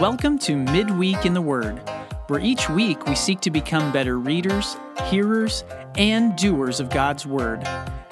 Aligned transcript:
Welcome 0.00 0.38
to 0.40 0.54
Midweek 0.54 1.26
in 1.26 1.34
the 1.34 1.42
Word, 1.42 1.80
where 2.28 2.38
each 2.38 2.70
week 2.70 3.04
we 3.06 3.16
seek 3.16 3.40
to 3.40 3.50
become 3.50 3.90
better 3.90 4.16
readers, 4.16 4.76
hearers, 5.06 5.64
and 5.96 6.36
doers 6.36 6.78
of 6.78 6.88
God's 6.88 7.26
Word. 7.26 7.62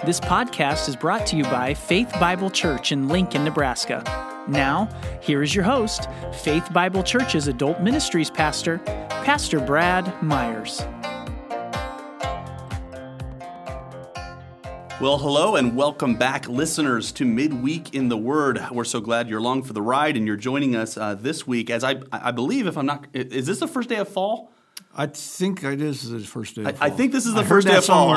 This 0.04 0.18
podcast 0.18 0.88
is 0.88 0.96
brought 0.96 1.26
to 1.28 1.36
you 1.36 1.44
by 1.44 1.74
Faith 1.74 2.10
Bible 2.18 2.50
Church 2.50 2.90
in 2.90 3.06
Lincoln, 3.06 3.44
Nebraska. 3.44 4.02
Now, 4.48 4.88
here 5.20 5.44
is 5.44 5.54
your 5.54 5.62
host, 5.62 6.08
Faith 6.32 6.72
Bible 6.72 7.04
Church's 7.04 7.46
Adult 7.46 7.80
Ministries 7.80 8.30
Pastor, 8.30 8.78
Pastor 9.22 9.60
Brad 9.60 10.20
Myers. 10.20 10.82
Well, 14.98 15.18
hello 15.18 15.56
and 15.56 15.76
welcome 15.76 16.14
back, 16.14 16.48
listeners, 16.48 17.12
to 17.12 17.26
Midweek 17.26 17.94
in 17.94 18.08
the 18.08 18.16
Word. 18.16 18.58
We're 18.72 18.84
so 18.84 18.98
glad 19.02 19.28
you're 19.28 19.40
along 19.40 19.64
for 19.64 19.74
the 19.74 19.82
ride 19.82 20.16
and 20.16 20.26
you're 20.26 20.36
joining 20.36 20.74
us 20.74 20.96
uh, 20.96 21.14
this 21.14 21.46
week. 21.46 21.68
As 21.68 21.84
I, 21.84 22.00
I 22.10 22.30
believe, 22.30 22.66
if 22.66 22.78
I'm 22.78 22.86
not, 22.86 23.06
is 23.12 23.46
this 23.46 23.58
the 23.58 23.68
first 23.68 23.90
day 23.90 23.96
of 23.96 24.08
fall? 24.08 24.50
I 24.98 25.04
think 25.04 25.62
it 25.62 25.82
is 25.82 26.08
the 26.08 26.20
first 26.20 26.56
day. 26.56 26.64
I, 26.64 26.86
I, 26.86 26.90
think 26.90 27.12
this 27.12 27.26
is 27.26 27.34
the 27.34 27.40
I 27.40 27.44
first 27.44 27.66
day 27.66 27.76
of 27.76 27.84
fall. 27.84 28.10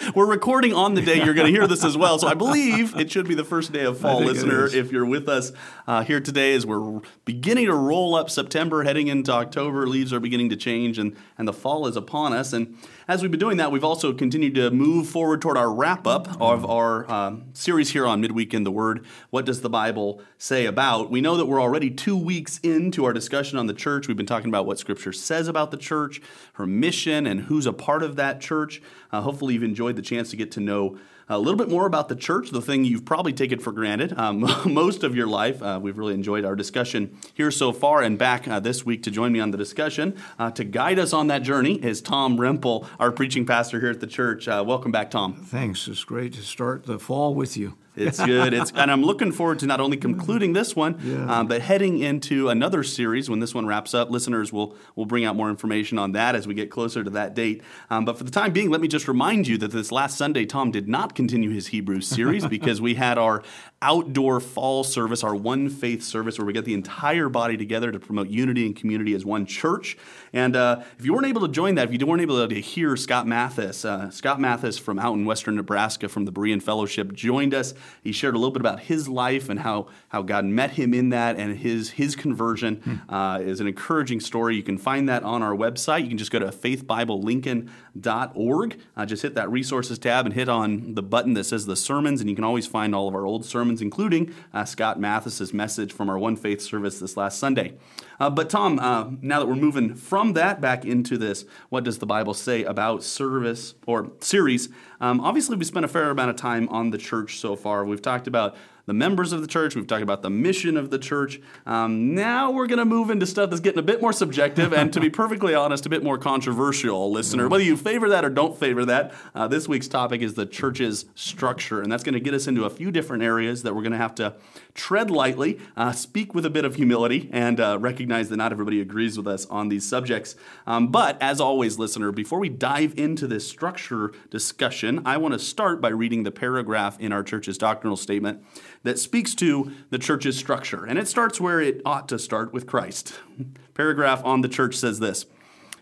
We're 0.16 0.26
recording 0.26 0.72
on 0.72 0.94
the 0.94 1.02
day 1.02 1.22
you're 1.22 1.34
going 1.34 1.46
to 1.46 1.52
hear 1.52 1.68
this 1.68 1.84
as 1.84 1.96
well, 1.96 2.18
so 2.18 2.26
I 2.26 2.34
believe 2.34 2.96
it 2.96 3.12
should 3.12 3.28
be 3.28 3.36
the 3.36 3.44
first 3.44 3.70
day 3.70 3.84
of 3.84 3.98
fall, 4.00 4.20
listener. 4.20 4.66
If 4.66 4.90
you're 4.90 5.06
with 5.06 5.28
us 5.28 5.52
uh, 5.86 6.02
here 6.02 6.18
today, 6.18 6.54
as 6.54 6.66
we're 6.66 7.00
beginning 7.24 7.66
to 7.66 7.74
roll 7.74 8.16
up 8.16 8.30
September, 8.30 8.82
heading 8.82 9.06
into 9.06 9.30
October, 9.30 9.86
leaves 9.86 10.12
are 10.12 10.18
beginning 10.18 10.48
to 10.48 10.56
change, 10.56 10.98
and 10.98 11.14
and 11.38 11.46
the 11.46 11.52
fall 11.52 11.86
is 11.86 11.94
upon 11.94 12.32
us. 12.32 12.52
And 12.52 12.76
as 13.08 13.22
we've 13.22 13.30
been 13.30 13.40
doing 13.40 13.56
that, 13.56 13.72
we've 13.72 13.84
also 13.84 14.12
continued 14.12 14.54
to 14.54 14.70
move 14.70 15.08
forward 15.08 15.40
toward 15.40 15.56
our 15.56 15.72
wrap 15.72 16.06
up 16.06 16.38
of 16.42 16.68
our 16.68 17.10
um, 17.10 17.44
series 17.54 17.90
here 17.90 18.06
on 18.06 18.20
Midweek 18.20 18.52
in 18.52 18.64
the 18.64 18.70
Word. 18.70 19.06
What 19.30 19.46
does 19.46 19.62
the 19.62 19.70
Bible 19.70 20.20
say 20.36 20.66
about? 20.66 21.10
We 21.10 21.22
know 21.22 21.38
that 21.38 21.46
we're 21.46 21.60
already 21.60 21.90
two 21.90 22.18
weeks 22.18 22.58
into 22.58 23.06
our 23.06 23.14
discussion 23.14 23.58
on 23.58 23.66
the 23.66 23.72
church. 23.72 24.08
We've 24.08 24.16
been 24.16 24.26
talking 24.26 24.50
about 24.50 24.66
what 24.66 24.78
Scripture 24.78 25.14
says 25.14 25.48
about 25.48 25.70
the 25.70 25.78
church, 25.78 26.20
her 26.54 26.66
mission, 26.66 27.26
and 27.26 27.40
who's 27.40 27.64
a 27.64 27.72
part 27.72 28.02
of 28.02 28.16
that 28.16 28.42
church. 28.42 28.82
Uh, 29.10 29.22
hopefully, 29.22 29.54
you've 29.54 29.62
enjoyed 29.62 29.96
the 29.96 30.02
chance 30.02 30.28
to 30.30 30.36
get 30.36 30.52
to 30.52 30.60
know 30.60 30.98
a 31.28 31.38
little 31.38 31.58
bit 31.58 31.68
more 31.68 31.86
about 31.86 32.08
the 32.08 32.16
church, 32.16 32.50
the 32.50 32.62
thing 32.62 32.84
you've 32.84 33.04
probably 33.04 33.32
taken 33.32 33.58
for 33.58 33.72
granted 33.72 34.16
um, 34.18 34.40
most 34.66 35.02
of 35.02 35.14
your 35.14 35.26
life. 35.26 35.62
Uh, 35.62 35.78
we've 35.80 35.98
really 35.98 36.14
enjoyed 36.14 36.44
our 36.44 36.56
discussion 36.56 37.16
here 37.34 37.50
so 37.50 37.72
far, 37.72 38.02
and 38.02 38.18
back 38.18 38.48
uh, 38.48 38.60
this 38.60 38.84
week 38.84 39.02
to 39.02 39.10
join 39.10 39.32
me 39.32 39.40
on 39.40 39.50
the 39.50 39.58
discussion 39.58 40.16
uh, 40.38 40.50
to 40.52 40.64
guide 40.64 40.98
us 40.98 41.12
on 41.12 41.26
that 41.26 41.42
journey 41.42 41.74
is 41.74 42.00
Tom 42.00 42.38
Rempel, 42.38 42.86
our 42.98 43.12
preaching 43.12 43.44
pastor 43.44 43.80
here 43.80 43.90
at 43.90 44.00
the 44.00 44.06
church. 44.06 44.48
Uh, 44.48 44.64
welcome 44.66 44.92
back, 44.92 45.10
Tom. 45.10 45.34
Thanks. 45.34 45.86
It's 45.88 46.04
great 46.04 46.32
to 46.34 46.42
start 46.42 46.86
the 46.86 46.98
fall 46.98 47.34
with 47.34 47.56
you. 47.56 47.74
It's 48.00 48.22
good. 48.24 48.54
It's 48.54 48.72
and 48.74 48.90
I'm 48.90 49.02
looking 49.02 49.32
forward 49.32 49.58
to 49.60 49.66
not 49.66 49.80
only 49.80 49.96
concluding 49.96 50.52
this 50.52 50.74
one, 50.76 50.98
yeah. 51.02 51.40
um, 51.40 51.46
but 51.46 51.60
heading 51.60 51.98
into 51.98 52.48
another 52.48 52.82
series 52.82 53.28
when 53.28 53.40
this 53.40 53.54
one 53.54 53.66
wraps 53.66 53.94
up. 53.94 54.10
Listeners 54.10 54.52
will 54.52 54.76
will 54.96 55.06
bring 55.06 55.24
out 55.24 55.36
more 55.36 55.50
information 55.50 55.98
on 55.98 56.12
that 56.12 56.34
as 56.34 56.46
we 56.46 56.54
get 56.54 56.70
closer 56.70 57.04
to 57.04 57.10
that 57.10 57.34
date. 57.34 57.62
Um, 57.90 58.04
but 58.04 58.18
for 58.18 58.24
the 58.24 58.30
time 58.30 58.52
being, 58.52 58.70
let 58.70 58.80
me 58.80 58.88
just 58.88 59.08
remind 59.08 59.46
you 59.48 59.58
that 59.58 59.70
this 59.70 59.92
last 59.92 60.16
Sunday, 60.16 60.46
Tom 60.46 60.70
did 60.70 60.88
not 60.88 61.14
continue 61.14 61.50
his 61.50 61.68
Hebrews 61.68 62.06
series 62.06 62.46
because 62.48 62.80
we 62.80 62.94
had 62.94 63.18
our 63.18 63.42
outdoor 63.80 64.40
fall 64.40 64.82
service, 64.82 65.22
our 65.22 65.36
one 65.36 65.68
faith 65.68 66.02
service, 66.02 66.36
where 66.38 66.46
we 66.46 66.52
get 66.52 66.64
the 66.64 66.74
entire 66.74 67.28
body 67.28 67.56
together 67.56 67.92
to 67.92 68.00
promote 68.00 68.28
unity 68.28 68.66
and 68.66 68.74
community 68.74 69.14
as 69.14 69.24
one 69.24 69.46
church. 69.46 69.96
And 70.32 70.56
uh, 70.56 70.82
if 70.98 71.04
you 71.04 71.14
weren't 71.14 71.26
able 71.26 71.42
to 71.42 71.48
join 71.48 71.76
that, 71.76 71.88
if 71.88 71.92
you 71.92 72.04
weren't 72.06 72.22
able 72.22 72.48
to 72.48 72.60
hear 72.60 72.96
Scott 72.96 73.26
Mathis, 73.26 73.84
uh, 73.84 74.10
Scott 74.10 74.40
Mathis 74.40 74.78
from 74.78 74.98
out 74.98 75.14
in 75.14 75.24
western 75.24 75.54
Nebraska 75.54 76.08
from 76.08 76.24
the 76.24 76.32
Berean 76.32 76.60
Fellowship 76.60 77.12
joined 77.12 77.54
us. 77.54 77.72
He 78.02 78.10
shared 78.10 78.34
a 78.34 78.38
little 78.38 78.50
bit 78.50 78.60
about 78.60 78.80
his 78.80 79.08
life 79.08 79.48
and 79.48 79.60
how, 79.60 79.86
how 80.08 80.22
God 80.22 80.44
met 80.44 80.72
him 80.72 80.92
in 80.92 81.10
that, 81.10 81.36
and 81.36 81.56
his, 81.56 81.90
his 81.90 82.16
conversion 82.16 82.76
hmm. 82.76 82.96
uh, 83.12 83.38
is 83.38 83.60
an 83.60 83.68
encouraging 83.68 84.18
story. 84.20 84.56
You 84.56 84.64
can 84.64 84.78
find 84.78 85.08
that 85.08 85.22
on 85.22 85.42
our 85.42 85.54
website. 85.54 86.02
You 86.02 86.08
can 86.08 86.18
just 86.18 86.32
go 86.32 86.40
to 86.40 86.48
faithbiblelincoln.org. 86.48 88.80
Uh, 88.96 89.06
just 89.06 89.22
hit 89.22 89.34
that 89.34 89.50
resources 89.50 89.98
tab 89.98 90.26
and 90.26 90.34
hit 90.34 90.48
on 90.48 90.94
the 90.94 91.02
button 91.02 91.34
that 91.34 91.44
says 91.44 91.66
the 91.66 91.76
sermons, 91.76 92.20
and 92.20 92.28
you 92.28 92.34
can 92.34 92.44
always 92.44 92.66
find 92.66 92.92
all 92.94 93.08
of 93.08 93.14
our 93.14 93.24
old 93.24 93.44
sermons, 93.44 93.67
including 93.70 94.34
uh, 94.52 94.64
Scott 94.64 94.98
Mathis's 94.98 95.52
message 95.52 95.92
from 95.92 96.08
our 96.08 96.18
One 96.18 96.36
Faith 96.36 96.60
service 96.60 96.98
this 96.98 97.16
last 97.16 97.38
Sunday. 97.38 97.74
Uh, 98.18 98.30
but 98.30 98.50
Tom, 98.50 98.78
uh, 98.78 99.10
now 99.20 99.38
that 99.38 99.46
we're 99.46 99.54
moving 99.54 99.94
from 99.94 100.32
that 100.32 100.60
back 100.60 100.84
into 100.84 101.16
this, 101.18 101.44
what 101.68 101.84
does 101.84 101.98
the 101.98 102.06
Bible 102.06 102.34
say 102.34 102.64
about 102.64 103.02
service 103.02 103.74
or 103.86 104.10
series? 104.20 104.68
Um, 105.00 105.20
obviously, 105.20 105.56
we 105.56 105.64
spent 105.64 105.84
a 105.84 105.88
fair 105.88 106.10
amount 106.10 106.30
of 106.30 106.36
time 106.36 106.68
on 106.70 106.90
the 106.90 106.98
church 106.98 107.38
so 107.38 107.54
far. 107.54 107.84
We've 107.84 108.02
talked 108.02 108.26
about 108.26 108.56
the 108.88 108.94
members 108.94 109.34
of 109.34 109.42
the 109.42 109.46
church. 109.46 109.76
We've 109.76 109.86
talked 109.86 110.02
about 110.02 110.22
the 110.22 110.30
mission 110.30 110.78
of 110.78 110.88
the 110.88 110.98
church. 110.98 111.40
Um, 111.66 112.14
now 112.14 112.50
we're 112.50 112.66
going 112.66 112.78
to 112.78 112.86
move 112.86 113.10
into 113.10 113.26
stuff 113.26 113.50
that's 113.50 113.60
getting 113.60 113.78
a 113.78 113.82
bit 113.82 114.00
more 114.00 114.14
subjective 114.14 114.72
and, 114.72 114.90
to 114.94 115.00
be 115.00 115.10
perfectly 115.22 115.54
honest, 115.54 115.84
a 115.84 115.90
bit 115.90 116.02
more 116.02 116.16
controversial, 116.16 117.12
listener. 117.12 117.48
Whether 117.48 117.64
you 117.64 117.76
favor 117.76 118.08
that 118.08 118.24
or 118.24 118.30
don't 118.30 118.58
favor 118.58 118.86
that, 118.86 119.12
uh, 119.34 119.46
this 119.46 119.68
week's 119.68 119.88
topic 119.88 120.22
is 120.22 120.34
the 120.34 120.46
church's 120.46 121.04
structure. 121.14 121.82
And 121.82 121.92
that's 121.92 122.02
going 122.02 122.14
to 122.14 122.20
get 122.20 122.32
us 122.32 122.46
into 122.46 122.64
a 122.64 122.70
few 122.70 122.90
different 122.90 123.22
areas 123.22 123.62
that 123.62 123.74
we're 123.74 123.82
going 123.82 123.92
to 123.92 123.98
have 123.98 124.14
to 124.14 124.34
tread 124.78 125.10
lightly, 125.10 125.58
uh, 125.76 125.92
speak 125.92 126.34
with 126.34 126.46
a 126.46 126.50
bit 126.50 126.64
of 126.64 126.76
humility, 126.76 127.28
and 127.32 127.60
uh, 127.60 127.76
recognize 127.78 128.28
that 128.28 128.36
not 128.36 128.52
everybody 128.52 128.80
agrees 128.80 129.18
with 129.18 129.26
us 129.26 129.44
on 129.46 129.68
these 129.68 129.86
subjects. 129.86 130.36
Um, 130.66 130.88
but 130.88 131.20
as 131.20 131.40
always, 131.40 131.78
listener, 131.78 132.12
before 132.12 132.38
we 132.38 132.48
dive 132.48 132.94
into 132.96 133.26
this 133.26 133.46
structure 133.46 134.12
discussion, 134.30 135.02
I 135.04 135.16
want 135.16 135.34
to 135.34 135.38
start 135.38 135.80
by 135.80 135.88
reading 135.88 136.22
the 136.22 136.30
paragraph 136.30 136.98
in 137.00 137.12
our 137.12 137.24
church's 137.24 137.58
doctrinal 137.58 137.96
statement 137.96 138.42
that 138.84 138.98
speaks 138.98 139.34
to 139.34 139.72
the 139.90 139.98
church's 139.98 140.38
structure. 140.38 140.84
And 140.84 140.98
it 140.98 141.08
starts 141.08 141.40
where 141.40 141.60
it 141.60 141.82
ought 141.84 142.08
to 142.08 142.18
start 142.18 142.52
with 142.52 142.66
Christ. 142.66 143.14
Paragraph 143.74 144.24
on 144.24 144.42
the 144.42 144.48
church 144.48 144.76
says 144.76 145.00
this 145.00 145.26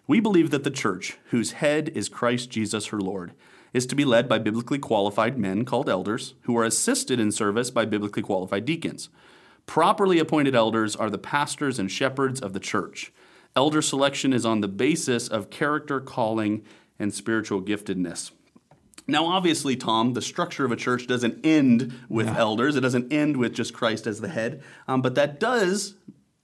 We 0.06 0.20
believe 0.20 0.50
that 0.50 0.64
the 0.64 0.70
church, 0.70 1.18
whose 1.26 1.52
head 1.52 1.90
is 1.90 2.08
Christ 2.08 2.50
Jesus 2.50 2.86
her 2.86 3.00
Lord, 3.00 3.34
is 3.76 3.84
to 3.84 3.94
be 3.94 4.06
led 4.06 4.26
by 4.26 4.38
biblically 4.38 4.78
qualified 4.78 5.38
men 5.38 5.66
called 5.66 5.86
elders, 5.86 6.32
who 6.44 6.56
are 6.56 6.64
assisted 6.64 7.20
in 7.20 7.30
service 7.30 7.70
by 7.70 7.84
biblically 7.84 8.22
qualified 8.22 8.64
deacons. 8.64 9.10
Properly 9.66 10.18
appointed 10.18 10.54
elders 10.54 10.96
are 10.96 11.10
the 11.10 11.18
pastors 11.18 11.78
and 11.78 11.90
shepherds 11.90 12.40
of 12.40 12.54
the 12.54 12.58
church. 12.58 13.12
Elder 13.54 13.82
selection 13.82 14.32
is 14.32 14.46
on 14.46 14.62
the 14.62 14.68
basis 14.68 15.28
of 15.28 15.50
character, 15.50 16.00
calling, 16.00 16.64
and 16.98 17.12
spiritual 17.12 17.60
giftedness. 17.60 18.30
Now, 19.06 19.26
obviously, 19.26 19.76
Tom, 19.76 20.14
the 20.14 20.22
structure 20.22 20.64
of 20.64 20.72
a 20.72 20.76
church 20.76 21.06
doesn't 21.06 21.44
end 21.44 21.92
with 22.08 22.28
yeah. 22.28 22.38
elders. 22.38 22.76
It 22.76 22.80
doesn't 22.80 23.12
end 23.12 23.36
with 23.36 23.52
just 23.52 23.74
Christ 23.74 24.06
as 24.06 24.22
the 24.22 24.28
head. 24.28 24.62
Um, 24.88 25.02
but 25.02 25.14
that 25.16 25.38
does 25.38 25.96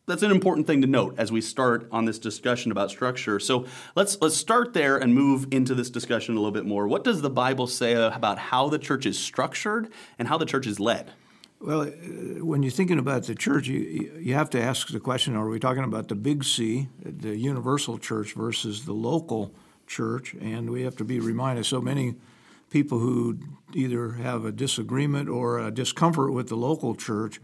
that's 0.07 0.23
an 0.23 0.31
important 0.31 0.67
thing 0.67 0.81
to 0.81 0.87
note 0.87 1.15
as 1.17 1.31
we 1.31 1.41
start 1.41 1.89
on 1.93 2.05
this 2.05 2.19
discussion 2.19 2.73
about 2.73 2.91
structure. 2.91 3.39
So 3.39 3.67
let's 3.95 4.21
let's 4.21 4.37
start 4.37 4.73
there 4.75 4.97
and 4.97 5.15
move 5.15 5.47
into 5.53 5.75
this 5.75 5.91
discussion 5.91 6.35
a 6.35 6.39
little 6.39 6.53
bit 6.53 6.67
more. 6.67 6.89
What 6.89 7.05
does 7.05 7.23
the 7.23 7.31
Bible 7.31 7.67
say 7.67 7.93
about 7.95 8.39
how 8.39 8.69
the 8.69 8.79
church 8.79 9.07
is 9.07 9.19
structured 9.19 9.93
and 10.19 10.29
how 10.29 10.39
the 10.39 10.47
church 10.47 10.67
is 10.67 10.81
led? 10.81 11.13
Well, 11.61 11.83
uh, 11.83 12.45
when 12.45 12.65
you're 12.65 12.73
thinking 12.73 12.99
about 12.99 13.25
the 13.25 13.37
church, 13.37 13.69
you, 13.69 14.19
you 14.21 14.35
have 14.35 14.51
to 14.51 14.61
ask 14.61 14.89
the 14.89 14.99
question: 14.99 15.37
Are 15.37 15.49
we 15.49 15.61
talking 15.61 15.85
about 15.85 16.09
the 16.09 16.17
big 16.17 16.43
C, 16.43 16.89
the 17.05 17.37
universal 17.37 17.99
church, 17.99 18.35
versus 18.35 18.85
the 18.85 18.95
local 18.95 19.55
church? 19.87 20.35
And 20.35 20.71
we 20.71 20.83
have 20.83 20.97
to 20.97 21.05
be 21.05 21.21
reminded 21.21 21.65
so 21.65 21.81
many 21.81 22.17
people 22.71 22.99
who 22.99 23.39
either 23.75 24.13
have 24.13 24.45
a 24.45 24.51
disagreement 24.51 25.29
or 25.29 25.61
a 25.61 25.71
discomfort 25.71 26.33
with 26.33 26.49
the 26.49 26.57
local 26.57 26.97
church 26.97 27.39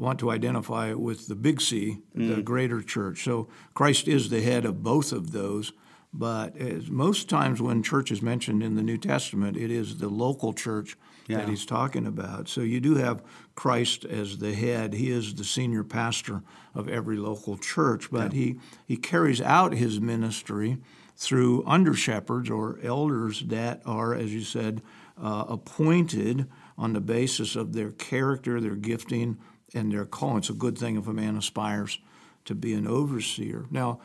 want 0.00 0.18
to 0.18 0.30
identify 0.30 0.94
with 0.94 1.28
the 1.28 1.34
big 1.34 1.60
C, 1.60 1.98
mm. 2.16 2.34
the 2.34 2.42
greater 2.42 2.80
church. 2.80 3.22
So 3.22 3.48
Christ 3.74 4.08
is 4.08 4.30
the 4.30 4.40
head 4.40 4.64
of 4.64 4.82
both 4.82 5.12
of 5.12 5.32
those. 5.32 5.72
But 6.12 6.58
most 6.88 7.28
times 7.28 7.62
when 7.62 7.84
church 7.84 8.10
is 8.10 8.20
mentioned 8.20 8.64
in 8.64 8.74
the 8.74 8.82
New 8.82 8.98
Testament, 8.98 9.56
it 9.56 9.70
is 9.70 9.98
the 9.98 10.08
local 10.08 10.52
church 10.52 10.96
yeah. 11.28 11.36
that 11.36 11.48
he's 11.48 11.64
talking 11.64 12.04
about. 12.04 12.48
So 12.48 12.62
you 12.62 12.80
do 12.80 12.96
have 12.96 13.22
Christ 13.54 14.04
as 14.04 14.38
the 14.38 14.52
head. 14.52 14.94
He 14.94 15.10
is 15.10 15.34
the 15.34 15.44
senior 15.44 15.84
pastor 15.84 16.42
of 16.74 16.88
every 16.88 17.16
local 17.16 17.56
church, 17.56 18.10
but 18.10 18.32
yeah. 18.32 18.40
he, 18.40 18.60
he 18.86 18.96
carries 18.96 19.40
out 19.40 19.72
his 19.72 20.00
ministry 20.00 20.78
through 21.14 21.62
under 21.64 21.94
shepherds 21.94 22.50
or 22.50 22.80
elders 22.82 23.42
that 23.42 23.80
are, 23.86 24.12
as 24.12 24.34
you 24.34 24.40
said, 24.40 24.82
uh, 25.22 25.44
appointed 25.48 26.48
on 26.76 26.94
the 26.94 27.00
basis 27.00 27.54
of 27.54 27.72
their 27.72 27.92
character, 27.92 28.60
their 28.60 28.74
gifting, 28.74 29.38
and 29.74 29.92
their 29.92 30.04
calling. 30.04 30.38
It's 30.38 30.50
a 30.50 30.54
good 30.54 30.78
thing 30.78 30.96
if 30.96 31.06
a 31.06 31.12
man 31.12 31.36
aspires 31.36 31.98
to 32.46 32.54
be 32.54 32.74
an 32.74 32.86
overseer. 32.86 33.66
Now, 33.70 34.00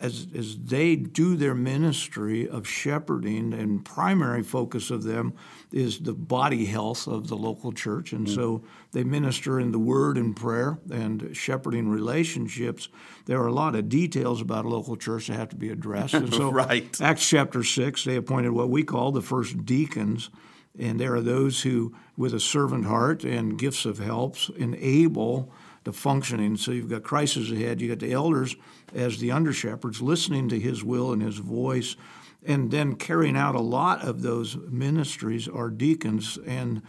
as, 0.00 0.26
as 0.36 0.58
they 0.58 0.94
do 0.96 1.36
their 1.36 1.54
ministry 1.54 2.48
of 2.48 2.68
shepherding, 2.68 3.54
and 3.54 3.84
primary 3.84 4.42
focus 4.42 4.90
of 4.90 5.04
them 5.04 5.32
is 5.72 6.00
the 6.00 6.12
body 6.12 6.66
health 6.66 7.06
of 7.06 7.28
the 7.28 7.36
local 7.36 7.72
church. 7.72 8.12
And 8.12 8.26
mm-hmm. 8.26 8.34
so 8.34 8.62
they 8.92 9.04
minister 9.04 9.58
in 9.58 9.72
the 9.72 9.78
word 9.78 10.18
and 10.18 10.36
prayer 10.36 10.78
and 10.90 11.34
shepherding 11.34 11.88
relationships. 11.88 12.88
There 13.24 13.40
are 13.40 13.46
a 13.46 13.52
lot 13.52 13.74
of 13.74 13.88
details 13.88 14.40
about 14.40 14.66
a 14.66 14.68
local 14.68 14.96
church 14.96 15.28
that 15.28 15.34
have 15.34 15.48
to 15.50 15.56
be 15.56 15.70
addressed. 15.70 16.14
And 16.14 16.32
so, 16.34 16.50
right. 16.50 17.00
Acts 17.00 17.28
chapter 17.28 17.62
6, 17.62 18.04
they 18.04 18.16
appointed 18.16 18.50
what 18.50 18.68
we 18.68 18.82
call 18.82 19.12
the 19.12 19.22
first 19.22 19.64
deacons. 19.64 20.30
And 20.78 21.00
there 21.00 21.14
are 21.14 21.20
those 21.20 21.62
who, 21.62 21.94
with 22.16 22.34
a 22.34 22.40
servant 22.40 22.84
heart 22.84 23.24
and 23.24 23.58
gifts 23.58 23.84
of 23.84 23.98
helps, 23.98 24.50
enable 24.56 25.52
the 25.84 25.92
functioning. 25.92 26.56
So 26.56 26.72
you've 26.72 26.90
got 26.90 27.02
Christ 27.02 27.36
ahead. 27.36 27.50
the 27.50 27.64
head, 27.64 27.80
you 27.80 27.88
got 27.88 28.00
the 28.00 28.12
elders 28.12 28.56
as 28.94 29.18
the 29.18 29.32
under 29.32 29.52
shepherds, 29.52 30.02
listening 30.02 30.48
to 30.50 30.58
his 30.58 30.84
will 30.84 31.12
and 31.12 31.22
his 31.22 31.38
voice, 31.38 31.96
and 32.44 32.70
then 32.70 32.96
carrying 32.96 33.36
out 33.36 33.54
a 33.54 33.60
lot 33.60 34.02
of 34.02 34.22
those 34.22 34.56
ministries 34.56 35.48
are 35.48 35.70
deacons. 35.70 36.38
And 36.46 36.82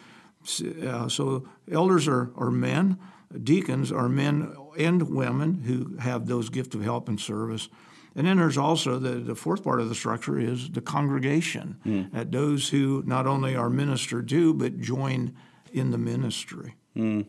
uh, 0.86 1.10
so 1.10 1.48
elders 1.72 2.08
are, 2.08 2.32
are 2.36 2.52
men, 2.52 2.98
deacons 3.44 3.92
are 3.92 4.10
men 4.10 4.56
and 4.78 5.10
women 5.10 5.64
who 5.64 5.98
have 5.98 6.28
those 6.28 6.50
gifts 6.50 6.76
of 6.76 6.84
help 6.84 7.08
and 7.10 7.20
service. 7.20 7.70
And 8.18 8.26
then 8.26 8.38
there's 8.38 8.58
also 8.58 8.98
the, 8.98 9.12
the 9.12 9.36
fourth 9.36 9.64
part 9.64 9.80
of 9.80 9.90
the 9.90 9.96
structure 9.96 10.40
is 10.40 10.72
the 10.72 10.82
congregation, 10.82 11.78
mm. 11.86 12.18
uh, 12.18 12.26
those 12.28 12.70
who 12.70 13.04
not 13.06 13.28
only 13.28 13.56
are 13.56 13.70
ministered 13.70 14.28
to, 14.30 14.56
but 14.56 14.80
join 14.80 15.36
in 15.72 15.92
the 15.92 16.00
ministry. 16.00 16.76
Mm. 16.96 17.28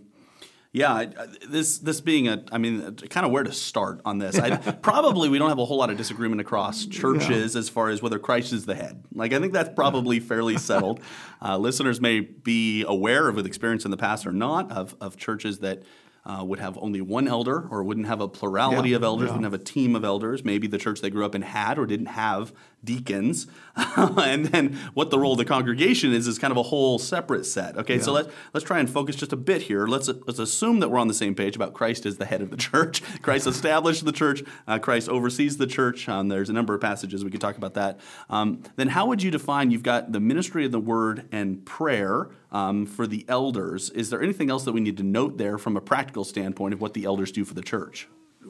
Yeah, 0.73 1.07
this 1.49 1.79
this 1.79 2.01
being 2.01 2.29
a, 2.29 2.45
I 2.53 2.59
mean, 2.59 2.95
kind 2.97 3.27
of 3.27 3.33
where 3.33 3.43
to 3.43 3.53
start 3.53 4.01
on 4.05 4.19
this. 4.19 4.39
I, 4.39 4.57
probably 4.83 5.29
we 5.29 5.39
don't 5.39 5.49
have 5.49 5.59
a 5.59 5.65
whole 5.65 5.79
lot 5.79 5.91
of 5.91 5.97
disagreement 5.97 6.41
across 6.41 6.87
churches 6.87 7.55
yeah. 7.55 7.59
as 7.59 7.69
far 7.69 7.89
as 7.89 8.03
whether 8.03 8.19
Christ 8.19 8.53
is 8.53 8.67
the 8.67 8.75
head. 8.75 9.05
Like 9.15 9.33
I 9.33 9.41
think 9.41 9.53
that's 9.53 9.71
probably 9.75 10.21
fairly 10.21 10.57
settled. 10.59 11.01
Uh, 11.43 11.57
listeners 11.59 12.01
may 12.01 12.21
be 12.21 12.85
aware 12.87 13.29
of 13.29 13.37
with 13.37 13.47
experience 13.47 13.85
in 13.85 13.91
the 13.91 13.97
past 13.97 14.27
or 14.27 14.33
not 14.33 14.71
of 14.71 14.95
of 15.01 15.17
churches 15.17 15.59
that 15.61 15.83
uh, 16.29 16.45
would 16.45 16.61
have 16.61 16.77
only 16.79 17.01
one 17.01 17.27
elder 17.27 17.67
or 17.71 17.83
wouldn't 17.83 18.07
have 18.07 18.21
a 18.21 18.29
plurality 18.29 18.91
yeah, 18.91 18.97
of 18.97 19.03
elders, 19.03 19.29
yeah. 19.29 19.33
wouldn't 19.33 19.53
have 19.53 19.61
a 19.61 19.65
team 19.65 19.97
of 19.97 20.05
elders. 20.05 20.45
Maybe 20.45 20.67
the 20.67 20.79
church 20.79 21.01
they 21.01 21.11
grew 21.11 21.25
up 21.25 21.35
in 21.35 21.43
had 21.43 21.79
or 21.79 21.87
didn't 21.87 22.07
have 22.07 22.53
deacons. 22.85 23.47
and 23.97 24.47
then 24.47 24.79
what 24.95 25.11
the 25.11 25.19
role 25.19 25.33
of 25.33 25.39
the 25.39 25.45
congregation 25.45 26.13
is 26.13 26.27
is 26.27 26.39
kind 26.39 26.51
of 26.51 26.57
a 26.57 26.63
whole 26.63 26.99
separate 26.99 27.45
set. 27.45 27.77
Okay, 27.77 27.97
yeah. 27.97 28.03
so 28.03 28.13
let's 28.13 28.29
let's 28.55 28.65
try 28.65 28.79
and 28.79 28.89
focus 28.89 29.17
just 29.17 29.33
a 29.33 29.37
bit 29.37 29.63
here. 29.63 29.87
Let's 29.87 30.09
let's 30.09 30.39
assume 30.39 30.81
that 30.81 30.89
we're 30.89 30.99
on 30.99 31.09
the 31.09 31.15
same 31.15 31.35
page 31.35 31.57
about 31.57 31.75
Christ 31.75 32.07
as 32.07 32.19
the 32.19 32.25
head 32.25 32.43
of 32.43 32.51
the 32.51 32.57
church. 32.69 33.03
Christ 33.23 33.47
established 33.47 34.05
the 34.05 34.13
church. 34.13 34.43
Uh, 34.67 34.79
Christ 34.79 35.09
oversees 35.09 35.57
the 35.57 35.67
church. 35.67 36.09
Um, 36.09 36.29
there's 36.29 36.51
a 36.51 36.53
number 36.53 36.75
of 36.75 36.81
passages 36.81 37.25
we 37.25 37.31
could 37.31 37.41
talk 37.41 37.57
about 37.57 37.75
that. 37.75 38.01
Um, 38.31 38.63
then 38.77 38.89
how 38.89 39.07
would 39.07 39.23
you 39.23 39.31
define? 39.31 39.71
You've 39.71 39.83
got 39.83 40.13
the 40.13 40.21
ministry 40.21 40.65
of 40.65 40.73
the 40.73 40.81
word 40.81 41.29
and 41.33 41.65
prayer 41.65 42.31
um, 42.51 42.87
for 42.87 43.07
the 43.07 43.25
elders. 43.29 43.91
Is 43.91 44.11
there 44.11 44.23
anything 44.23 44.51
else 44.51 44.65
that 44.65 44.73
we 44.73 44.81
need 44.81 44.97
to 44.99 45.03
note 45.03 45.39
there 45.39 45.59
from 45.59 45.77
a 45.77 45.81
practical 45.81 46.25
standpoint 46.25 46.75
of 46.75 46.81
what 46.81 46.95
the 46.95 47.05
elders 47.05 47.33
do 47.33 47.45
for 47.45 47.55
the 47.55 47.63
church? 47.63 48.09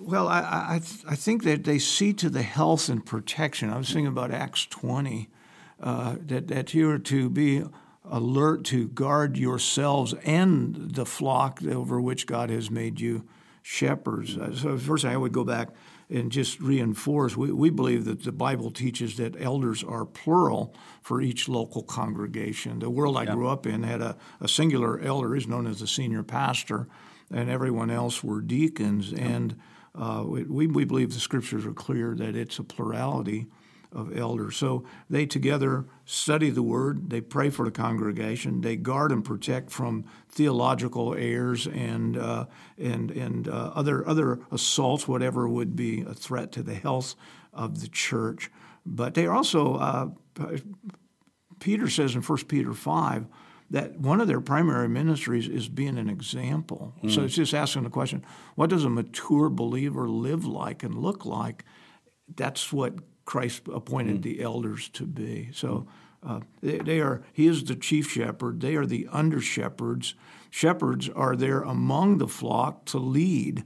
Well, 0.08 0.26
I, 0.26 0.40
I, 0.40 0.80
I 1.06 1.16
think 1.16 1.44
that 1.44 1.64
they 1.64 1.78
see 1.78 2.14
to 2.14 2.30
the 2.30 2.40
health 2.40 2.88
and 2.88 3.04
protection. 3.04 3.68
I 3.68 3.76
was 3.76 3.88
thinking 3.88 4.06
about 4.06 4.30
Acts 4.30 4.64
20, 4.64 5.28
uh, 5.82 6.16
that, 6.28 6.48
that 6.48 6.72
you're 6.72 6.96
to 6.96 7.28
be 7.28 7.62
alert 8.10 8.64
to 8.64 8.88
guard 8.88 9.36
yourselves 9.36 10.14
and 10.24 10.94
the 10.94 11.04
flock 11.04 11.62
over 11.62 12.00
which 12.00 12.26
God 12.26 12.48
has 12.48 12.70
made 12.70 13.00
you 13.00 13.28
shepherds. 13.60 14.38
Uh, 14.38 14.56
so, 14.56 14.78
first, 14.78 15.04
I 15.04 15.14
would 15.14 15.32
go 15.32 15.44
back 15.44 15.68
and 16.08 16.32
just 16.32 16.58
reinforce 16.58 17.36
we, 17.36 17.52
we 17.52 17.68
believe 17.68 18.06
that 18.06 18.24
the 18.24 18.32
Bible 18.32 18.70
teaches 18.70 19.18
that 19.18 19.38
elders 19.38 19.84
are 19.84 20.06
plural 20.06 20.74
for 21.02 21.20
each 21.20 21.50
local 21.50 21.82
congregation. 21.82 22.78
The 22.78 22.88
world 22.88 23.18
I 23.18 23.24
yeah. 23.24 23.34
grew 23.34 23.48
up 23.48 23.66
in 23.66 23.82
had 23.82 24.00
a, 24.00 24.16
a 24.40 24.48
singular 24.48 24.98
elder, 25.00 25.36
is 25.36 25.46
known 25.46 25.66
as 25.66 25.80
the 25.80 25.86
senior 25.86 26.22
pastor, 26.22 26.88
and 27.30 27.50
everyone 27.50 27.90
else 27.90 28.24
were 28.24 28.40
deacons. 28.40 29.12
Yeah. 29.12 29.18
And 29.18 29.56
uh, 29.94 30.22
we, 30.26 30.66
we 30.66 30.84
believe 30.84 31.12
the 31.12 31.20
scriptures 31.20 31.66
are 31.66 31.72
clear 31.72 32.14
that 32.14 32.36
it's 32.36 32.58
a 32.58 32.64
plurality 32.64 33.46
of 33.92 34.16
elders. 34.16 34.56
So 34.56 34.84
they 35.08 35.26
together 35.26 35.86
study 36.04 36.50
the 36.50 36.62
word, 36.62 37.10
they 37.10 37.20
pray 37.20 37.50
for 37.50 37.64
the 37.64 37.70
congregation, 37.70 38.60
they 38.60 38.76
guard 38.76 39.12
and 39.12 39.24
protect 39.24 39.70
from 39.70 40.04
theological 40.28 41.14
errors 41.14 41.66
and 41.66 42.16
uh, 42.16 42.46
and 42.76 43.10
and 43.10 43.48
uh, 43.48 43.72
other 43.74 44.06
other 44.06 44.40
assaults, 44.52 45.08
whatever 45.08 45.48
would 45.48 45.74
be 45.74 46.02
a 46.02 46.14
threat 46.14 46.52
to 46.52 46.62
the 46.62 46.74
health 46.74 47.14
of 47.52 47.80
the 47.80 47.88
church. 47.88 48.50
But 48.84 49.14
they 49.14 49.26
also, 49.26 49.76
uh, 49.76 50.08
Peter 51.60 51.88
says 51.88 52.14
in 52.14 52.22
1 52.22 52.38
Peter 52.44 52.72
five. 52.72 53.26
That 53.70 53.98
one 53.98 54.20
of 54.20 54.28
their 54.28 54.40
primary 54.40 54.88
ministries 54.88 55.46
is 55.46 55.68
being 55.68 55.98
an 55.98 56.08
example. 56.08 56.94
Mm. 57.02 57.14
So 57.14 57.24
it's 57.24 57.34
just 57.34 57.54
asking 57.54 57.84
the 57.84 57.90
question: 57.90 58.24
What 58.54 58.70
does 58.70 58.84
a 58.84 58.90
mature 58.90 59.50
believer 59.50 60.08
live 60.08 60.46
like 60.46 60.82
and 60.82 60.94
look 60.94 61.26
like? 61.26 61.64
That's 62.34 62.72
what 62.72 62.94
Christ 63.24 63.62
appointed 63.72 64.20
mm. 64.20 64.22
the 64.22 64.42
elders 64.42 64.88
to 64.90 65.04
be. 65.04 65.50
So 65.52 65.86
uh, 66.26 66.40
they, 66.62 66.78
they, 66.78 67.00
are. 67.00 67.22
He 67.32 67.46
is 67.46 67.64
the 67.64 67.76
chief 67.76 68.10
shepherd. 68.10 68.60
They 68.60 68.74
are 68.74 68.86
the 68.86 69.06
under 69.12 69.40
shepherds. 69.40 70.14
Shepherds 70.50 71.08
are 71.10 71.36
there 71.36 71.60
among 71.60 72.18
the 72.18 72.26
flock 72.26 72.86
to 72.86 72.98
lead, 72.98 73.64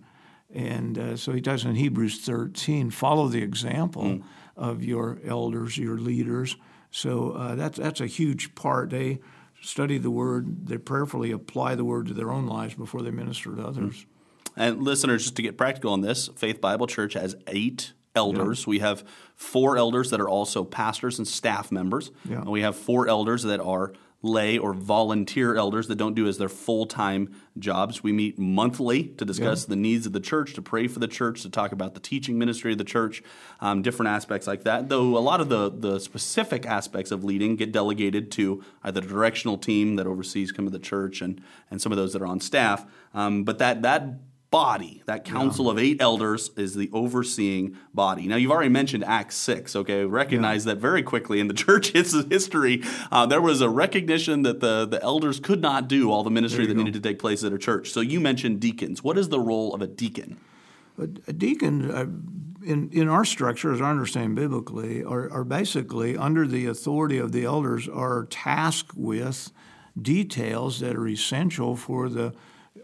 and 0.52 0.98
uh, 0.98 1.16
so 1.16 1.32
he 1.32 1.40
does 1.40 1.64
in 1.64 1.76
Hebrews 1.76 2.18
13. 2.20 2.90
Follow 2.90 3.28
the 3.28 3.42
example 3.42 4.02
mm. 4.02 4.22
of 4.56 4.82
your 4.82 5.20
elders, 5.24 5.78
your 5.78 5.96
leaders. 5.96 6.56
So 6.90 7.30
uh, 7.30 7.54
that's 7.54 7.78
that's 7.78 8.00
a 8.00 8.06
huge 8.06 8.54
part. 8.54 8.90
They 8.90 9.20
study 9.62 9.96
the 9.96 10.10
word. 10.10 10.66
They 10.66 10.76
prayerfully 10.76 11.30
apply 11.30 11.76
the 11.76 11.84
word 11.84 12.08
to 12.08 12.14
their 12.14 12.30
own 12.30 12.46
lives 12.46 12.74
before 12.74 13.00
they 13.02 13.10
minister 13.10 13.54
to 13.54 13.62
others. 13.62 13.94
Mm. 13.94 14.06
And 14.54 14.82
listeners, 14.82 15.22
just 15.22 15.36
to 15.36 15.42
get 15.42 15.56
practical 15.56 15.92
on 15.92 16.02
this, 16.02 16.28
Faith 16.36 16.60
Bible 16.60 16.86
Church 16.86 17.14
has 17.14 17.34
eight 17.46 17.92
elders. 18.14 18.64
Yeah. 18.66 18.70
We 18.70 18.78
have 18.80 19.04
four 19.34 19.78
elders 19.78 20.10
that 20.10 20.20
are 20.20 20.28
also 20.28 20.64
pastors 20.64 21.18
and 21.18 21.26
staff 21.26 21.72
members. 21.72 22.10
Yeah. 22.28 22.40
And 22.40 22.50
we 22.50 22.60
have 22.60 22.76
four 22.76 23.08
elders 23.08 23.44
that 23.44 23.60
are 23.60 23.94
lay 24.22 24.56
or 24.56 24.72
volunteer 24.72 25.56
elders 25.56 25.88
that 25.88 25.96
don't 25.96 26.14
do 26.14 26.26
as 26.26 26.38
their 26.38 26.48
full 26.48 26.86
time 26.86 27.34
jobs. 27.58 28.02
We 28.02 28.12
meet 28.12 28.38
monthly 28.38 29.04
to 29.04 29.24
discuss 29.24 29.64
yeah. 29.64 29.70
the 29.70 29.76
needs 29.76 30.06
of 30.06 30.12
the 30.12 30.20
church, 30.20 30.54
to 30.54 30.62
pray 30.62 30.86
for 30.86 31.00
the 31.00 31.08
church, 31.08 31.42
to 31.42 31.50
talk 31.50 31.72
about 31.72 31.94
the 31.94 32.00
teaching 32.00 32.38
ministry 32.38 32.72
of 32.72 32.78
the 32.78 32.84
church, 32.84 33.22
um, 33.60 33.82
different 33.82 34.10
aspects 34.10 34.46
like 34.46 34.64
that. 34.64 34.88
Though 34.88 35.16
a 35.16 35.20
lot 35.20 35.40
of 35.40 35.48
the, 35.48 35.70
the 35.70 35.98
specific 35.98 36.64
aspects 36.66 37.10
of 37.10 37.24
leading 37.24 37.56
get 37.56 37.72
delegated 37.72 38.30
to 38.32 38.64
either 38.82 39.00
the 39.00 39.06
directional 39.06 39.58
team 39.58 39.96
that 39.96 40.06
oversees 40.06 40.52
some 40.54 40.66
of 40.66 40.72
the 40.72 40.78
church 40.78 41.20
and, 41.20 41.40
and 41.70 41.80
some 41.80 41.92
of 41.92 41.98
those 41.98 42.12
that 42.12 42.22
are 42.22 42.26
on 42.26 42.40
staff. 42.40 42.86
Um, 43.14 43.44
but 43.44 43.58
that, 43.58 43.82
that 43.82 44.04
body, 44.52 45.02
that 45.06 45.24
council 45.24 45.64
yeah. 45.64 45.70
of 45.72 45.78
eight 45.78 45.96
elders 46.00 46.50
is 46.58 46.74
the 46.74 46.90
overseeing 46.92 47.74
body. 47.94 48.28
Now, 48.28 48.36
you've 48.36 48.50
already 48.50 48.68
mentioned 48.68 49.02
Acts 49.02 49.36
6, 49.36 49.74
okay? 49.74 50.04
Recognize 50.04 50.66
yeah. 50.66 50.74
that 50.74 50.80
very 50.80 51.02
quickly 51.02 51.40
in 51.40 51.48
the 51.48 51.54
church's 51.66 52.12
history, 52.26 52.82
uh, 53.10 53.24
there 53.24 53.40
was 53.40 53.62
a 53.62 53.70
recognition 53.70 54.42
that 54.42 54.60
the, 54.60 54.86
the 54.86 55.02
elders 55.02 55.40
could 55.40 55.62
not 55.62 55.88
do 55.88 56.12
all 56.12 56.22
the 56.22 56.30
ministry 56.30 56.66
that 56.66 56.74
go. 56.74 56.82
needed 56.82 56.92
to 56.92 57.00
take 57.00 57.18
place 57.18 57.42
at 57.42 57.52
a 57.52 57.58
church. 57.58 57.90
So 57.90 58.00
you 58.00 58.20
mentioned 58.20 58.60
deacons. 58.60 59.02
What 59.02 59.16
is 59.16 59.30
the 59.30 59.40
role 59.40 59.74
of 59.74 59.80
a 59.80 59.86
deacon? 59.86 60.38
A, 60.98 61.04
a 61.04 61.32
deacon, 61.32 61.90
uh, 61.90 62.02
in, 62.62 62.90
in 62.92 63.08
our 63.08 63.24
structure, 63.24 63.72
as 63.72 63.80
I 63.80 63.88
understand 63.90 64.36
biblically, 64.36 65.02
are, 65.02 65.32
are 65.32 65.44
basically 65.44 66.14
under 66.14 66.46
the 66.46 66.66
authority 66.66 67.16
of 67.16 67.32
the 67.32 67.44
elders, 67.44 67.88
are 67.88 68.26
tasked 68.26 68.94
with 68.94 69.50
details 70.00 70.80
that 70.80 70.94
are 70.94 71.08
essential 71.08 71.74
for 71.74 72.10
the 72.10 72.34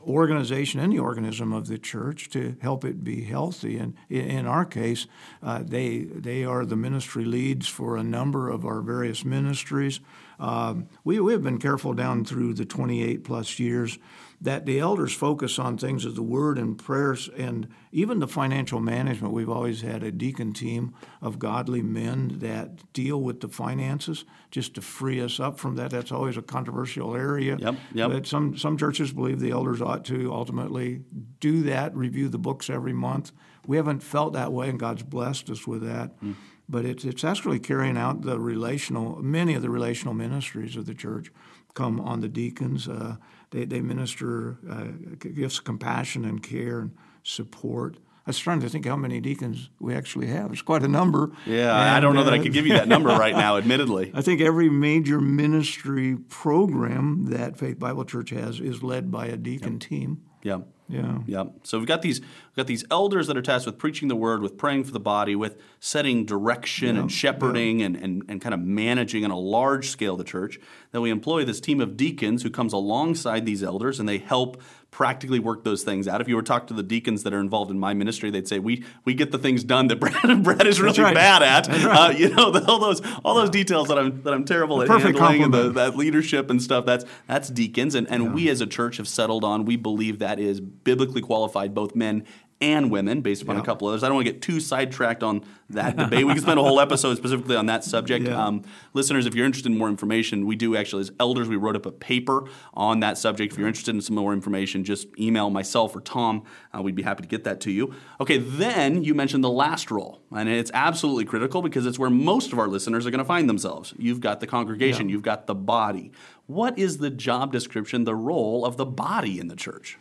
organization 0.08 0.80
the 0.90 0.98
organism 0.98 1.52
of 1.52 1.66
the 1.68 1.78
church 1.78 2.30
to 2.30 2.56
help 2.60 2.84
it 2.84 3.04
be 3.04 3.24
healthy. 3.24 3.76
And 3.78 3.94
in 4.08 4.46
our 4.46 4.64
case, 4.64 5.06
uh, 5.42 5.62
they 5.64 5.98
they 5.98 6.44
are 6.44 6.64
the 6.64 6.76
ministry 6.76 7.24
leads 7.24 7.68
for 7.68 7.96
a 7.96 8.02
number 8.02 8.48
of 8.48 8.64
our 8.64 8.80
various 8.80 9.24
ministries. 9.24 10.00
Um, 10.38 10.88
we 11.04 11.20
we 11.20 11.32
have 11.32 11.42
been 11.42 11.58
careful 11.58 11.94
down 11.94 12.24
through 12.24 12.54
the 12.54 12.64
28 12.64 13.24
plus 13.24 13.58
years 13.58 13.98
that 14.40 14.66
the 14.66 14.78
elders 14.78 15.12
focus 15.12 15.58
on 15.58 15.76
things 15.76 16.04
of 16.04 16.14
the 16.14 16.22
word 16.22 16.58
and 16.58 16.78
prayers 16.78 17.28
and 17.36 17.66
even 17.90 18.20
the 18.20 18.28
financial 18.28 18.78
management. 18.78 19.34
We've 19.34 19.48
always 19.48 19.80
had 19.80 20.04
a 20.04 20.12
deacon 20.12 20.52
team 20.52 20.94
of 21.20 21.40
godly 21.40 21.82
men 21.82 22.38
that 22.38 22.92
deal 22.92 23.20
with 23.20 23.40
the 23.40 23.48
finances 23.48 24.24
just 24.52 24.74
to 24.74 24.80
free 24.80 25.20
us 25.20 25.40
up 25.40 25.58
from 25.58 25.74
that. 25.76 25.90
That's 25.90 26.12
always 26.12 26.36
a 26.36 26.42
controversial 26.42 27.16
area. 27.16 27.56
Yep, 27.58 27.74
yep. 27.94 28.10
But 28.10 28.26
some, 28.26 28.56
some 28.56 28.76
churches 28.76 29.12
believe 29.12 29.40
the 29.40 29.50
elders 29.50 29.82
ought 29.82 30.04
to 30.06 30.32
ultimately 30.32 31.02
do 31.40 31.62
that, 31.64 31.96
review 31.96 32.28
the 32.28 32.38
books 32.38 32.70
every 32.70 32.92
month. 32.92 33.32
We 33.66 33.76
haven't 33.76 34.02
felt 34.04 34.34
that 34.34 34.52
way, 34.52 34.68
and 34.68 34.78
God's 34.78 35.02
blessed 35.02 35.50
us 35.50 35.66
with 35.66 35.82
that. 35.82 36.18
Mm. 36.20 36.36
But 36.68 36.84
it's, 36.84 37.04
it's 37.04 37.24
actually 37.24 37.58
carrying 37.58 37.96
out 37.96 38.22
the 38.22 38.38
relational, 38.38 39.22
many 39.22 39.54
of 39.54 39.62
the 39.62 39.70
relational 39.70 40.12
ministries 40.12 40.76
of 40.76 40.86
the 40.86 40.94
church 40.94 41.32
come 41.74 42.00
on 42.00 42.20
the 42.20 42.28
deacons. 42.28 42.88
Uh, 42.88 43.16
they, 43.50 43.64
they 43.64 43.80
minister 43.80 44.58
uh, 44.68 44.88
gifts 45.18 45.58
of 45.58 45.64
compassion 45.64 46.24
and 46.24 46.42
care 46.42 46.80
and 46.80 46.96
support. 47.22 47.96
I 48.26 48.30
was 48.30 48.38
trying 48.38 48.60
to 48.60 48.68
think 48.68 48.84
how 48.84 48.96
many 48.96 49.20
deacons 49.22 49.70
we 49.80 49.94
actually 49.94 50.26
have. 50.26 50.52
It's 50.52 50.60
quite 50.60 50.82
a 50.82 50.88
number. 50.88 51.30
Yeah, 51.46 51.70
and, 51.70 51.96
I 51.96 52.00
don't 52.00 52.14
know 52.14 52.20
uh, 52.20 52.24
that 52.24 52.34
I 52.34 52.38
could 52.38 52.52
give 52.52 52.66
you 52.66 52.74
that 52.74 52.86
number 52.86 53.08
right 53.08 53.34
now, 53.34 53.56
admittedly. 53.56 54.10
I 54.14 54.20
think 54.20 54.42
every 54.42 54.68
major 54.68 55.18
ministry 55.18 56.16
program 56.28 57.30
that 57.30 57.56
Faith 57.56 57.78
Bible 57.78 58.04
Church 58.04 58.28
has 58.30 58.60
is 58.60 58.82
led 58.82 59.10
by 59.10 59.26
a 59.28 59.36
deacon 59.38 59.74
yep. 59.74 59.80
team. 59.80 60.27
Yeah. 60.42 60.60
Yeah. 60.88 61.18
Yeah. 61.26 61.44
So 61.64 61.78
we've 61.78 61.86
got 61.86 62.00
these 62.00 62.20
we've 62.20 62.56
got 62.56 62.66
these 62.66 62.84
elders 62.90 63.26
that 63.26 63.36
are 63.36 63.42
tasked 63.42 63.66
with 63.66 63.76
preaching 63.76 64.08
the 64.08 64.16
word, 64.16 64.40
with 64.40 64.56
praying 64.56 64.84
for 64.84 64.92
the 64.92 65.00
body, 65.00 65.36
with 65.36 65.58
setting 65.80 66.24
direction 66.24 66.96
and 66.96 67.12
shepherding 67.12 67.82
and, 67.82 67.94
and, 67.96 68.24
and 68.28 68.40
kind 68.40 68.54
of 68.54 68.60
managing 68.60 69.24
on 69.24 69.30
a 69.30 69.38
large 69.38 69.88
scale 69.90 70.16
the 70.16 70.24
church. 70.24 70.58
Then 70.92 71.02
we 71.02 71.10
employ 71.10 71.44
this 71.44 71.60
team 71.60 71.80
of 71.80 71.96
deacons 71.96 72.42
who 72.42 72.50
comes 72.50 72.72
alongside 72.72 73.44
these 73.44 73.62
elders 73.62 74.00
and 74.00 74.08
they 74.08 74.18
help 74.18 74.62
practically 74.90 75.38
work 75.38 75.64
those 75.64 75.82
things 75.82 76.08
out. 76.08 76.20
If 76.20 76.28
you 76.28 76.36
were 76.36 76.42
to 76.42 76.46
talk 76.46 76.66
to 76.68 76.74
the 76.74 76.82
deacons 76.82 77.22
that 77.22 77.32
are 77.34 77.40
involved 77.40 77.70
in 77.70 77.78
my 77.78 77.94
ministry, 77.94 78.30
they'd 78.30 78.48
say 78.48 78.58
we 78.58 78.84
we 79.04 79.14
get 79.14 79.30
the 79.30 79.38
things 79.38 79.62
done 79.62 79.88
that 79.88 79.96
Brad, 79.96 80.42
Brad 80.42 80.66
is 80.66 80.80
really 80.80 81.02
right. 81.02 81.14
bad 81.14 81.42
at. 81.42 81.68
Uh, 81.68 82.12
you 82.16 82.30
know, 82.30 82.50
the, 82.50 82.64
all 82.68 82.78
those 82.78 83.00
all 83.24 83.34
those 83.34 83.50
details 83.50 83.88
that 83.88 83.98
I'm 83.98 84.22
that 84.22 84.32
I'm 84.32 84.44
terrible 84.44 84.80
at 84.82 84.88
perfect 84.88 85.18
handling 85.18 85.42
and 85.42 85.54
the, 85.54 85.58
compliment. 85.58 85.92
that 85.92 85.96
leadership 85.96 86.50
and 86.50 86.62
stuff. 86.62 86.86
That's 86.86 87.04
that's 87.26 87.48
deacons, 87.48 87.94
and 87.94 88.08
and 88.10 88.34
we 88.34 88.48
as 88.48 88.60
a 88.60 88.66
church 88.66 88.96
have 88.96 89.08
settled 89.08 89.44
on. 89.44 89.64
We 89.64 89.76
believe 89.76 90.18
that 90.20 90.38
is 90.38 90.60
biblically 90.60 91.20
qualified, 91.20 91.74
both 91.74 91.94
men 91.94 92.24
and 92.60 92.90
women, 92.90 93.20
based 93.20 93.42
upon 93.42 93.56
a 93.56 93.62
couple 93.62 93.88
others. 93.88 94.02
I 94.02 94.08
don't 94.08 94.16
want 94.16 94.26
to 94.26 94.32
get 94.32 94.42
too 94.42 94.58
sidetracked 94.58 95.22
on 95.22 95.44
that 95.70 95.96
debate. 95.96 96.26
We 96.26 96.32
can 96.32 96.42
spend 96.42 96.58
a 96.58 96.62
whole 96.62 96.80
episode 96.80 97.16
specifically 97.16 97.56
on 97.56 97.66
that 97.66 97.84
subject. 97.84 98.26
Yeah. 98.26 98.46
Um, 98.46 98.62
listeners, 98.94 99.26
if 99.26 99.34
you're 99.34 99.46
interested 99.46 99.70
in 99.70 99.78
more 99.78 99.88
information, 99.88 100.46
we 100.46 100.56
do 100.56 100.76
actually, 100.76 101.02
as 101.02 101.12
elders, 101.20 101.48
we 101.48 101.56
wrote 101.56 101.76
up 101.76 101.86
a 101.86 101.92
paper 101.92 102.48
on 102.74 103.00
that 103.00 103.16
subject. 103.16 103.52
If 103.52 103.58
you're 103.58 103.68
interested 103.68 103.94
in 103.94 104.00
some 104.00 104.16
more 104.16 104.32
information, 104.32 104.82
just 104.84 105.06
email 105.18 105.50
myself 105.50 105.94
or 105.94 106.00
Tom. 106.00 106.42
Uh, 106.76 106.82
we'd 106.82 106.96
be 106.96 107.02
happy 107.02 107.22
to 107.22 107.28
get 107.28 107.44
that 107.44 107.60
to 107.62 107.70
you. 107.70 107.94
Okay, 108.20 108.38
then 108.38 109.04
you 109.04 109.14
mentioned 109.14 109.44
the 109.44 109.50
last 109.50 109.90
role, 109.90 110.20
and 110.34 110.48
it's 110.48 110.70
absolutely 110.74 111.24
critical 111.24 111.62
because 111.62 111.86
it's 111.86 111.98
where 111.98 112.10
most 112.10 112.52
of 112.52 112.58
our 112.58 112.68
listeners 112.68 113.06
are 113.06 113.10
going 113.10 113.18
to 113.18 113.24
find 113.24 113.48
themselves. 113.48 113.94
You've 113.98 114.20
got 114.20 114.40
the 114.40 114.46
congregation, 114.46 115.08
you've 115.08 115.22
got 115.22 115.46
the 115.46 115.54
body. 115.54 116.12
What 116.46 116.78
is 116.78 116.98
the 116.98 117.10
job 117.10 117.52
description, 117.52 118.04
the 118.04 118.14
role 118.14 118.64
of 118.64 118.76
the 118.76 118.86
body 118.86 119.38
in 119.38 119.48
the 119.48 119.56
church? 119.56 119.98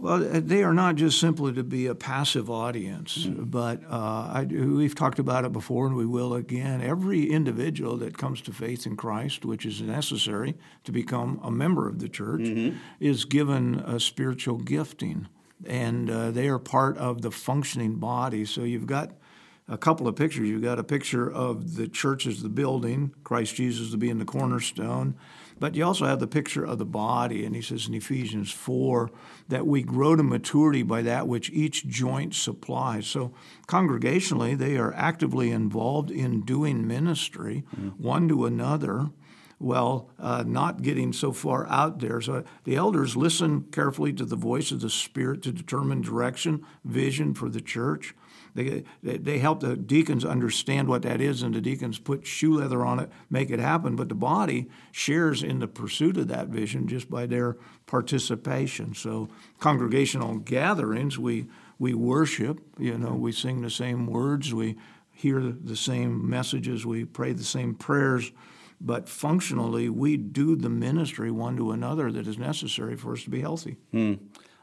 Well, 0.00 0.36
uh, 0.36 0.40
they 0.40 0.62
are 0.62 0.72
not 0.72 0.94
just 0.94 1.18
simply 1.18 1.52
to 1.54 1.64
be 1.64 1.86
a 1.86 1.94
passive 1.94 2.48
audience, 2.48 3.26
but 3.26 3.82
uh, 3.84 4.30
I, 4.32 4.44
we've 4.48 4.94
talked 4.94 5.18
about 5.18 5.44
it 5.44 5.52
before 5.52 5.86
and 5.88 5.96
we 5.96 6.06
will 6.06 6.34
again. 6.34 6.80
Every 6.80 7.28
individual 7.28 7.96
that 7.98 8.16
comes 8.16 8.40
to 8.42 8.52
faith 8.52 8.86
in 8.86 8.96
Christ, 8.96 9.44
which 9.44 9.66
is 9.66 9.80
necessary 9.82 10.54
to 10.84 10.92
become 10.92 11.40
a 11.42 11.50
member 11.50 11.88
of 11.88 11.98
the 11.98 12.08
church, 12.08 12.42
is 13.00 13.24
given 13.24 13.80
a 13.80 13.98
spiritual 13.98 14.58
gifting. 14.58 15.26
And 15.66 16.08
uh, 16.08 16.30
they 16.30 16.46
are 16.48 16.60
part 16.60 16.96
of 16.98 17.22
the 17.22 17.32
functioning 17.32 17.96
body. 17.96 18.44
So 18.44 18.62
you've 18.62 18.86
got 18.86 19.10
a 19.68 19.76
couple 19.76 20.06
of 20.06 20.14
pictures. 20.14 20.48
You've 20.48 20.62
got 20.62 20.78
a 20.78 20.84
picture 20.84 21.28
of 21.30 21.74
the 21.74 21.88
church 21.88 22.26
as 22.26 22.42
the 22.42 22.48
building, 22.48 23.12
Christ 23.24 23.56
Jesus 23.56 23.90
to 23.90 23.96
be 23.96 24.10
in 24.10 24.18
the 24.18 24.24
cornerstone, 24.24 25.16
but 25.58 25.74
you 25.74 25.84
also 25.84 26.06
have 26.06 26.20
the 26.20 26.26
picture 26.26 26.64
of 26.64 26.78
the 26.78 26.84
body. 26.84 27.44
And 27.44 27.54
he 27.54 27.62
says 27.62 27.88
in 27.88 27.94
Ephesians 27.94 28.50
4 28.50 29.10
that 29.48 29.66
we 29.66 29.82
grow 29.82 30.16
to 30.16 30.22
maturity 30.22 30.82
by 30.82 31.02
that 31.02 31.26
which 31.26 31.50
each 31.50 31.86
joint 31.86 32.34
supplies. 32.34 33.06
So 33.06 33.32
congregationally, 33.66 34.56
they 34.56 34.76
are 34.76 34.92
actively 34.94 35.50
involved 35.50 36.10
in 36.10 36.42
doing 36.42 36.86
ministry 36.86 37.64
one 37.96 38.28
to 38.28 38.46
another. 38.46 39.10
Well, 39.60 40.08
uh, 40.20 40.44
not 40.46 40.82
getting 40.82 41.12
so 41.12 41.32
far 41.32 41.66
out 41.68 41.98
there. 41.98 42.20
So 42.20 42.44
the 42.62 42.76
elders 42.76 43.16
listen 43.16 43.62
carefully 43.72 44.12
to 44.12 44.24
the 44.24 44.36
voice 44.36 44.70
of 44.70 44.80
the 44.80 44.90
Spirit 44.90 45.42
to 45.42 45.52
determine 45.52 46.00
direction, 46.00 46.64
vision 46.84 47.34
for 47.34 47.48
the 47.48 47.60
church. 47.60 48.14
They, 48.58 48.82
they, 49.04 49.18
they 49.18 49.38
help 49.38 49.60
the 49.60 49.76
deacons 49.76 50.24
understand 50.24 50.88
what 50.88 51.02
that 51.02 51.20
is, 51.20 51.42
and 51.42 51.54
the 51.54 51.60
deacons 51.60 52.00
put 52.00 52.26
shoe 52.26 52.58
leather 52.58 52.84
on 52.84 52.98
it, 52.98 53.10
make 53.30 53.50
it 53.50 53.60
happen. 53.60 53.94
But 53.94 54.08
the 54.08 54.16
body 54.16 54.68
shares 54.90 55.44
in 55.44 55.60
the 55.60 55.68
pursuit 55.68 56.16
of 56.16 56.26
that 56.28 56.48
vision 56.48 56.88
just 56.88 57.08
by 57.08 57.26
their 57.26 57.56
participation. 57.86 58.94
So, 58.94 59.28
congregational 59.60 60.38
gatherings, 60.38 61.20
we, 61.20 61.46
we 61.78 61.94
worship, 61.94 62.60
you 62.78 62.98
know, 62.98 63.14
we 63.14 63.30
sing 63.30 63.62
the 63.62 63.70
same 63.70 64.06
words, 64.06 64.52
we 64.52 64.76
hear 65.12 65.40
the 65.40 65.76
same 65.76 66.28
messages, 66.28 66.84
we 66.84 67.04
pray 67.04 67.32
the 67.32 67.44
same 67.44 67.76
prayers. 67.76 68.32
But 68.80 69.08
functionally, 69.08 69.88
we 69.88 70.16
do 70.16 70.56
the 70.56 70.68
ministry 70.68 71.30
one 71.30 71.56
to 71.56 71.70
another 71.72 72.10
that 72.12 72.26
is 72.26 72.38
necessary 72.38 72.96
for 72.96 73.12
us 73.12 73.24
to 73.24 73.30
be 73.30 73.40
healthy. 73.40 73.76
Hmm. 73.92 74.14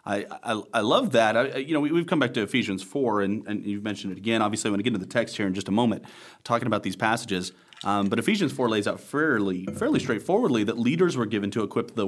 I, 0.05 0.25
I, 0.43 0.61
I 0.75 0.81
love 0.81 1.11
that. 1.13 1.35
I, 1.35 1.55
you 1.57 1.73
know, 1.73 1.79
we, 1.79 1.91
we've 1.91 2.05
come 2.05 2.19
back 2.19 2.33
to 2.35 2.41
Ephesians 2.43 2.83
4, 2.83 3.21
and, 3.21 3.47
and 3.47 3.65
you've 3.65 3.83
mentioned 3.83 4.11
it 4.13 4.17
again. 4.19 4.41
Obviously, 4.41 4.67
I'm 4.67 4.73
going 4.73 4.79
to 4.79 4.83
get 4.83 4.93
into 4.93 5.05
the 5.05 5.11
text 5.11 5.35
here 5.35 5.47
in 5.47 5.53
just 5.55 5.67
a 5.67 5.71
moment, 5.71 6.03
talking 6.43 6.67
about 6.67 6.83
these 6.83 6.95
passages. 6.95 7.51
Um, 7.83 8.07
but 8.07 8.19
Ephesians 8.19 8.51
4 8.51 8.69
lays 8.69 8.87
out 8.87 8.99
fairly, 8.99 9.65
fairly 9.65 9.99
straightforwardly 9.99 10.63
that 10.65 10.77
leaders 10.77 11.17
were 11.17 11.25
given 11.25 11.49
to 11.51 11.63
equip 11.63 11.95
the 11.95 12.05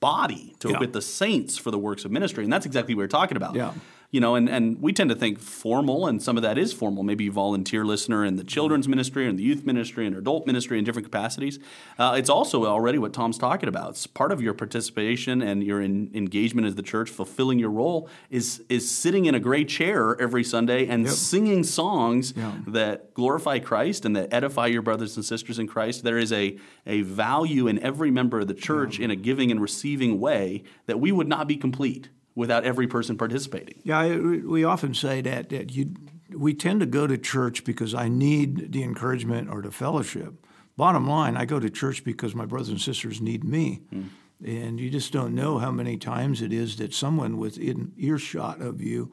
body, 0.00 0.54
to 0.60 0.68
Yeah. 0.68 0.74
equip 0.74 0.92
the 0.92 1.02
saints 1.02 1.58
for 1.58 1.70
the 1.70 1.78
works 1.78 2.04
of 2.04 2.10
ministry. 2.10 2.44
And 2.44 2.52
that's 2.52 2.66
exactly 2.66 2.94
what 2.94 3.02
we're 3.02 3.08
talking 3.08 3.36
about. 3.36 3.54
Yeah. 3.54 3.72
You 4.12 4.20
know, 4.20 4.34
and, 4.34 4.48
and 4.48 4.82
we 4.82 4.92
tend 4.92 5.08
to 5.10 5.16
think 5.16 5.38
formal, 5.38 6.08
and 6.08 6.20
some 6.20 6.36
of 6.36 6.42
that 6.42 6.58
is 6.58 6.72
formal. 6.72 7.04
Maybe 7.04 7.24
you 7.24 7.32
volunteer 7.32 7.84
listener 7.84 8.24
in 8.24 8.34
the 8.34 8.42
children's 8.42 8.88
ministry 8.88 9.28
and 9.28 9.38
the 9.38 9.44
youth 9.44 9.64
ministry 9.64 10.04
and 10.04 10.16
adult 10.16 10.48
ministry 10.48 10.78
in 10.78 10.84
different 10.84 11.06
capacities. 11.06 11.60
Uh, 11.96 12.16
it's 12.18 12.28
also 12.28 12.64
already 12.66 12.98
what 12.98 13.12
Tom's 13.12 13.38
talking 13.38 13.68
about. 13.68 13.90
It's 13.90 14.08
part 14.08 14.32
of 14.32 14.42
your 14.42 14.52
participation 14.52 15.40
and 15.42 15.62
your 15.62 15.80
in, 15.80 16.10
engagement 16.12 16.66
as 16.66 16.74
the 16.74 16.82
church, 16.82 17.08
fulfilling 17.08 17.60
your 17.60 17.70
role, 17.70 18.08
is 18.30 18.62
is 18.68 18.90
sitting 18.90 19.26
in 19.26 19.34
a 19.36 19.40
gray 19.40 19.64
chair 19.64 20.20
every 20.20 20.42
Sunday 20.42 20.88
and 20.88 21.08
singing 21.08 21.62
songs 21.62 22.34
Yeah. 22.36 22.52
that 22.66 23.14
glorify 23.14 23.60
Christ 23.60 24.04
and 24.04 24.16
that 24.16 24.32
edify 24.32 24.66
your 24.66 24.82
brothers 24.82 25.14
and 25.16 25.24
sisters 25.24 25.58
in 25.58 25.68
Christ. 25.68 26.02
There 26.02 26.18
is 26.18 26.32
a, 26.32 26.58
a 26.84 27.02
value 27.02 27.68
in 27.68 27.78
every 27.78 28.10
member 28.10 28.40
of 28.40 28.48
the 28.48 28.54
church 28.54 28.98
in 28.98 29.10
a 29.12 29.16
giving 29.16 29.52
and 29.52 29.60
receiving 29.60 30.18
way 30.18 30.64
that 30.86 30.98
we 30.98 31.12
would 31.12 31.28
not 31.28 31.46
be 31.46 31.56
complete 31.56 32.08
without 32.34 32.64
every 32.64 32.86
person 32.86 33.16
participating. 33.18 33.80
Yeah, 33.82 33.98
I, 33.98 34.16
we 34.16 34.64
often 34.64 34.94
say 34.94 35.20
that, 35.22 35.48
that 35.50 35.74
you, 35.74 35.94
we 36.30 36.54
tend 36.54 36.80
to 36.80 36.86
go 36.86 37.06
to 37.06 37.18
church 37.18 37.64
because 37.64 37.94
I 37.94 38.08
need 38.08 38.72
the 38.72 38.82
encouragement 38.82 39.48
or 39.50 39.62
the 39.62 39.70
fellowship. 39.70 40.34
Bottom 40.76 41.06
line, 41.06 41.36
I 41.36 41.44
go 41.44 41.60
to 41.60 41.68
church 41.68 42.04
because 42.04 42.34
my 42.34 42.46
brothers 42.46 42.68
and 42.68 42.80
sisters 42.80 43.20
need 43.20 43.44
me. 43.44 43.82
And 44.44 44.80
you 44.80 44.88
just 44.88 45.12
don't 45.12 45.34
know 45.34 45.58
how 45.58 45.70
many 45.70 45.98
times 45.98 46.40
it 46.40 46.52
is 46.52 46.76
that 46.76 46.94
someone 46.94 47.36
within 47.36 47.92
earshot 47.98 48.62
of 48.62 48.80
you, 48.80 49.12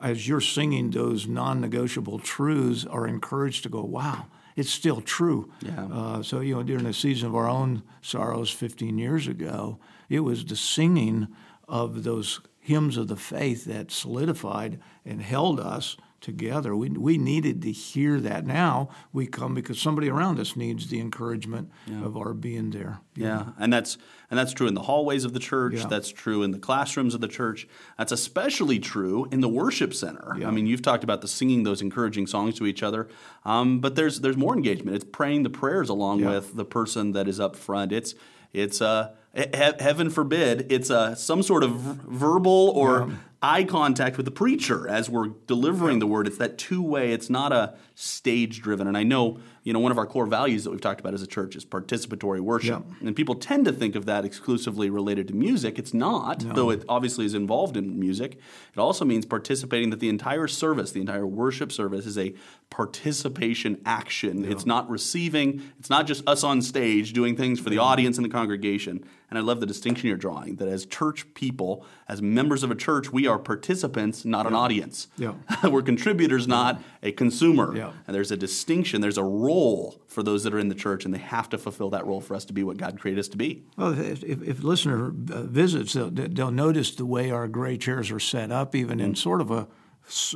as 0.00 0.26
you're 0.26 0.40
singing 0.40 0.90
those 0.90 1.26
non 1.26 1.60
negotiable 1.60 2.18
truths, 2.18 2.86
are 2.86 3.06
encouraged 3.06 3.64
to 3.64 3.68
go, 3.68 3.82
wow, 3.82 4.26
it's 4.56 4.70
still 4.70 5.00
true. 5.00 5.52
Yeah. 5.60 5.86
Uh, 5.92 6.22
so, 6.22 6.40
you 6.40 6.54
know, 6.54 6.62
during 6.62 6.84
the 6.84 6.94
season 6.94 7.28
of 7.28 7.34
our 7.34 7.48
own 7.48 7.82
sorrows 8.00 8.50
15 8.50 8.96
years 8.98 9.26
ago, 9.26 9.78
it 10.08 10.20
was 10.20 10.44
the 10.44 10.56
singing 10.56 11.28
of 11.68 12.04
those 12.04 12.40
hymns 12.64 12.96
of 12.96 13.08
the 13.08 13.16
faith 13.16 13.64
that 13.64 13.90
solidified 13.90 14.78
and 15.04 15.20
held 15.20 15.58
us 15.58 15.96
together. 16.20 16.76
We, 16.76 16.88
we 16.90 17.18
needed 17.18 17.60
to 17.62 17.72
hear 17.72 18.20
that. 18.20 18.46
Now 18.46 18.88
we 19.12 19.26
come 19.26 19.52
because 19.54 19.80
somebody 19.80 20.08
around 20.08 20.38
us 20.38 20.54
needs 20.54 20.86
the 20.86 21.00
encouragement 21.00 21.72
of 22.04 22.16
our 22.16 22.32
being 22.32 22.70
there. 22.70 23.00
Yeah, 23.16 23.46
and 23.58 23.72
that's 23.72 23.98
and 24.30 24.38
that's 24.38 24.52
true 24.52 24.68
in 24.68 24.74
the 24.74 24.82
hallways 24.82 25.24
of 25.24 25.32
the 25.32 25.40
church. 25.40 25.74
Yeah. 25.74 25.86
That's 25.88 26.10
true 26.12 26.44
in 26.44 26.52
the 26.52 26.60
classrooms 26.60 27.14
of 27.16 27.20
the 27.20 27.26
church. 27.26 27.66
That's 27.98 28.12
especially 28.12 28.78
true 28.78 29.26
in 29.32 29.40
the 29.40 29.48
worship 29.48 29.92
center. 29.92 30.34
I 30.46 30.52
mean, 30.52 30.68
you've 30.68 30.82
talked 30.82 31.02
about 31.02 31.22
the 31.22 31.28
singing 31.28 31.64
those 31.64 31.82
encouraging 31.82 32.28
songs 32.28 32.54
to 32.58 32.66
each 32.66 32.84
other, 32.84 33.08
um, 33.44 33.80
but 33.80 33.96
there's 33.96 34.20
there's 34.20 34.36
more 34.36 34.54
engagement. 34.54 34.94
It's 34.94 35.04
praying 35.04 35.42
the 35.42 35.50
prayers 35.50 35.88
along 35.88 36.20
Yeah. 36.20 36.30
with 36.30 36.54
the 36.54 36.64
person 36.64 37.10
that 37.12 37.26
is 37.26 37.40
up 37.40 37.56
front. 37.56 37.90
It's 37.90 38.14
it's 38.52 38.80
uh, 38.80 39.10
he- 39.34 39.44
heaven 39.80 40.10
forbid 40.10 40.70
it's 40.70 40.90
uh, 40.90 41.14
some 41.14 41.42
sort 41.42 41.64
of 41.64 41.72
verbal 41.72 42.72
or 42.74 43.10
eye 43.44 43.64
contact 43.64 44.16
with 44.16 44.24
the 44.24 44.30
preacher 44.30 44.86
as 44.88 45.10
we're 45.10 45.28
delivering 45.48 45.98
the 45.98 46.06
word. 46.06 46.28
It's 46.28 46.38
that 46.38 46.58
two 46.58 46.80
way. 46.80 47.12
It's 47.12 47.28
not 47.28 47.52
a 47.52 47.74
stage 47.96 48.60
driven. 48.60 48.86
And 48.86 48.96
I 48.96 49.02
know 49.02 49.40
you 49.64 49.72
know 49.72 49.80
one 49.80 49.90
of 49.90 49.98
our 49.98 50.06
core 50.06 50.26
values 50.26 50.62
that 50.64 50.70
we've 50.70 50.80
talked 50.80 51.00
about 51.00 51.12
as 51.14 51.22
a 51.22 51.26
church 51.26 51.56
is 51.56 51.64
participatory 51.64 52.40
worship. 52.40 52.84
And 53.00 53.16
people 53.16 53.34
tend 53.34 53.64
to 53.64 53.72
think 53.72 53.96
of 53.96 54.06
that 54.06 54.24
exclusively 54.24 54.90
related 54.90 55.26
to 55.28 55.34
music. 55.34 55.76
It's 55.78 55.92
not, 55.94 56.40
though 56.54 56.70
it 56.70 56.84
obviously 56.88 57.24
is 57.24 57.34
involved 57.34 57.76
in 57.76 57.98
music. 57.98 58.38
It 58.74 58.78
also 58.78 59.04
means 59.04 59.24
participating 59.26 59.90
that 59.90 59.98
the 60.00 60.08
entire 60.08 60.46
service, 60.48 60.92
the 60.92 61.00
entire 61.00 61.26
worship 61.26 61.72
service, 61.72 62.06
is 62.06 62.18
a 62.18 62.34
participation 62.70 63.80
action. 63.86 64.44
It's 64.44 64.66
not 64.66 64.88
receiving, 64.90 65.62
it's 65.78 65.90
not 65.90 66.06
just 66.06 66.26
us 66.28 66.44
on 66.44 66.60
stage 66.62 67.12
doing 67.12 67.36
things 67.36 67.58
for 67.58 67.70
the 67.70 67.78
audience 67.78 68.18
and 68.18 68.24
the 68.24 68.30
congregation. 68.30 69.04
And 69.32 69.38
I 69.38 69.40
love 69.40 69.60
the 69.60 69.66
distinction 69.66 70.08
you're 70.08 70.18
drawing 70.18 70.56
that 70.56 70.68
as 70.68 70.84
church 70.84 71.24
people, 71.32 71.86
as 72.06 72.20
members 72.20 72.62
of 72.62 72.70
a 72.70 72.74
church, 72.74 73.10
we 73.10 73.26
are 73.26 73.38
participants, 73.38 74.26
not 74.26 74.46
an 74.46 74.54
audience. 74.54 75.08
Yeah. 75.16 75.32
We're 75.64 75.80
contributors, 75.80 76.46
not 76.46 76.82
a 77.02 77.12
consumer. 77.12 77.74
Yeah. 77.74 77.92
And 78.06 78.14
there's 78.14 78.30
a 78.30 78.36
distinction, 78.36 79.00
there's 79.00 79.16
a 79.16 79.24
role 79.24 80.02
for 80.06 80.22
those 80.22 80.44
that 80.44 80.52
are 80.52 80.58
in 80.58 80.68
the 80.68 80.74
church, 80.74 81.06
and 81.06 81.14
they 81.14 81.18
have 81.18 81.48
to 81.48 81.56
fulfill 81.56 81.88
that 81.90 82.04
role 82.04 82.20
for 82.20 82.34
us 82.34 82.44
to 82.44 82.52
be 82.52 82.62
what 82.62 82.76
God 82.76 83.00
created 83.00 83.20
us 83.20 83.28
to 83.28 83.38
be. 83.38 83.62
Well, 83.78 83.98
if, 83.98 84.22
if, 84.22 84.42
if 84.42 84.62
listener 84.62 85.06
uh, 85.08 85.44
visits, 85.44 85.94
they'll, 85.94 86.10
they'll 86.10 86.50
notice 86.50 86.94
the 86.94 87.06
way 87.06 87.30
our 87.30 87.48
gray 87.48 87.78
chairs 87.78 88.10
are 88.10 88.20
set 88.20 88.52
up, 88.52 88.74
even 88.74 89.00
in 89.00 89.14
sort 89.14 89.40
of 89.40 89.50
a, 89.50 89.66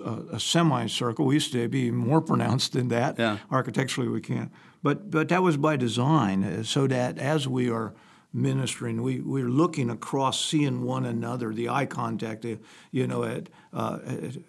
a- 0.07 0.37
a 0.37 0.41
semicircle. 0.41 1.27
We 1.27 1.35
used 1.35 1.53
to 1.53 1.69
be 1.69 1.91
more 1.91 2.23
pronounced 2.31 2.73
than 2.73 2.89
that. 2.89 3.19
Yeah. 3.19 3.41
Architecturally, 3.51 4.09
we 4.09 4.23
can't. 4.23 4.51
But, 4.83 5.11
but 5.11 5.29
that 5.29 5.43
was 5.43 5.59
by 5.59 5.77
design, 5.77 6.45
uh, 6.45 6.63
so 6.63 6.87
that 6.87 7.19
as 7.19 7.47
we 7.47 7.69
are 7.69 7.93
ministering. 8.37 9.03
We 9.03 9.21
we're 9.21 9.49
looking 9.49 9.91
across, 9.91 10.45
seeing 10.45 10.83
one 10.83 11.07
another, 11.07 11.53
the 11.53 11.69
eye 11.69 11.87
contact. 11.87 12.45
You 12.93 13.07
know, 13.07 13.25
at, 13.25 13.49
uh, 13.73 13.99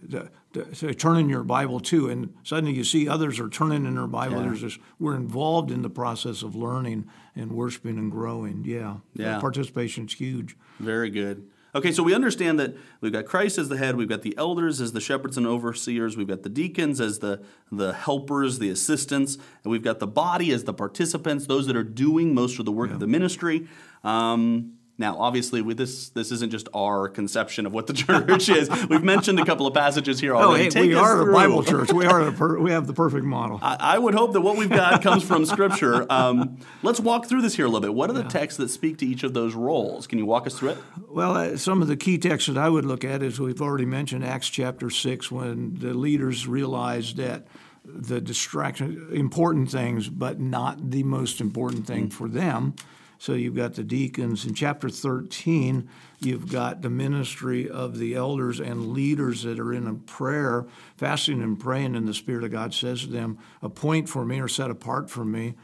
the, 0.03 0.29
the, 0.51 0.75
so 0.75 0.91
turn 0.91 1.17
in 1.17 1.29
your 1.29 1.43
Bible 1.43 1.79
too, 1.79 2.09
and 2.09 2.33
suddenly 2.43 2.73
you 2.73 2.83
see 2.83 3.07
others 3.07 3.39
are 3.39 3.49
turning 3.49 3.85
in 3.85 3.95
their 3.95 4.07
Bible. 4.07 4.37
Yeah. 4.37 4.43
There's 4.43 4.61
this, 4.61 4.77
we're 4.99 5.15
involved 5.15 5.71
in 5.71 5.81
the 5.81 5.89
process 5.89 6.43
of 6.43 6.55
learning 6.55 7.09
and 7.35 7.51
worshiping 7.51 7.97
and 7.97 8.11
growing. 8.11 8.63
Yeah, 8.65 8.97
Yeah. 9.13 9.39
Participation's 9.39 10.13
huge. 10.13 10.57
Very 10.79 11.09
good. 11.09 11.49
Okay, 11.77 11.91
so 11.91 12.01
we 12.01 12.15
understand 12.15 12.59
that 12.59 12.75
we've 13.01 13.11
got 13.11 13.25
Christ 13.25 13.59
as 13.59 13.69
the 13.69 13.77
head, 13.77 13.97
we've 13.97 14.09
got 14.09 14.23
the 14.23 14.35
elders 14.35 14.81
as 14.81 14.93
the 14.93 14.99
shepherds 14.99 15.37
and 15.37 15.45
overseers, 15.45 16.17
we've 16.17 16.27
got 16.27 16.41
the 16.41 16.49
deacons 16.49 16.99
as 16.99 17.19
the, 17.19 17.39
the 17.71 17.93
helpers, 17.93 18.57
the 18.57 18.71
assistants, 18.71 19.35
and 19.63 19.71
we've 19.71 19.83
got 19.83 19.99
the 19.99 20.07
body 20.07 20.51
as 20.51 20.63
the 20.63 20.73
participants, 20.73 21.45
those 21.45 21.67
that 21.67 21.75
are 21.75 21.83
doing 21.83 22.33
most 22.33 22.57
of 22.57 22.65
the 22.65 22.71
work 22.71 22.89
of 22.89 22.99
the 22.99 23.05
ministry. 23.05 23.67
Um, 24.03 24.76
now, 24.99 25.17
obviously, 25.19 25.61
with 25.61 25.77
this 25.77 26.09
this 26.09 26.31
isn't 26.31 26.49
just 26.51 26.67
our 26.73 27.07
conception 27.07 27.65
of 27.65 27.73
what 27.73 27.85
the 27.87 27.93
church 28.05 28.49
is. 28.49 28.69
We've 28.89 29.03
mentioned 29.03 29.39
a 29.39 29.45
couple 29.45 29.67
of 29.67 29.73
passages 29.73 30.19
here 30.19 30.35
Oh, 30.35 30.39
already. 30.49 30.63
hey, 30.65 30.69
Take 30.69 30.87
we 30.89 30.95
are 30.95 31.21
a 31.21 31.23
through. 31.25 31.33
Bible 31.33 31.63
church. 31.63 31.93
We 31.93 32.05
are 32.05 32.31
per, 32.31 32.57
we 32.59 32.71
have 32.71 32.87
the 32.87 32.93
perfect 32.93 33.23
model. 33.25 33.59
I, 33.61 33.77
I 33.79 33.97
would 33.99 34.13
hope 34.15 34.33
that 34.33 34.41
what 34.41 34.57
we've 34.57 34.69
got 34.69 35.01
comes 35.03 35.23
from 35.23 35.45
Scripture. 35.45 36.05
Um, 36.11 36.57
let's 36.83 36.99
walk 36.99 37.27
through 37.27 37.41
this 37.43 37.55
here 37.55 37.65
a 37.65 37.67
little 37.69 37.81
bit. 37.81 37.93
What 37.93 38.09
are 38.09 38.13
the 38.13 38.23
texts 38.23 38.57
that 38.57 38.69
speak 38.69 38.97
to 38.99 39.05
each 39.05 39.23
of 39.23 39.33
those 39.33 39.53
roles? 39.53 40.07
Can 40.07 40.17
you 40.19 40.25
walk 40.25 40.47
us 40.47 40.57
through 40.57 40.69
it? 40.69 40.77
Well, 41.09 41.35
uh, 41.37 41.57
some 41.57 41.81
of 41.81 41.87
the 41.87 41.97
key 41.97 42.17
texts 42.17 42.47
that 42.47 42.57
I 42.57 42.69
would 42.69 42.85
look 42.85 43.03
at 43.05 43.21
is 43.21 43.39
we've 43.39 43.61
already 43.61 43.85
mentioned 43.85 44.25
Acts 44.25 44.49
chapter 44.49 44.89
6 44.89 45.31
when 45.31 45.75
the 45.77 45.93
leaders 45.93 46.47
realized 46.47 47.17
that 47.17 47.47
the 47.85 48.19
distraction, 48.19 49.09
important 49.13 49.71
things, 49.71 50.09
but 50.09 50.39
not 50.39 50.91
the 50.91 51.03
most 51.03 51.39
important 51.39 51.87
thing 51.87 52.09
for 52.09 52.27
them. 52.27 52.73
So 53.19 53.33
you've 53.33 53.55
got 53.55 53.73
the 53.73 53.83
deacons. 53.83 54.45
In 54.45 54.53
chapter 54.53 54.89
13, 54.89 55.89
you've 56.19 56.51
got 56.51 56.81
the 56.81 56.89
ministry 56.89 57.69
of 57.69 57.97
the 57.97 58.15
elders 58.15 58.59
and 58.59 58.89
leaders 58.89 59.43
that 59.43 59.59
are 59.59 59.73
in 59.73 59.87
a 59.87 59.93
prayer, 59.93 60.65
fasting 60.97 61.41
and 61.41 61.59
praying, 61.59 61.95
and 61.95 62.07
the 62.07 62.13
Spirit 62.13 62.43
of 62.43 62.51
God 62.51 62.73
says 62.73 63.01
to 63.01 63.07
them, 63.07 63.37
Appoint 63.61 64.07
for 64.07 64.23
me 64.25 64.39
or 64.39 64.47
set 64.47 64.69
apart 64.69 65.09
for 65.09 65.25
me 65.25 65.55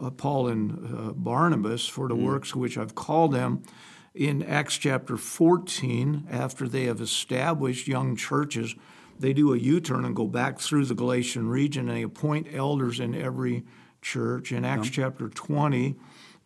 uh, 0.00 0.10
Paul 0.10 0.48
and 0.48 0.70
uh, 0.70 1.12
Barnabas 1.12 1.88
for 1.88 2.06
the 2.06 2.14
works 2.14 2.54
which 2.54 2.78
I've 2.78 2.94
called 2.94 3.32
them 3.32 3.62
in 4.14 4.42
Acts 4.42 4.76
chapter 4.76 5.16
14, 5.16 6.26
after 6.30 6.66
they 6.66 6.84
have 6.84 7.00
established 7.00 7.86
young 7.86 8.16
churches, 8.16 8.74
they 9.18 9.32
do 9.32 9.54
a 9.54 9.58
U 9.58 9.80
turn 9.80 10.04
and 10.04 10.16
go 10.16 10.26
back 10.26 10.58
through 10.58 10.86
the 10.86 10.94
Galatian 10.94 11.48
region 11.48 11.88
and 11.88 11.96
they 11.96 12.02
appoint 12.02 12.48
elders 12.52 12.98
in 12.98 13.14
every 13.14 13.64
church. 14.02 14.50
In 14.50 14.64
Acts 14.64 14.90
chapter 14.90 15.28
20, 15.28 15.94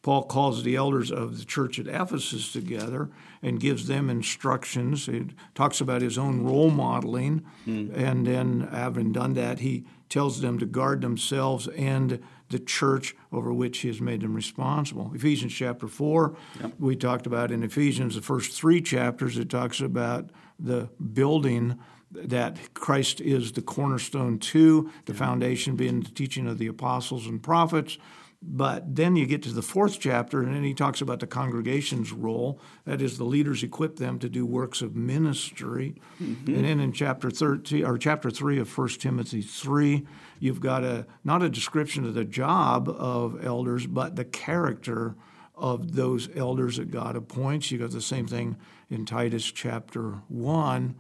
Paul 0.04 0.24
calls 0.24 0.62
the 0.62 0.76
elders 0.76 1.10
of 1.10 1.38
the 1.38 1.46
church 1.46 1.78
at 1.78 1.86
Ephesus 1.86 2.52
together 2.52 3.08
and 3.42 3.58
gives 3.58 3.86
them 3.86 4.10
instructions. 4.10 5.06
He 5.06 5.28
talks 5.54 5.80
about 5.80 6.02
his 6.02 6.18
own 6.18 6.44
role 6.44 6.70
modeling. 6.70 7.38
Hmm. 7.64 7.90
And 7.94 8.26
then, 8.26 8.68
having 8.70 9.12
done 9.12 9.32
that, 9.32 9.60
he 9.60 9.86
tells 10.10 10.42
them 10.42 10.58
to 10.58 10.66
guard 10.66 11.00
themselves 11.00 11.68
and 11.68 12.22
the 12.50 12.58
church 12.58 13.16
over 13.32 13.50
which 13.50 13.78
he 13.78 13.88
has 13.88 13.98
made 13.98 14.20
them 14.20 14.34
responsible. 14.34 15.10
Ephesians 15.14 15.54
chapter 15.54 15.88
4, 15.88 16.36
we 16.78 16.96
talked 16.96 17.26
about 17.26 17.50
in 17.50 17.62
Ephesians, 17.62 18.14
the 18.14 18.20
first 18.20 18.52
three 18.52 18.82
chapters, 18.82 19.38
it 19.38 19.48
talks 19.48 19.80
about 19.80 20.28
the 20.58 20.90
building 21.14 21.78
that 22.10 22.74
Christ 22.74 23.22
is 23.22 23.52
the 23.52 23.62
cornerstone 23.62 24.38
to, 24.38 24.90
the 25.06 25.14
foundation 25.14 25.76
being 25.76 26.00
the 26.00 26.10
teaching 26.10 26.46
of 26.46 26.58
the 26.58 26.66
apostles 26.66 27.26
and 27.26 27.42
prophets. 27.42 27.96
But 28.46 28.94
then 28.94 29.16
you 29.16 29.24
get 29.24 29.42
to 29.44 29.52
the 29.52 29.62
fourth 29.62 29.98
chapter, 29.98 30.42
and 30.42 30.54
then 30.54 30.64
he 30.64 30.74
talks 30.74 31.00
about 31.00 31.20
the 31.20 31.26
congregation's 31.26 32.12
role. 32.12 32.60
That 32.84 33.00
is, 33.00 33.16
the 33.16 33.24
leaders 33.24 33.62
equip 33.62 33.96
them 33.96 34.18
to 34.18 34.28
do 34.28 34.44
works 34.44 34.82
of 34.82 34.94
ministry. 34.94 35.94
Mm-hmm. 36.22 36.54
And 36.54 36.64
then 36.64 36.78
in 36.78 36.92
chapter 36.92 37.30
thirteen 37.30 37.86
or 37.86 37.96
chapter 37.96 38.30
three 38.30 38.58
of 38.58 38.76
1 38.76 38.88
Timothy 38.90 39.40
three, 39.40 40.06
you've 40.40 40.60
got 40.60 40.84
a 40.84 41.06
not 41.24 41.42
a 41.42 41.48
description 41.48 42.04
of 42.04 42.12
the 42.12 42.24
job 42.24 42.88
of 42.88 43.44
elders, 43.44 43.86
but 43.86 44.16
the 44.16 44.26
character 44.26 45.16
of 45.54 45.94
those 45.94 46.28
elders 46.36 46.76
that 46.76 46.90
God 46.90 47.16
appoints. 47.16 47.70
You've 47.70 47.80
got 47.80 47.92
the 47.92 48.02
same 48.02 48.26
thing 48.26 48.56
in 48.90 49.06
Titus 49.06 49.50
chapter 49.50 50.22
one 50.28 50.96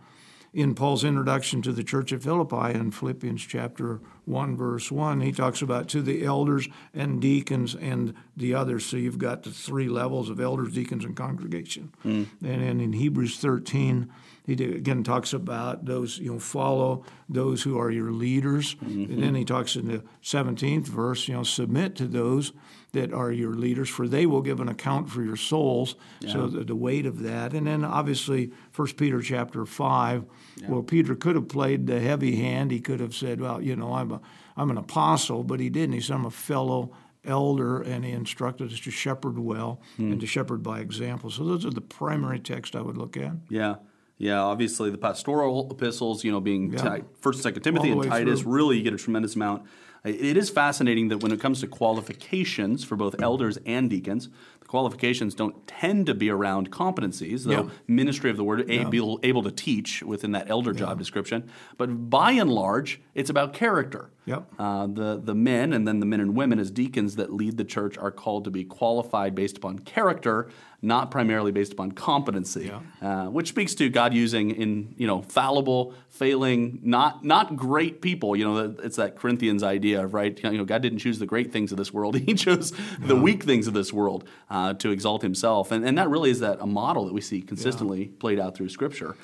in 0.54 0.74
Paul's 0.76 1.02
introduction 1.02 1.62
to 1.62 1.72
the 1.72 1.82
church 1.82 2.12
at 2.12 2.22
Philippi 2.22 2.78
in 2.78 2.92
Philippians 2.92 3.44
chapter 3.44 4.00
1, 4.24 4.56
verse 4.56 4.90
1, 4.90 5.20
he 5.20 5.32
talks 5.32 5.60
about 5.60 5.88
to 5.88 6.00
the 6.00 6.24
elders 6.24 6.68
and 6.94 7.20
deacons 7.20 7.74
and 7.74 8.14
the 8.36 8.54
others. 8.54 8.86
So 8.86 8.96
you've 8.96 9.18
got 9.18 9.42
the 9.42 9.50
three 9.50 9.88
levels 9.88 10.30
of 10.30 10.40
elders, 10.40 10.72
deacons, 10.72 11.04
and 11.04 11.16
congregation. 11.16 11.92
Hmm. 12.02 12.24
And 12.40 12.62
then 12.62 12.80
in 12.80 12.92
Hebrews 12.92 13.38
13, 13.38 14.10
he 14.46 14.52
again 14.52 15.02
talks 15.02 15.32
about 15.32 15.86
those, 15.86 16.18
you 16.18 16.30
know, 16.30 16.38
follow 16.38 17.04
those 17.30 17.62
who 17.62 17.78
are 17.78 17.90
your 17.90 18.12
leaders. 18.12 18.76
And 18.82 19.22
then 19.22 19.34
he 19.34 19.44
talks 19.44 19.74
in 19.74 19.88
the 19.88 20.02
17th 20.22 20.86
verse, 20.86 21.28
you 21.28 21.34
know, 21.34 21.42
submit 21.42 21.96
to 21.96 22.06
those 22.06 22.52
that 22.92 23.12
are 23.12 23.32
your 23.32 23.54
leaders, 23.54 23.88
for 23.88 24.06
they 24.06 24.26
will 24.26 24.42
give 24.42 24.60
an 24.60 24.68
account 24.68 25.08
for 25.08 25.22
your 25.22 25.36
souls. 25.36 25.96
So 26.26 26.46
the, 26.46 26.62
the 26.62 26.76
weight 26.76 27.06
of 27.06 27.22
that, 27.22 27.54
and 27.54 27.66
then 27.66 27.84
obviously 27.84 28.52
First 28.70 28.98
Peter 28.98 29.22
chapter 29.22 29.64
five. 29.64 30.24
Well, 30.68 30.82
Peter 30.82 31.14
could 31.14 31.36
have 31.36 31.48
played 31.48 31.86
the 31.86 32.00
heavy 32.00 32.36
hand. 32.36 32.70
He 32.70 32.80
could 32.80 33.00
have 33.00 33.14
said, 33.14 33.40
"Well, 33.40 33.62
you 33.62 33.76
know, 33.76 33.94
I'm 33.94 34.12
a 34.12 34.20
I'm 34.56 34.70
an 34.70 34.78
apostle," 34.78 35.42
but 35.42 35.58
he 35.58 35.70
didn't. 35.70 35.94
He 35.94 36.00
said, 36.00 36.14
"I'm 36.14 36.26
a 36.26 36.30
fellow." 36.30 36.92
Elder, 37.26 37.80
and 37.80 38.04
he 38.04 38.10
instructed 38.10 38.70
us 38.70 38.78
to 38.80 38.90
shepherd 38.90 39.38
well 39.38 39.80
hmm. 39.96 40.12
and 40.12 40.20
to 40.20 40.26
shepherd 40.26 40.62
by 40.62 40.80
example. 40.80 41.30
So, 41.30 41.42
those 41.42 41.64
are 41.64 41.70
the 41.70 41.80
primary 41.80 42.38
texts 42.38 42.76
I 42.76 42.82
would 42.82 42.98
look 42.98 43.16
at. 43.16 43.32
Yeah. 43.48 43.76
Yeah, 44.16 44.40
obviously 44.40 44.90
the 44.90 44.98
pastoral 44.98 45.68
epistles, 45.70 46.22
you 46.24 46.30
know, 46.30 46.40
being 46.40 46.72
Yeah. 46.72 46.96
Ti- 46.98 47.04
First, 47.20 47.42
Second 47.42 47.62
Timothy, 47.62 47.90
and 47.90 48.02
Titus, 48.04 48.42
through. 48.42 48.52
really 48.52 48.76
you 48.78 48.82
get 48.84 48.94
a 48.94 48.96
tremendous 48.98 49.34
amount. 49.34 49.62
It 50.04 50.36
is 50.36 50.50
fascinating 50.50 51.08
that 51.08 51.22
when 51.22 51.32
it 51.32 51.40
comes 51.40 51.60
to 51.60 51.66
qualifications 51.66 52.84
for 52.84 52.94
both 52.94 53.20
elders 53.22 53.58
and 53.64 53.88
deacons, 53.88 54.28
the 54.60 54.66
qualifications 54.66 55.34
don't 55.34 55.66
tend 55.66 56.06
to 56.06 56.14
be 56.14 56.28
around 56.30 56.70
competencies, 56.70 57.44
though 57.44 57.50
Yeah. 57.64 57.68
ministry 57.88 58.30
of 58.30 58.36
the 58.36 58.44
word, 58.44 58.70
able, 58.70 59.18
able 59.22 59.42
to 59.42 59.50
teach 59.50 60.02
within 60.02 60.32
that 60.32 60.48
elder 60.50 60.72
job 60.74 60.98
description. 60.98 61.44
But 61.78 62.10
by 62.10 62.32
and 62.32 62.50
large, 62.50 63.00
it's 63.14 63.30
about 63.30 63.52
character. 63.54 64.10
Yep. 64.26 64.46
Uh, 64.58 64.86
the, 64.86 65.20
the 65.22 65.34
men 65.34 65.72
and 65.72 65.86
then 65.86 66.00
the 66.00 66.06
men 66.06 66.20
and 66.20 66.34
women 66.34 66.58
as 66.58 66.70
deacons 66.70 67.16
that 67.16 67.32
lead 67.32 67.58
the 67.58 67.64
church 67.64 67.98
are 67.98 68.10
called 68.10 68.44
to 68.44 68.50
be 68.50 68.64
qualified 68.64 69.34
based 69.34 69.58
upon 69.58 69.80
character, 69.80 70.48
not 70.80 71.10
primarily 71.10 71.52
based 71.52 71.74
upon 71.74 71.92
competency, 71.92 72.70
uh, 73.02 73.26
which 73.26 73.48
speaks 73.48 73.74
to 73.74 73.88
God 73.90 74.14
using 74.14 74.50
in 74.50 74.94
you 74.96 75.06
know 75.06 75.20
fallible, 75.22 75.94
failing, 76.08 76.80
not 76.82 77.22
not 77.22 77.56
great 77.56 78.00
people. 78.00 78.34
You 78.34 78.44
know, 78.44 78.74
it's 78.82 78.96
that 78.96 79.16
Corinthians 79.16 79.62
idea, 79.62 80.04
of 80.04 80.14
right? 80.14 80.38
You 80.42 80.58
know, 80.58 80.64
God 80.64 80.80
didn't 80.80 80.98
choose 81.00 81.18
the 81.18 81.26
great 81.26 81.52
things 81.52 81.70
of 81.70 81.76
this 81.78 81.92
world; 81.92 82.16
He 82.24 82.32
chose 82.34 82.72
the 82.98 83.16
weak 83.16 83.42
things 83.42 83.66
of 83.66 83.74
this 83.74 83.92
world 83.92 84.24
uh, 84.48 84.72
to 84.74 84.90
exalt 84.90 85.20
Himself, 85.20 85.70
and 85.70 85.84
and 85.84 85.98
that 85.98 86.08
really 86.08 86.30
is 86.30 86.40
that 86.40 86.58
a 86.60 86.66
model 86.66 87.04
that 87.04 87.12
we 87.12 87.20
see 87.20 87.42
consistently 87.42 88.06
played 88.06 88.38
out 88.38 88.56
through 88.56 88.70
Scripture. 88.70 89.16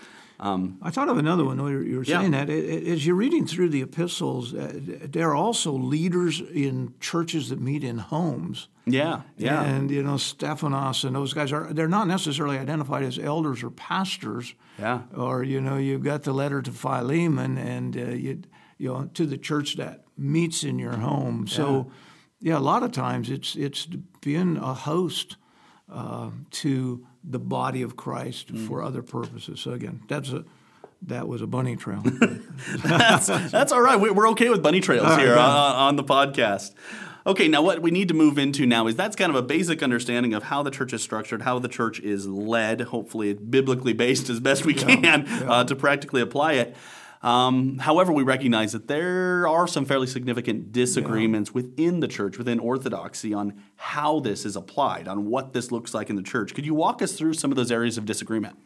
Um, 0.43 0.79
I 0.81 0.91
thought 0.91 1.11
of 1.11 1.19
another 1.19 1.45
one. 1.45 1.63
when 1.63 1.87
You 1.87 1.99
were 1.99 2.03
Yeah. 2.03 2.21
saying 2.21 2.31
that 2.33 2.49
as 2.49 3.05
you're 3.07 3.15
reading 3.15 3.47
through 3.47 3.69
the 3.69 3.83
epistles, 3.83 4.55
uh, 4.55 4.73
there 5.13 5.29
are 5.29 5.35
also 5.35 5.71
leaders 5.73 6.41
in 6.41 6.95
churches 6.99 7.51
that 7.51 7.61
meet 7.61 7.85
in 7.85 7.99
homes. 7.99 8.69
yeah, 8.87 9.21
yeah, 9.37 9.63
And 9.63 9.91
you 9.91 10.03
know, 10.03 10.17
Stephanas 10.17 11.05
and 11.05 11.15
those 11.15 11.35
guys 11.35 11.53
are 11.53 11.73
they're 11.75 11.89
not 11.99 12.09
necessarily 12.09 12.59
identified 12.59 13.05
as 13.05 13.19
elders 13.19 13.63
or 13.63 13.71
pastors. 13.71 14.55
Yeah. 14.79 15.03
Or 15.15 15.45
you 15.45 15.61
know, 15.61 15.77
you've 15.77 16.03
got 16.03 16.23
the 16.23 16.33
letter 16.33 16.63
to 16.63 16.73
Philemon 16.73 17.59
and 17.59 17.97
uh, 17.97 18.01
you 18.15 18.41
you 18.79 18.89
know 18.89 19.11
to 19.13 19.27
the 19.27 19.37
church 19.39 19.77
that 19.77 20.05
meets 20.17 20.65
in 20.65 20.79
your 20.79 20.97
home. 20.97 21.47
So 21.47 21.91
yeah, 22.41 22.57
a 22.59 22.65
lot 22.73 22.83
of 22.83 22.93
times 22.93 23.29
it's 23.29 23.55
it's 23.57 23.87
being 24.23 24.57
a 24.57 24.73
host 24.73 25.37
uh, 25.93 26.31
to 26.63 27.07
the 27.25 27.39
body 27.39 27.83
of 27.83 27.97
Christ 27.97 28.53
Mm. 28.53 28.67
for 28.67 28.83
other 28.83 29.03
purposes. 29.03 29.61
So 29.61 29.73
again, 29.73 30.03
that's 30.09 30.31
a 30.31 30.45
that 31.03 31.27
was 31.29 31.41
a 31.41 31.47
bunny 31.47 31.77
trail. 31.77 32.03
that's, 32.85 33.27
that's 33.27 33.73
all 33.73 33.81
right. 33.81 33.99
We- 33.99 34.11
We're 34.11 34.29
okay 34.31 34.51
with 34.51 34.63
bunny 34.63 34.81
trails 34.81 35.17
here 35.17 35.33
on, 35.37 35.75
on 35.77 35.97
the 35.97 36.05
podcast. 36.05 36.75
Okay, 37.27 37.49
now 37.49 37.63
what 37.63 37.81
we 37.83 37.91
need 37.91 38.09
to 38.09 38.15
move 38.15 38.39
into 38.39 38.67
now 38.67 38.87
is 38.87 38.97
that's 38.97 39.15
kind 39.17 39.31
of 39.31 39.37
a 39.37 39.43
basic 39.43 39.83
understanding 39.83 40.33
of 40.35 40.45
how 40.45 40.63
the 40.63 40.71
church 40.71 40.93
is 40.93 41.03
structured, 41.03 41.43
how 41.43 41.59
the 41.59 41.69
church 41.69 42.01
is 42.01 42.27
led, 42.27 42.81
hopefully 42.83 43.35
biblically 43.35 43.93
based 43.93 44.29
as 44.31 44.41
best 44.41 44.65
we 44.65 44.75
can 44.75 45.27
Uh, 45.27 45.65
to 45.65 45.77
practically 45.77 46.21
apply 46.23 46.55
it. 46.55 46.77
Um, 47.23 47.79
however, 47.79 48.13
we 48.13 48.23
recognize 48.23 48.73
that 48.73 48.89
there 48.89 49.47
are 49.47 49.67
some 49.67 49.85
fairly 49.85 50.07
significant 50.07 50.73
disagreements 50.73 51.53
within 51.53 52.01
the 52.01 52.09
church, 52.09 52.39
within 52.39 52.59
orthodoxy, 52.59 53.35
on 53.35 53.63
how 53.77 54.21
this 54.21 54.47
is 54.47 54.57
applied, 54.57 55.07
on 55.07 55.27
what 55.27 55.53
this 55.53 55.71
looks 55.71 55.93
like 55.93 56.09
in 56.09 56.17
the 56.17 56.23
church. 56.23 56.55
Could 56.55 56.65
you 56.65 56.75
walk 56.75 57.03
us 57.03 57.13
through 57.13 57.35
some 57.35 57.51
of 57.53 57.57
those 57.57 57.71
areas 57.71 57.99
of 57.99 58.07
disagreement? 58.07 58.57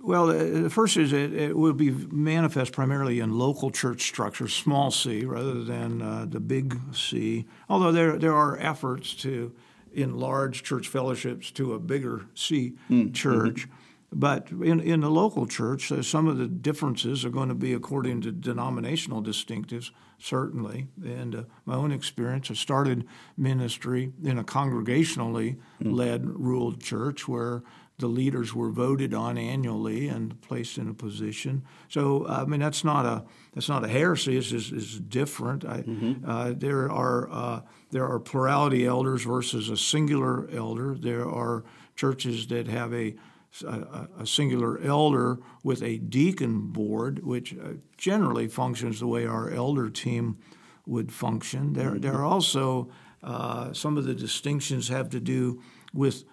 Well, 0.00 0.30
uh, 0.30 0.62
the 0.62 0.70
first 0.70 0.96
is 0.96 1.12
it, 1.12 1.32
it 1.32 1.56
will 1.56 1.74
be 1.74 1.90
manifest 1.90 2.72
primarily 2.72 3.20
in 3.20 3.38
local 3.38 3.70
church 3.70 4.02
structures, 4.02 4.54
small 4.54 4.90
c, 4.90 5.24
rather 5.24 5.62
than 5.62 6.02
uh, 6.02 6.26
the 6.28 6.40
big 6.40 6.78
C. 6.92 7.46
Although 7.68 7.92
there 7.92 8.18
there 8.18 8.34
are 8.34 8.58
efforts 8.58 9.14
to 9.16 9.52
enlarge 9.92 10.62
church 10.62 10.88
fellowships 10.88 11.50
to 11.52 11.74
a 11.74 11.78
bigger 11.78 12.26
C 12.34 12.74
mm. 12.90 13.14
church. 13.14 13.68
Mm-hmm. 13.68 13.81
But 14.12 14.50
in, 14.50 14.80
in 14.80 15.00
the 15.00 15.10
local 15.10 15.46
church, 15.46 15.90
uh, 15.90 16.02
some 16.02 16.28
of 16.28 16.36
the 16.36 16.46
differences 16.46 17.24
are 17.24 17.30
going 17.30 17.48
to 17.48 17.54
be 17.54 17.72
according 17.72 18.20
to 18.22 18.32
denominational 18.32 19.22
distinctives, 19.22 19.90
certainly. 20.18 20.88
And 21.02 21.34
uh, 21.34 21.42
my 21.64 21.74
own 21.74 21.92
experience, 21.92 22.50
I 22.50 22.54
started 22.54 23.06
ministry 23.36 24.12
in 24.22 24.38
a 24.38 24.44
congregationally 24.44 25.58
mm. 25.82 25.96
led 25.96 26.26
ruled 26.26 26.82
church 26.82 27.26
where 27.26 27.62
the 27.98 28.08
leaders 28.08 28.52
were 28.54 28.70
voted 28.70 29.14
on 29.14 29.38
annually 29.38 30.08
and 30.08 30.40
placed 30.42 30.76
in 30.76 30.88
a 30.88 30.94
position. 30.94 31.62
So 31.88 32.26
I 32.26 32.44
mean 32.44 32.58
that's 32.58 32.84
not 32.84 33.06
a 33.06 33.24
that's 33.54 33.68
not 33.68 33.84
a 33.84 33.88
heresy. 33.88 34.36
It's 34.36 34.48
just 34.48 34.72
it's 34.72 34.98
different. 34.98 35.64
I, 35.64 35.82
mm-hmm. 35.82 36.28
uh, 36.28 36.52
there 36.56 36.90
are 36.90 37.30
uh, 37.30 37.60
there 37.90 38.06
are 38.06 38.18
plurality 38.18 38.86
elders 38.86 39.22
versus 39.22 39.70
a 39.70 39.76
singular 39.76 40.50
elder. 40.50 40.96
There 40.98 41.28
are 41.28 41.64
churches 41.94 42.48
that 42.48 42.66
have 42.66 42.92
a 42.92 43.14
a, 43.62 44.08
a 44.20 44.26
singular 44.26 44.80
elder 44.80 45.38
with 45.62 45.82
a 45.82 45.98
deacon 45.98 46.68
board, 46.68 47.24
which 47.24 47.54
uh, 47.54 47.74
generally 47.96 48.48
functions 48.48 49.00
the 49.00 49.06
way 49.06 49.26
our 49.26 49.50
elder 49.50 49.90
team 49.90 50.38
would 50.86 51.12
function. 51.12 51.74
There, 51.74 51.90
mm-hmm. 51.90 52.00
there 52.00 52.14
are 52.14 52.24
also 52.24 52.90
uh, 53.22 53.72
some 53.72 53.96
of 53.96 54.04
the 54.04 54.14
distinctions 54.14 54.88
have 54.88 55.10
to 55.10 55.20
do 55.20 55.62
with 55.92 56.24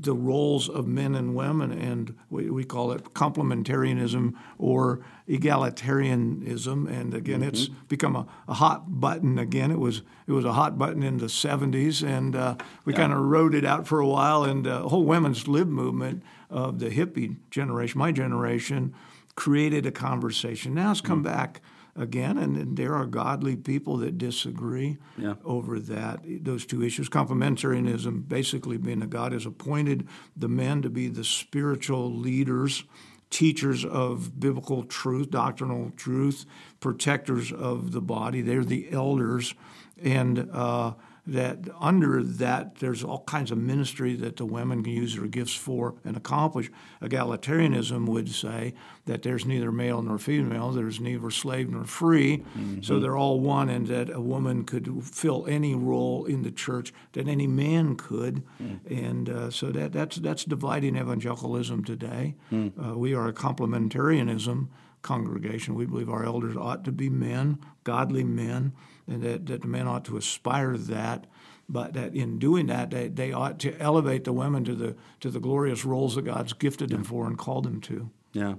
the 0.00 0.14
roles 0.14 0.68
of 0.68 0.86
men 0.86 1.14
and 1.14 1.34
women, 1.34 1.70
and 1.70 2.16
we, 2.28 2.50
we 2.50 2.64
call 2.64 2.90
it 2.90 3.14
complementarianism 3.14 4.34
or 4.58 5.00
egalitarianism. 5.28 6.90
And 6.90 7.14
again, 7.14 7.40
mm-hmm. 7.40 7.48
it's 7.48 7.68
become 7.88 8.16
a, 8.16 8.26
a, 8.48 8.54
hot 8.54 9.00
button. 9.00 9.38
Again, 9.38 9.70
it 9.70 9.78
was 9.78 10.02
it 10.26 10.32
was 10.32 10.44
a 10.44 10.52
hot 10.52 10.76
button 10.76 11.04
in 11.04 11.18
the 11.18 11.26
'70s, 11.26 12.06
and 12.06 12.34
uh, 12.34 12.56
we 12.84 12.92
yeah. 12.92 12.98
kind 12.98 13.12
of 13.12 13.20
rode 13.20 13.54
it 13.54 13.64
out 13.64 13.86
for 13.86 14.00
a 14.00 14.06
while. 14.06 14.42
And 14.42 14.66
the 14.66 14.84
uh, 14.84 14.88
whole 14.88 15.04
women's 15.04 15.46
lib 15.46 15.68
movement 15.68 16.24
of 16.52 16.78
the 16.78 16.90
hippie 16.90 17.36
generation, 17.50 17.98
my 17.98 18.12
generation, 18.12 18.94
created 19.34 19.86
a 19.86 19.90
conversation. 19.90 20.74
Now 20.74 20.90
it's 20.90 21.00
come 21.00 21.24
mm-hmm. 21.24 21.34
back 21.34 21.62
again, 21.96 22.38
and, 22.38 22.56
and, 22.56 22.76
there 22.76 22.94
are 22.94 23.06
godly 23.06 23.56
people 23.56 23.98
that 23.98 24.16
disagree 24.16 24.96
yeah. 25.18 25.34
over 25.44 25.78
that 25.78 26.20
those 26.42 26.64
two 26.64 26.82
issues. 26.82 27.08
Complementarianism 27.08 28.28
basically 28.28 28.78
being 28.78 29.00
that 29.00 29.10
God 29.10 29.32
has 29.32 29.44
appointed 29.44 30.08
the 30.36 30.48
men 30.48 30.82
to 30.82 30.90
be 30.90 31.08
the 31.08 31.24
spiritual 31.24 32.10
leaders, 32.10 32.84
teachers 33.30 33.84
of 33.84 34.40
biblical 34.40 34.84
truth, 34.84 35.30
doctrinal 35.30 35.90
truth, 35.96 36.46
protectors 36.80 37.52
of 37.52 37.92
the 37.92 38.00
body. 38.00 38.40
They're 38.40 38.64
the 38.64 38.90
elders, 38.90 39.54
and 40.02 40.48
uh, 40.52 40.92
that 41.26 41.58
under 41.78 42.22
that 42.22 42.76
there's 42.76 43.04
all 43.04 43.22
kinds 43.24 43.52
of 43.52 43.58
ministry 43.58 44.16
that 44.16 44.36
the 44.36 44.44
women 44.44 44.82
can 44.82 44.92
use 44.92 45.14
their 45.14 45.28
gifts 45.28 45.54
for 45.54 45.94
and 46.04 46.16
accomplish. 46.16 46.68
Egalitarianism 47.00 48.06
would 48.06 48.28
say 48.28 48.74
that 49.06 49.22
there's 49.22 49.46
neither 49.46 49.70
male 49.70 50.02
nor 50.02 50.18
female, 50.18 50.72
there's 50.72 50.98
neither 51.00 51.30
slave 51.30 51.70
nor 51.70 51.84
free, 51.84 52.38
mm-hmm. 52.38 52.82
so 52.82 52.98
they're 52.98 53.16
all 53.16 53.38
one, 53.38 53.68
and 53.68 53.86
that 53.86 54.10
a 54.10 54.20
woman 54.20 54.64
could 54.64 55.04
fill 55.04 55.46
any 55.46 55.74
role 55.74 56.24
in 56.24 56.42
the 56.42 56.50
church 56.50 56.92
that 57.12 57.28
any 57.28 57.46
man 57.46 57.94
could, 57.94 58.42
mm. 58.60 58.78
and 58.90 59.28
uh, 59.28 59.50
so 59.50 59.70
that 59.70 59.92
that's 59.92 60.16
that's 60.16 60.44
dividing 60.44 60.96
evangelicalism 60.96 61.84
today. 61.84 62.34
Mm. 62.50 62.72
Uh, 62.92 62.98
we 62.98 63.14
are 63.14 63.28
a 63.28 63.32
complementarianism 63.32 64.68
congregation. 65.02 65.74
We 65.74 65.86
believe 65.86 66.08
our 66.08 66.24
elders 66.24 66.56
ought 66.56 66.84
to 66.84 66.92
be 66.92 67.10
men, 67.10 67.58
godly 67.84 68.24
men 68.24 68.72
and 69.08 69.22
that, 69.22 69.46
that 69.46 69.62
the 69.62 69.68
men 69.68 69.86
ought 69.86 70.04
to 70.06 70.16
aspire 70.16 70.72
to 70.72 70.78
that. 70.78 71.26
But 71.68 71.94
that 71.94 72.14
in 72.14 72.38
doing 72.38 72.66
that, 72.66 72.90
they, 72.90 73.08
they 73.08 73.32
ought 73.32 73.58
to 73.60 73.76
elevate 73.78 74.24
the 74.24 74.32
women 74.32 74.64
to 74.64 74.74
the 74.74 74.96
to 75.20 75.30
the 75.30 75.40
glorious 75.40 75.84
roles 75.84 76.16
that 76.16 76.22
God's 76.22 76.52
gifted 76.52 76.90
them 76.90 77.04
for 77.04 77.26
and 77.26 77.38
called 77.38 77.64
them 77.64 77.80
to. 77.82 78.10
Yeah. 78.32 78.54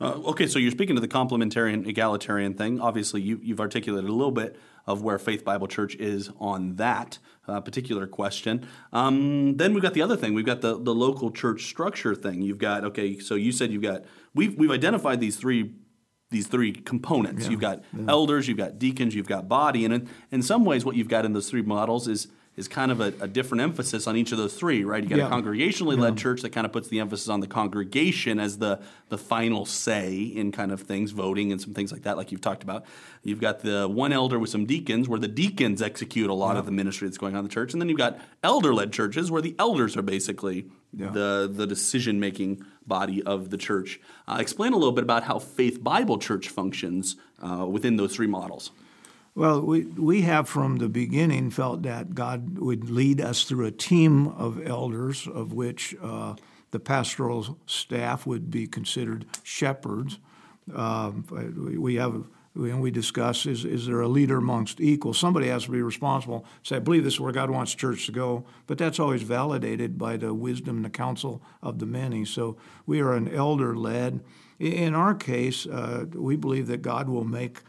Uh, 0.00 0.14
okay, 0.26 0.46
so 0.46 0.58
you're 0.58 0.70
speaking 0.70 0.96
to 0.96 1.00
the 1.00 1.08
complementarian 1.08 1.86
egalitarian 1.86 2.54
thing. 2.54 2.80
Obviously, 2.80 3.22
you, 3.22 3.40
have 3.48 3.60
articulated 3.60 4.08
a 4.08 4.12
little 4.12 4.32
bit 4.32 4.58
of 4.86 5.02
where 5.02 5.18
Faith 5.18 5.44
Bible 5.44 5.68
Church 5.68 5.94
is 5.96 6.30
on 6.38 6.76
that 6.76 7.18
uh, 7.46 7.60
particular 7.60 8.06
question. 8.06 8.66
Um, 8.92 9.56
then 9.56 9.72
we've 9.72 9.82
got 9.82 9.94
the 9.94 10.02
other 10.02 10.16
thing. 10.16 10.34
We've 10.34 10.46
got 10.46 10.62
the, 10.62 10.78
the 10.78 10.94
local 10.94 11.30
church 11.30 11.64
structure 11.64 12.14
thing. 12.14 12.42
You've 12.42 12.58
got 12.58 12.84
okay. 12.84 13.18
So 13.18 13.36
you 13.36 13.52
said 13.52 13.70
you've 13.70 13.82
got 13.82 14.04
we've 14.34 14.56
we've 14.58 14.70
identified 14.70 15.20
these 15.20 15.36
three 15.36 15.74
these 16.30 16.46
three 16.46 16.72
components. 16.72 17.44
Yeah, 17.44 17.50
you've 17.50 17.60
got 17.60 17.82
yeah. 17.96 18.04
elders, 18.08 18.48
you've 18.48 18.58
got 18.58 18.78
deacons, 18.78 19.14
you've 19.14 19.26
got 19.26 19.48
body, 19.48 19.84
and 19.84 19.92
in, 19.92 20.08
in 20.30 20.42
some 20.42 20.64
ways, 20.64 20.84
what 20.84 20.96
you've 20.96 21.08
got 21.08 21.24
in 21.24 21.32
those 21.32 21.50
three 21.50 21.62
models 21.62 22.08
is 22.08 22.28
is 22.56 22.68
kind 22.68 22.90
of 22.92 23.00
a, 23.00 23.12
a 23.20 23.28
different 23.28 23.62
emphasis 23.62 24.06
on 24.06 24.16
each 24.16 24.32
of 24.32 24.38
those 24.38 24.54
three, 24.54 24.84
right? 24.84 25.02
You 25.02 25.08
got 25.08 25.18
yeah. 25.18 25.28
a 25.28 25.30
congregationally 25.30 25.96
led 25.96 26.18
church 26.18 26.42
that 26.42 26.50
kind 26.50 26.66
of 26.66 26.72
puts 26.72 26.88
the 26.88 26.98
emphasis 26.98 27.28
on 27.28 27.40
the 27.40 27.46
congregation 27.46 28.38
as 28.38 28.58
the 28.58 28.80
the 29.08 29.16
final 29.16 29.64
say 29.64 30.18
in 30.20 30.52
kind 30.52 30.72
of 30.72 30.82
things, 30.82 31.12
voting 31.12 31.52
and 31.52 31.60
some 31.60 31.74
things 31.74 31.90
like 31.90 32.02
that, 32.02 32.16
like 32.16 32.32
you've 32.32 32.40
talked 32.40 32.62
about. 32.62 32.84
You've 33.22 33.40
got 33.40 33.60
the 33.60 33.88
one 33.88 34.12
elder 34.12 34.38
with 34.38 34.50
some 34.50 34.66
deacons, 34.66 35.08
where 35.08 35.18
the 35.18 35.28
deacons 35.28 35.80
execute 35.80 36.28
a 36.28 36.34
lot 36.34 36.56
of 36.56 36.66
the 36.66 36.72
ministry 36.72 37.08
that's 37.08 37.18
going 37.18 37.34
on 37.34 37.40
in 37.40 37.44
the 37.44 37.50
church, 37.50 37.72
and 37.72 37.80
then 37.80 37.88
you've 37.88 37.98
got 37.98 38.18
elder 38.42 38.74
led 38.74 38.92
churches 38.92 39.30
where 39.30 39.42
the 39.42 39.54
elders 39.58 39.96
are 39.96 40.02
basically 40.02 40.66
the 40.92 41.50
the 41.52 41.66
decision 41.66 42.18
making 42.20 42.64
body 42.90 43.22
of 43.22 43.48
the 43.48 43.56
church. 43.56 43.98
Uh, 44.28 44.36
explain 44.38 44.74
a 44.74 44.76
little 44.76 44.92
bit 44.92 45.04
about 45.04 45.22
how 45.24 45.38
Faith 45.38 45.82
Bible 45.82 46.18
Church 46.18 46.50
functions 46.50 47.16
uh, 47.40 47.66
within 47.66 47.96
those 47.96 48.14
three 48.14 48.26
models. 48.26 48.72
Well, 49.34 49.62
we, 49.62 49.84
we 49.84 50.22
have 50.22 50.48
from 50.48 50.76
the 50.76 50.88
beginning 50.88 51.50
felt 51.50 51.82
that 51.82 52.14
God 52.14 52.58
would 52.58 52.90
lead 52.90 53.20
us 53.20 53.44
through 53.44 53.66
a 53.66 53.70
team 53.70 54.26
of 54.26 54.66
elders, 54.66 55.26
of 55.26 55.52
which 55.52 55.94
uh, 56.02 56.34
the 56.72 56.80
pastoral 56.80 57.56
staff 57.66 58.26
would 58.26 58.50
be 58.50 58.66
considered 58.66 59.24
shepherds. 59.42 60.18
Uh, 60.74 61.12
we 61.56 61.94
have 61.94 62.24
and 62.54 62.80
we 62.80 62.90
discuss 62.90 63.46
is, 63.46 63.64
is 63.64 63.86
there 63.86 64.00
a 64.00 64.08
leader 64.08 64.38
amongst 64.38 64.80
equals? 64.80 65.18
Somebody 65.18 65.48
has 65.48 65.64
to 65.64 65.70
be 65.70 65.82
responsible. 65.82 66.44
Say, 66.62 66.76
I 66.76 66.80
believe 66.80 67.04
this 67.04 67.14
is 67.14 67.20
where 67.20 67.32
God 67.32 67.50
wants 67.50 67.74
church 67.74 68.06
to 68.06 68.12
go, 68.12 68.44
but 68.66 68.76
that's 68.76 68.98
always 68.98 69.22
validated 69.22 69.98
by 69.98 70.16
the 70.16 70.34
wisdom 70.34 70.76
and 70.76 70.84
the 70.84 70.90
counsel 70.90 71.42
of 71.62 71.78
the 71.78 71.86
many. 71.86 72.24
So 72.24 72.56
we 72.86 73.00
are 73.00 73.14
an 73.14 73.32
elder 73.32 73.76
led. 73.76 74.20
In 74.58 74.94
our 74.94 75.14
case, 75.14 75.66
uh, 75.66 76.06
we 76.12 76.36
believe 76.36 76.66
that 76.66 76.82
God 76.82 77.08
will 77.08 77.24
make 77.24 77.62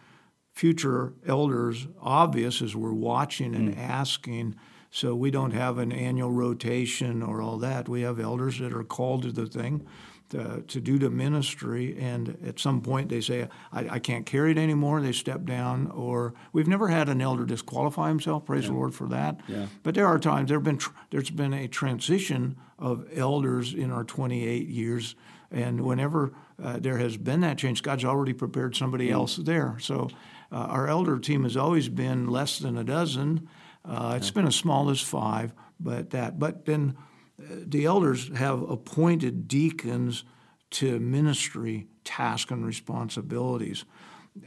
future 0.54 1.14
elders 1.28 1.88
obvious 2.02 2.62
as 2.62 2.76
we're 2.76 2.92
watching 2.92 3.56
and 3.56 3.76
mm. 3.76 3.80
asking. 3.80 4.56
So 4.90 5.16
we 5.16 5.32
don't 5.32 5.52
have 5.52 5.78
an 5.78 5.92
annual 5.92 6.32
rotation 6.32 7.24
or 7.24 7.42
all 7.42 7.58
that. 7.60 7.88
We 7.88 8.02
have 8.02 8.20
elders 8.20 8.60
that 8.60 8.74
are 8.74 8.84
called 8.84 9.24
to 9.24 9.32
the 9.32 9.46
thing 9.46 9.88
to, 10.32 10.64
to 10.68 10.82
do 10.82 10.98
the 10.98 11.10
ministry, 11.10 11.96
and 12.00 12.38
at 12.46 12.60
some 12.60 12.82
point 12.82 13.10
they 13.10 13.22
say, 13.22 13.48
I, 13.72 13.90
I, 13.90 14.00
can't 14.00 14.26
carry 14.26 14.52
it 14.52 14.58
anymore. 14.58 15.02
They 15.02 15.12
step 15.12 15.46
down, 15.46 15.92
or 15.92 16.34
we've 16.54 16.68
never 16.68 16.88
had 16.88 17.10
an 17.10 17.22
elder 17.22 17.46
disqualify 17.46 18.08
himself. 18.08 18.46
Praise 18.46 18.64
yeah. 18.64 18.70
the 18.70 18.76
Lord 18.76 18.96
for 18.96 19.08
that. 19.10 19.40
Yeah. 19.48 19.68
But 19.84 19.96
there 19.96 20.08
are 20.08 20.18
times 20.18 20.50
there 20.50 20.58
have 20.58 20.64
been 20.64 20.78
tr- 20.78 20.92
there's 21.10 21.30
been 21.30 21.54
a 21.54 21.68
transition 21.68 22.58
of 22.80 23.08
elders 23.16 23.74
in 23.74 23.92
our 23.92 24.04
28 24.04 24.68
years, 24.68 25.16
and 25.52 25.82
whenever 25.82 26.34
uh, 26.62 26.80
there 26.80 26.98
has 26.98 27.18
been 27.18 27.42
that 27.42 27.58
change, 27.58 27.84
God's 27.84 28.06
already 28.06 28.34
prepared 28.34 28.76
somebody 28.76 29.10
mm. 29.10 29.14
else 29.14 29.36
there. 29.36 29.78
So 29.80 30.10
uh, 30.52 30.56
our 30.56 30.88
elder 30.88 31.20
team 31.20 31.44
has 31.44 31.58
always 31.58 31.90
been 31.90 32.28
less 32.28 32.58
than 32.58 32.78
a 32.78 32.84
dozen. 32.84 33.50
Uh, 33.84 34.14
it's 34.18 34.32
been 34.32 34.48
as 34.48 34.56
small 34.56 34.90
as 34.90 35.02
five, 35.02 35.54
but 35.80 36.12
that. 36.12 36.40
But 36.40 36.66
then 36.66 36.96
the 37.38 37.86
elders 37.86 38.30
have 38.36 38.62
appointed 38.70 39.48
deacons 39.48 40.24
to 40.72 41.00
ministry 41.00 41.88
tasks 42.04 42.52
and 42.52 42.66
responsibilities. 42.66 43.86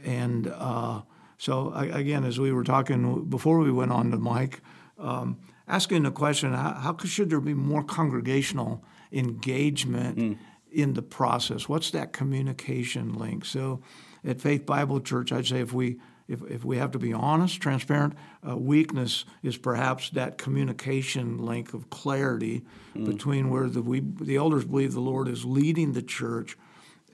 And 0.03 0.47
uh, 0.47 1.01
so, 1.37 1.73
again, 1.73 2.23
as 2.23 2.39
we 2.39 2.51
were 2.51 2.63
talking 2.63 3.25
before 3.25 3.59
we 3.59 3.71
went 3.71 3.91
on 3.91 4.11
to 4.11 4.17
mic, 4.17 4.61
um, 4.97 5.37
asking 5.67 6.03
the 6.03 6.11
question 6.11 6.53
how, 6.53 6.73
how, 6.73 6.97
should 7.05 7.29
there 7.29 7.41
be 7.41 7.53
more 7.53 7.83
congregational 7.83 8.83
engagement 9.11 10.17
mm. 10.17 10.37
in 10.71 10.93
the 10.93 11.01
process? 11.01 11.69
What's 11.69 11.91
that 11.91 12.13
communication 12.13 13.13
link? 13.13 13.45
So, 13.45 13.81
at 14.23 14.41
Faith 14.41 14.65
Bible 14.65 15.01
Church, 15.01 15.31
I'd 15.31 15.45
say 15.45 15.59
if 15.59 15.71
we 15.71 15.97
if, 16.27 16.41
if 16.49 16.65
we 16.65 16.77
have 16.77 16.91
to 16.91 16.99
be 16.99 17.13
honest, 17.13 17.61
transparent, 17.61 18.15
uh, 18.47 18.57
weakness 18.57 19.25
is 19.43 19.57
perhaps 19.57 20.09
that 20.11 20.37
communication 20.37 21.37
link 21.37 21.73
of 21.73 21.89
clarity 21.89 22.63
mm. 22.95 23.05
between 23.05 23.49
where 23.49 23.69
the, 23.69 23.81
we, 23.81 23.99
the 23.99 24.35
elders 24.35 24.65
believe 24.65 24.93
the 24.93 24.99
Lord 24.99 25.27
is 25.27 25.45
leading 25.45 25.93
the 25.93 26.01
church 26.01 26.57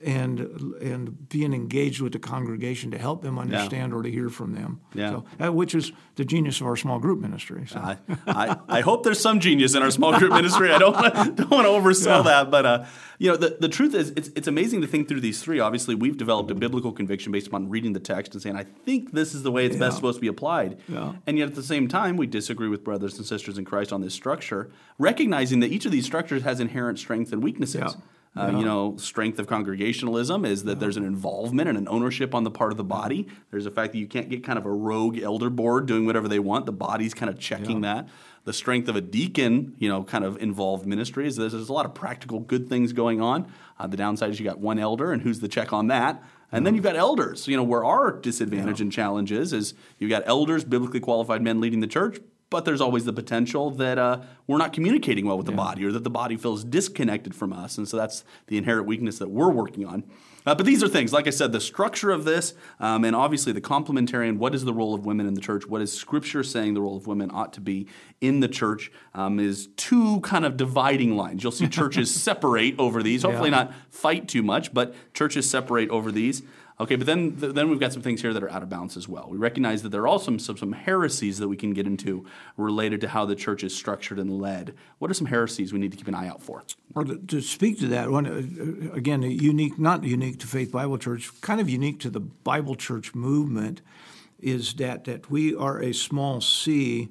and 0.04 0.40
and 0.80 1.28
being 1.28 1.52
engaged 1.52 2.00
with 2.00 2.12
the 2.12 2.18
congregation 2.18 2.90
to 2.90 2.98
help 2.98 3.22
them 3.22 3.38
understand 3.38 3.92
or 3.92 4.02
to 4.02 4.10
hear 4.10 4.28
from 4.28 4.54
them. 4.54 4.80
Yeah. 4.94 5.10
So, 5.10 5.24
uh, 5.46 5.52
which 5.52 5.74
is 5.74 5.92
the 6.16 6.24
genius 6.24 6.60
of 6.60 6.66
our 6.66 6.76
small 6.76 6.98
group 6.98 7.20
ministry. 7.20 7.66
So. 7.66 7.78
I, 7.78 7.96
I, 8.26 8.56
I 8.68 8.80
hope 8.80 9.04
there's 9.04 9.20
some 9.20 9.40
genius 9.40 9.74
in 9.74 9.82
our 9.82 9.90
small 9.90 10.18
group 10.18 10.32
ministry. 10.32 10.70
I 10.70 10.78
don't 10.78 10.94
wanna, 10.94 11.32
don't 11.32 11.50
want 11.50 11.66
to 11.66 11.72
oversell 11.72 12.24
that, 12.24 12.50
but 12.50 12.66
uh, 12.66 12.84
you 13.18 13.30
know 13.30 13.36
the, 13.36 13.56
the 13.60 13.68
truth 13.68 13.94
is 13.94 14.12
it's 14.16 14.30
it's 14.34 14.48
amazing 14.48 14.80
to 14.80 14.86
think 14.86 15.08
through 15.08 15.20
these 15.20 15.42
three. 15.42 15.60
Obviously, 15.60 15.94
we've 15.94 16.16
developed 16.16 16.50
a 16.50 16.54
biblical 16.54 16.92
conviction 16.92 17.32
based 17.32 17.46
upon 17.46 17.68
reading 17.68 17.92
the 17.92 18.00
text 18.00 18.34
and 18.34 18.42
saying, 18.42 18.56
I 18.56 18.64
think 18.64 19.12
this 19.12 19.34
is 19.34 19.42
the 19.42 19.52
way 19.52 19.66
it's 19.66 19.76
best 19.76 19.96
supposed 19.96 20.16
to 20.16 20.20
be 20.20 20.28
applied. 20.28 20.78
Yeah. 20.88 21.14
And 21.26 21.38
yet 21.38 21.48
at 21.48 21.54
the 21.54 21.62
same 21.62 21.88
time, 21.88 22.16
we 22.16 22.26
disagree 22.26 22.68
with 22.68 22.84
brothers 22.84 23.16
and 23.18 23.26
sisters 23.26 23.58
in 23.58 23.64
Christ 23.64 23.92
on 23.92 24.00
this 24.00 24.14
structure, 24.14 24.70
recognizing 24.98 25.60
that 25.60 25.70
each 25.70 25.86
of 25.86 25.92
these 25.92 26.04
structures 26.04 26.42
has 26.42 26.60
inherent 26.60 26.98
strengths 26.98 27.32
and 27.32 27.42
weaknesses. 27.42 27.96
Yeah. 28.36 28.42
Uh, 28.42 28.58
You 28.58 28.64
know, 28.64 28.96
strength 28.96 29.38
of 29.38 29.46
congregationalism 29.46 30.44
is 30.44 30.64
that 30.64 30.80
there's 30.80 30.96
an 30.96 31.04
involvement 31.04 31.68
and 31.68 31.76
an 31.76 31.86
ownership 31.88 32.34
on 32.34 32.44
the 32.44 32.50
part 32.50 32.70
of 32.72 32.78
the 32.78 32.84
body. 32.84 33.26
There's 33.50 33.64
the 33.64 33.70
fact 33.70 33.92
that 33.92 33.98
you 33.98 34.06
can't 34.06 34.28
get 34.30 34.42
kind 34.42 34.58
of 34.58 34.64
a 34.64 34.72
rogue 34.72 35.18
elder 35.18 35.50
board 35.50 35.86
doing 35.86 36.06
whatever 36.06 36.28
they 36.28 36.38
want. 36.38 36.66
The 36.66 36.72
body's 36.72 37.14
kind 37.14 37.28
of 37.30 37.38
checking 37.38 37.82
that. 37.82 38.08
The 38.44 38.52
strength 38.52 38.88
of 38.88 38.96
a 38.96 39.00
deacon, 39.00 39.74
you 39.78 39.88
know, 39.88 40.02
kind 40.02 40.24
of 40.24 40.36
involved 40.42 40.84
ministry 40.86 41.26
is 41.28 41.36
there's, 41.36 41.52
there's 41.52 41.68
a 41.68 41.72
lot 41.72 41.86
of 41.86 41.94
practical 41.94 42.40
good 42.40 42.68
things 42.68 42.92
going 42.92 43.20
on. 43.20 43.52
Uh, 43.78 43.86
the 43.86 43.96
downside 43.96 44.30
is 44.30 44.40
you 44.40 44.44
got 44.44 44.58
one 44.58 44.78
elder, 44.80 45.12
and 45.12 45.22
who's 45.22 45.38
the 45.40 45.48
check 45.48 45.72
on 45.72 45.86
that? 45.88 46.22
And 46.50 46.66
then 46.66 46.74
you've 46.74 46.84
got 46.84 46.96
elders. 46.96 47.46
You 47.48 47.56
know, 47.56 47.62
where 47.62 47.84
our 47.84 48.12
disadvantage 48.12 48.80
and 48.80 48.90
challenge 48.90 49.30
is, 49.30 49.52
is 49.52 49.74
you've 49.98 50.10
got 50.10 50.22
elders, 50.26 50.64
biblically 50.64 51.00
qualified 51.00 51.40
men 51.40 51.60
leading 51.60 51.80
the 51.80 51.86
church, 51.86 52.18
but 52.52 52.66
there's 52.66 52.82
always 52.82 53.06
the 53.06 53.12
potential 53.14 53.70
that 53.70 53.98
uh, 53.98 54.20
we're 54.46 54.58
not 54.58 54.74
communicating 54.74 55.24
well 55.26 55.38
with 55.38 55.46
the 55.46 55.52
body 55.52 55.84
or 55.86 55.90
that 55.90 56.04
the 56.04 56.10
body 56.10 56.36
feels 56.36 56.62
disconnected 56.62 57.34
from 57.34 57.50
us. 57.52 57.78
And 57.78 57.88
so 57.88 57.96
that's 57.96 58.24
the 58.46 58.58
inherent 58.58 58.86
weakness 58.86 59.18
that 59.18 59.30
we're 59.30 59.50
working 59.50 59.86
on. 59.86 60.04
Uh, 60.44 60.54
but 60.54 60.66
these 60.66 60.82
are 60.82 60.88
things, 60.88 61.12
like 61.12 61.26
I 61.26 61.30
said, 61.30 61.52
the 61.52 61.60
structure 61.60 62.10
of 62.10 62.24
this, 62.24 62.52
um, 62.80 63.04
and 63.04 63.14
obviously 63.14 63.52
the 63.52 63.60
complementarian. 63.60 64.36
What 64.38 64.54
is 64.54 64.64
the 64.64 64.74
role 64.74 64.92
of 64.92 65.06
women 65.06 65.26
in 65.26 65.34
the 65.34 65.40
church? 65.40 65.66
What 65.66 65.80
is 65.80 65.92
Scripture 65.92 66.42
saying 66.42 66.74
the 66.74 66.80
role 66.82 66.96
of 66.96 67.06
women 67.06 67.30
ought 67.32 67.52
to 67.54 67.60
be 67.60 67.86
in 68.20 68.40
the 68.40 68.48
church? 68.48 68.90
Um, 69.14 69.38
is 69.38 69.68
two 69.76 70.20
kind 70.20 70.44
of 70.44 70.56
dividing 70.56 71.16
lines. 71.16 71.42
You'll 71.42 71.52
see 71.52 71.68
churches 71.80 72.12
separate 72.12 72.74
over 72.78 73.02
these. 73.02 73.22
Hopefully, 73.22 73.50
Yeah. 73.50 73.64
not 73.64 73.74
fight 73.90 74.26
too 74.28 74.42
much, 74.42 74.74
but 74.74 74.94
churches 75.14 75.48
separate 75.48 75.88
over 75.90 76.10
these. 76.10 76.42
Okay, 76.82 76.96
but 76.96 77.06
then 77.06 77.36
th- 77.36 77.54
then 77.54 77.70
we've 77.70 77.78
got 77.78 77.92
some 77.92 78.02
things 78.02 78.22
here 78.22 78.32
that 78.32 78.42
are 78.42 78.50
out 78.50 78.64
of 78.64 78.68
bounds 78.68 78.96
as 78.96 79.06
well. 79.06 79.28
We 79.30 79.38
recognize 79.38 79.84
that 79.84 79.90
there 79.90 80.02
are 80.02 80.08
also 80.08 80.36
some, 80.38 80.56
some 80.56 80.72
heresies 80.72 81.38
that 81.38 81.46
we 81.46 81.56
can 81.56 81.72
get 81.72 81.86
into 81.86 82.26
related 82.56 83.00
to 83.02 83.08
how 83.08 83.24
the 83.24 83.36
church 83.36 83.62
is 83.62 83.72
structured 83.72 84.18
and 84.18 84.40
led. 84.40 84.74
What 84.98 85.08
are 85.08 85.14
some 85.14 85.28
heresies 85.28 85.72
we 85.72 85.78
need 85.78 85.92
to 85.92 85.96
keep 85.96 86.08
an 86.08 86.16
eye 86.16 86.26
out 86.26 86.42
for? 86.42 86.64
Or 86.96 87.04
to, 87.04 87.18
to 87.18 87.40
speak 87.40 87.78
to 87.78 87.86
that, 87.86 88.10
one 88.10 88.26
uh, 88.26 88.96
again, 88.96 89.22
unique, 89.22 89.78
not 89.78 90.02
unique 90.02 90.40
to 90.40 90.48
Faith 90.48 90.72
Bible 90.72 90.98
Church, 90.98 91.30
kind 91.40 91.60
of 91.60 91.70
unique 91.70 92.00
to 92.00 92.10
the 92.10 92.18
Bible 92.20 92.74
Church 92.74 93.14
movement, 93.14 93.80
is 94.40 94.74
that 94.74 95.04
that 95.04 95.30
we 95.30 95.54
are 95.54 95.80
a 95.80 95.94
small 95.94 96.40
C. 96.40 97.10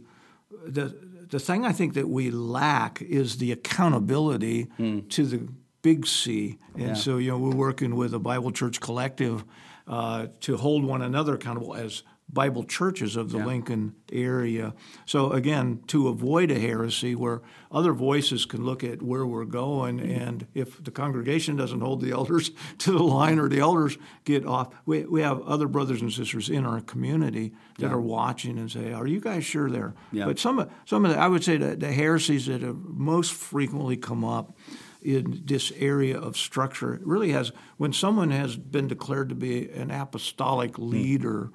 The 0.66 0.94
the 1.30 1.40
thing 1.40 1.66
I 1.66 1.72
think 1.72 1.94
that 1.94 2.10
we 2.10 2.30
lack 2.30 3.02
is 3.02 3.38
the 3.38 3.54
accountability 3.54 4.68
to 5.08 5.26
the 5.26 5.48
big 5.82 6.06
C, 6.08 6.58
and 6.76 6.82
Yeah. 6.90 6.94
so 6.94 7.18
you 7.18 7.32
know 7.32 7.38
we're 7.38 7.56
working 7.56 7.96
with 7.96 8.14
a 8.14 8.20
Bible 8.20 8.52
Church 8.52 8.80
collective 8.80 9.44
uh, 9.88 10.28
to 10.42 10.58
hold 10.58 10.86
one 10.86 11.02
another 11.02 11.36
accountable 11.36 11.74
as 11.76 12.04
Bible 12.34 12.64
churches 12.64 13.18
of 13.18 13.32
the 13.32 13.40
Lincoln 13.46 13.94
area. 14.10 14.74
So 15.06 15.32
again, 15.32 15.82
to 15.88 16.08
avoid 16.08 16.50
a 16.50 16.58
heresy 16.58 17.14
where 17.14 17.42
other 17.70 17.92
voices 17.92 18.46
can 18.46 18.64
look 18.64 18.86
at 18.86 19.02
where 19.02 19.26
we're 19.26 19.44
going, 19.44 20.00
and 20.00 20.48
if 20.54 20.82
the 20.82 20.92
congregation 20.92 21.58
doesn't 21.58 21.82
hold 21.82 22.00
the 22.00 22.12
elders 22.12 22.52
to 22.78 22.92
the 22.94 23.04
line 23.04 23.38
or 23.38 23.50
the 23.50 23.60
elders 23.60 23.98
get 24.24 24.46
off, 24.46 24.70
we, 24.86 25.04
we 25.04 25.22
have 25.22 25.42
other 25.42 25.68
brothers 25.68 26.02
and 26.02 26.14
sisters 26.14 26.48
in 26.48 26.66
our 26.66 26.80
community 26.80 27.52
that 27.80 27.92
are 27.92 28.00
watching 28.00 28.58
and 28.58 28.72
say, 28.72 28.94
"Are 28.94 29.08
you 29.08 29.20
guys 29.20 29.44
sure 29.44 29.70
there?" 29.70 29.94
Yeah. 30.14 30.24
But 30.26 30.40
some 30.40 30.60
of 30.60 30.72
some 30.86 31.04
of 31.04 31.12
the, 31.12 31.20
I 31.20 31.28
would 31.28 31.44
say 31.44 31.58
that 31.58 31.82
the 31.82 31.92
heresies 31.92 32.46
that 32.46 32.62
have 32.62 32.78
most 32.78 33.34
frequently 33.34 33.98
come 33.98 34.24
up 34.24 34.56
in 35.02 35.42
this 35.46 35.72
area 35.78 36.20
of 36.20 36.38
structure. 36.38 36.94
It 36.94 37.06
really 37.06 37.32
has 37.32 37.52
when 37.78 37.94
someone 37.94 38.32
has 38.32 38.56
been 38.56 38.88
declared 38.88 39.30
to 39.30 39.36
be 39.36 39.70
an 39.70 39.92
apostolic 39.92 40.78
leader 40.78 41.52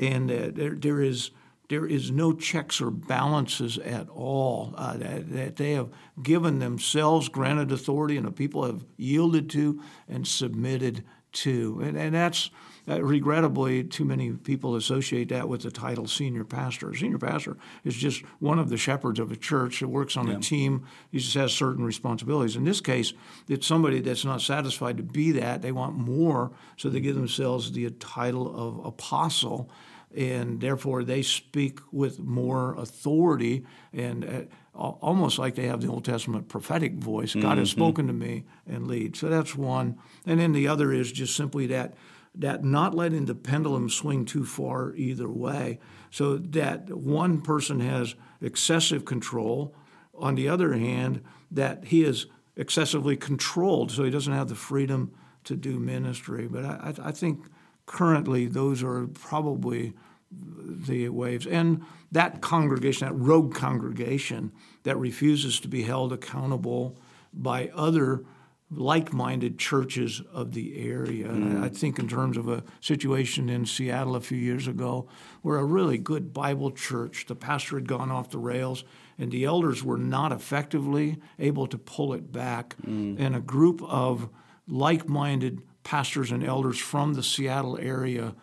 and 0.00 0.30
uh, 0.30 0.50
there, 0.52 0.74
there 0.74 1.00
is 1.00 1.30
there 1.68 1.86
is 1.86 2.10
no 2.10 2.32
checks 2.32 2.80
or 2.80 2.90
balances 2.90 3.76
at 3.78 4.08
all 4.08 4.74
uh, 4.76 4.96
that, 4.96 5.30
that 5.32 5.56
they 5.56 5.72
have 5.72 5.90
given 6.22 6.60
themselves 6.60 7.28
granted 7.28 7.70
authority 7.70 8.16
and 8.16 8.26
the 8.26 8.32
people 8.32 8.64
have 8.64 8.84
yielded 8.96 9.50
to 9.50 9.82
and 10.08 10.26
submitted 10.26 11.04
to. 11.32 11.78
And, 11.84 11.98
and 11.98 12.14
that's 12.14 12.48
uh, 12.88 13.02
regrettably, 13.02 13.84
too 13.84 14.04
many 14.04 14.32
people 14.32 14.76
associate 14.76 15.28
that 15.28 15.48
with 15.48 15.62
the 15.62 15.70
title 15.70 16.06
senior 16.06 16.44
pastor. 16.44 16.94
Senior 16.94 17.18
pastor 17.18 17.56
is 17.84 17.94
just 17.94 18.22
one 18.38 18.58
of 18.58 18.68
the 18.70 18.76
shepherds 18.76 19.18
of 19.18 19.30
a 19.30 19.36
church 19.36 19.80
that 19.80 19.88
works 19.88 20.16
on 20.16 20.28
a 20.28 20.38
team. 20.40 20.86
He 21.10 21.18
just 21.18 21.34
has 21.34 21.52
certain 21.52 21.84
responsibilities. 21.84 22.56
In 22.56 22.64
this 22.64 22.80
case, 22.80 23.12
it's 23.48 23.66
somebody 23.66 24.00
that's 24.00 24.24
not 24.24 24.40
satisfied 24.40 24.96
to 24.96 25.02
be 25.02 25.32
that. 25.32 25.60
They 25.62 25.72
want 25.72 25.96
more, 25.96 26.52
so 26.76 26.88
they 26.88 27.00
give 27.00 27.16
themselves 27.16 27.72
the 27.72 27.90
title 27.90 28.48
of 28.56 28.86
apostle, 28.86 29.70
and 30.16 30.60
therefore 30.60 31.04
they 31.04 31.22
speak 31.22 31.80
with 31.92 32.18
more 32.18 32.74
authority 32.76 33.64
and. 33.92 34.24
Uh, 34.24 34.42
Almost 34.80 35.40
like 35.40 35.56
they 35.56 35.66
have 35.66 35.80
the 35.80 35.88
Old 35.88 36.04
Testament 36.04 36.48
prophetic 36.48 36.94
voice. 36.94 37.34
God 37.34 37.58
has 37.58 37.68
spoken 37.68 38.06
to 38.06 38.12
me 38.12 38.44
and 38.64 38.86
lead. 38.86 39.16
So 39.16 39.28
that's 39.28 39.56
one. 39.56 39.98
And 40.24 40.38
then 40.38 40.52
the 40.52 40.68
other 40.68 40.92
is 40.92 41.10
just 41.10 41.34
simply 41.34 41.66
that 41.66 41.94
that 42.38 42.64
not 42.64 42.94
letting 42.94 43.26
the 43.26 43.34
pendulum 43.34 43.90
swing 43.90 44.24
too 44.24 44.44
far 44.44 44.94
either 44.94 45.28
way, 45.28 45.78
so 46.10 46.38
that 46.38 46.88
one 46.90 47.40
person 47.40 47.80
has 47.80 48.14
excessive 48.40 49.04
control, 49.04 49.74
on 50.14 50.34
the 50.34 50.48
other 50.48 50.72
hand, 50.74 51.22
that 51.50 51.84
he 51.86 52.04
is 52.04 52.26
excessively 52.56 53.16
controlled, 53.16 53.90
so 53.90 54.04
he 54.04 54.10
doesn't 54.10 54.32
have 54.32 54.48
the 54.48 54.54
freedom 54.54 55.12
to 55.44 55.56
do 55.56 55.78
ministry. 55.78 56.46
But 56.48 56.64
I, 56.64 56.94
I 57.02 57.12
think 57.12 57.46
currently 57.86 58.46
those 58.46 58.82
are 58.82 59.06
probably 59.06 59.94
the 60.30 61.08
waves. 61.08 61.46
And 61.46 61.82
that 62.12 62.40
congregation, 62.40 63.08
that 63.08 63.14
rogue 63.14 63.54
congregation 63.54 64.52
that 64.82 64.96
refuses 64.96 65.60
to 65.60 65.68
be 65.68 65.82
held 65.82 66.12
accountable 66.12 66.98
by 67.32 67.70
other 67.74 68.24
like 68.70 69.14
minded 69.14 69.58
churches 69.58 70.20
of 70.30 70.52
the 70.52 70.78
area. 70.78 71.28
And 71.28 71.64
I 71.64 71.70
think, 71.70 71.98
in 71.98 72.06
terms 72.06 72.36
of 72.36 72.48
a 72.48 72.62
situation 72.80 73.48
in 73.48 73.64
Seattle 73.64 74.14
a 74.14 74.20
few 74.20 74.36
years 74.36 74.68
ago, 74.68 75.08
where 75.40 75.58
a 75.58 75.64
really 75.64 75.96
good 75.96 76.34
Bible 76.34 76.70
church, 76.70 77.24
the 77.26 77.34
pastor 77.34 77.76
had 77.76 77.88
gone 77.88 78.10
off 78.10 78.30
the 78.30 78.38
rails, 78.38 78.84
and 79.18 79.32
the 79.32 79.44
elders 79.44 79.82
were 79.82 79.96
not 79.96 80.32
effectively 80.32 81.16
able 81.38 81.66
to 81.66 81.78
pull 81.78 82.12
it 82.12 82.30
back. 82.30 82.76
Mm. 82.86 83.18
And 83.18 83.34
a 83.34 83.40
group 83.40 83.82
of 83.82 84.28
like 84.66 85.08
minded 85.08 85.62
pastors 85.82 86.30
and 86.30 86.44
elders 86.44 86.78
from 86.78 87.14
the 87.14 87.22
Seattle 87.22 87.78
area 87.78 88.34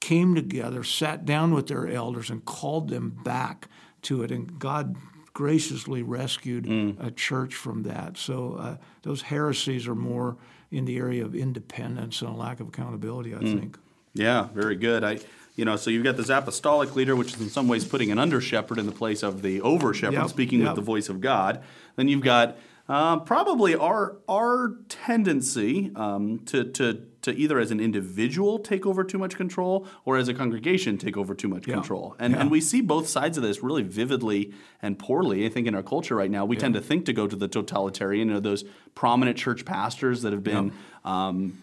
came 0.00 0.36
together, 0.36 0.84
sat 0.84 1.24
down 1.24 1.52
with 1.52 1.66
their 1.66 1.88
elders, 1.88 2.30
and 2.30 2.44
called 2.44 2.88
them 2.88 3.10
back 3.24 3.68
to 4.02 4.22
it. 4.22 4.30
And 4.30 4.60
God 4.60 4.94
graciously 5.36 6.02
rescued 6.02 6.66
a 6.98 7.10
church 7.10 7.54
from 7.54 7.82
that. 7.82 8.16
So 8.16 8.54
uh, 8.58 8.76
those 9.02 9.20
heresies 9.20 9.86
are 9.86 9.94
more 9.94 10.38
in 10.70 10.86
the 10.86 10.96
area 10.96 11.26
of 11.26 11.34
independence 11.34 12.22
and 12.22 12.30
a 12.30 12.32
lack 12.32 12.58
of 12.58 12.68
accountability, 12.68 13.34
I 13.34 13.40
think. 13.40 13.78
Yeah, 14.14 14.48
very 14.54 14.76
good. 14.76 15.04
I, 15.04 15.18
you 15.54 15.66
know, 15.66 15.76
so 15.76 15.90
you've 15.90 16.04
got 16.04 16.16
this 16.16 16.30
apostolic 16.30 16.96
leader, 16.96 17.14
which 17.14 17.34
is 17.34 17.40
in 17.42 17.50
some 17.50 17.68
ways 17.68 17.84
putting 17.84 18.10
an 18.10 18.18
under 18.18 18.40
shepherd 18.40 18.78
in 18.78 18.86
the 18.86 18.92
place 18.92 19.22
of 19.22 19.42
the 19.42 19.60
over 19.60 19.92
shepherd, 19.92 20.14
Yep, 20.14 20.28
speaking 20.30 20.60
yep. 20.60 20.68
with 20.68 20.76
the 20.76 20.82
voice 20.82 21.10
of 21.10 21.20
God. 21.20 21.62
Then 21.96 22.08
you've 22.08 22.22
got 22.22 22.56
uh, 22.88 23.18
probably 23.20 23.74
our 23.74 24.16
our 24.28 24.76
tendency 24.88 25.90
um, 25.96 26.38
to 26.46 26.64
to 26.64 27.02
to 27.22 27.32
either 27.34 27.58
as 27.58 27.72
an 27.72 27.80
individual 27.80 28.60
take 28.60 28.86
over 28.86 29.02
too 29.02 29.18
much 29.18 29.34
control 29.36 29.84
or 30.04 30.16
as 30.16 30.28
a 30.28 30.34
congregation 30.34 30.96
take 30.96 31.16
over 31.16 31.34
too 31.34 31.48
much 31.48 31.66
Yeah. 31.66 31.74
control. 31.74 32.14
And 32.20 32.32
Yeah. 32.34 32.40
and 32.42 32.50
we 32.50 32.60
see 32.60 32.80
both 32.80 33.08
sides 33.08 33.36
of 33.36 33.42
this 33.42 33.62
really 33.62 33.82
vividly 33.82 34.52
and 34.80 34.96
poorly. 34.98 35.44
I 35.44 35.48
think 35.48 35.66
in 35.66 35.74
our 35.74 35.82
culture 35.82 36.14
right 36.14 36.30
now, 36.30 36.44
we 36.44 36.56
tend 36.56 36.74
to 36.74 36.80
think 36.80 37.04
to 37.06 37.12
go 37.12 37.26
to 37.26 37.34
the 37.34 37.48
totalitarian, 37.48 38.28
you 38.28 38.34
know, 38.34 38.40
those 38.40 38.64
prominent 38.94 39.36
church 39.36 39.64
pastors 39.64 40.22
that 40.22 40.32
have 40.32 40.44
been 40.44 40.70
um, 41.04 41.54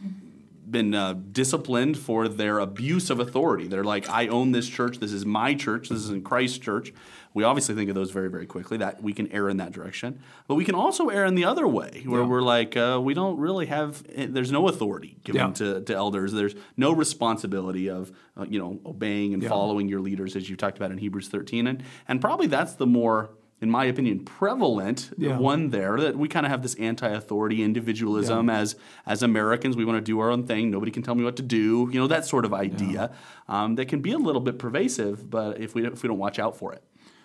been 0.69 0.93
uh, 0.95 1.13
disciplined 1.31 1.97
for 1.97 2.27
their 2.27 2.59
abuse 2.59 3.09
of 3.09 3.19
authority. 3.19 3.67
They're 3.67 3.83
like, 3.83 4.09
I 4.09 4.27
own 4.27 4.53
this 4.53 4.67
church. 4.67 4.97
This 4.99 5.11
is 5.13 5.25
my 5.25 5.53
church. 5.53 5.89
This 5.89 5.99
is 5.99 6.09
in 6.09 6.23
Christ's 6.23 6.57
church. 6.57 6.93
We 7.33 7.43
obviously 7.43 7.73
think 7.75 7.89
of 7.89 7.95
those 7.95 8.11
very, 8.11 8.29
very 8.29 8.45
quickly. 8.45 8.77
That 8.77 9.01
we 9.01 9.13
can 9.13 9.31
err 9.31 9.49
in 9.49 9.57
that 9.57 9.71
direction, 9.71 10.19
but 10.47 10.55
we 10.55 10.65
can 10.65 10.75
also 10.75 11.07
err 11.09 11.25
in 11.25 11.35
the 11.35 11.45
other 11.45 11.67
way, 11.67 12.03
where 12.05 12.21
Yeah. 12.21 12.27
we're 12.27 12.41
like, 12.41 12.77
uh, 12.77 12.99
we 13.03 13.13
don't 13.13 13.37
really 13.39 13.65
have. 13.67 14.03
eh, 14.15 14.27
There's 14.29 14.51
no 14.51 14.67
authority 14.67 15.17
given 15.23 15.41
Yeah. 15.41 15.51
to, 15.53 15.81
to 15.81 15.95
elders. 15.95 16.31
There's 16.33 16.55
no 16.77 16.91
responsibility 16.91 17.89
of 17.89 18.11
uh, 18.37 18.45
you 18.49 18.59
know 18.59 18.79
obeying 18.85 19.33
and 19.33 19.41
Yeah. 19.43 19.49
following 19.49 19.87
your 19.87 19.99
leaders, 20.01 20.35
as 20.35 20.49
you 20.49 20.55
talked 20.55 20.77
about 20.77 20.91
in 20.91 20.97
Hebrews 20.97 21.27
13, 21.29 21.67
and 21.67 21.83
and 22.07 22.19
probably 22.21 22.47
that's 22.47 22.73
the 22.75 22.87
more 22.87 23.29
in 23.61 23.69
my 23.71 23.85
opinion, 23.85 24.19
prevalent 24.25 25.11
Yeah. 25.17 25.37
one 25.37 25.69
there 25.69 25.97
that 25.97 26.17
we 26.17 26.27
kind 26.27 26.45
of 26.45 26.51
have 26.51 26.61
this 26.63 26.75
anti-authority 26.75 27.63
individualism 27.63 28.49
as 28.49 28.75
as 29.05 29.23
Americans. 29.23 29.77
We 29.77 29.85
want 29.85 29.97
to 29.97 30.01
do 30.01 30.19
our 30.19 30.29
own 30.29 30.43
thing. 30.45 30.69
Nobody 30.69 30.91
can 30.91 31.01
tell 31.01 31.15
me 31.15 31.23
what 31.23 31.37
to 31.37 31.43
do. 31.43 31.87
You 31.91 31.99
know 32.01 32.07
that 32.07 32.25
sort 32.25 32.43
of 32.43 32.53
idea 32.53 33.11
um, 33.47 33.75
that 33.75 33.87
can 33.87 34.01
be 34.01 34.11
a 34.11 34.17
little 34.17 34.41
bit 34.41 34.59
pervasive, 34.59 35.29
but 35.29 35.61
if 35.61 35.73
we 35.75 35.85
if 35.87 36.03
we 36.03 36.07
don't 36.09 36.17
watch 36.19 36.39
out 36.39 36.57
for 36.57 36.73
it. 36.73 36.83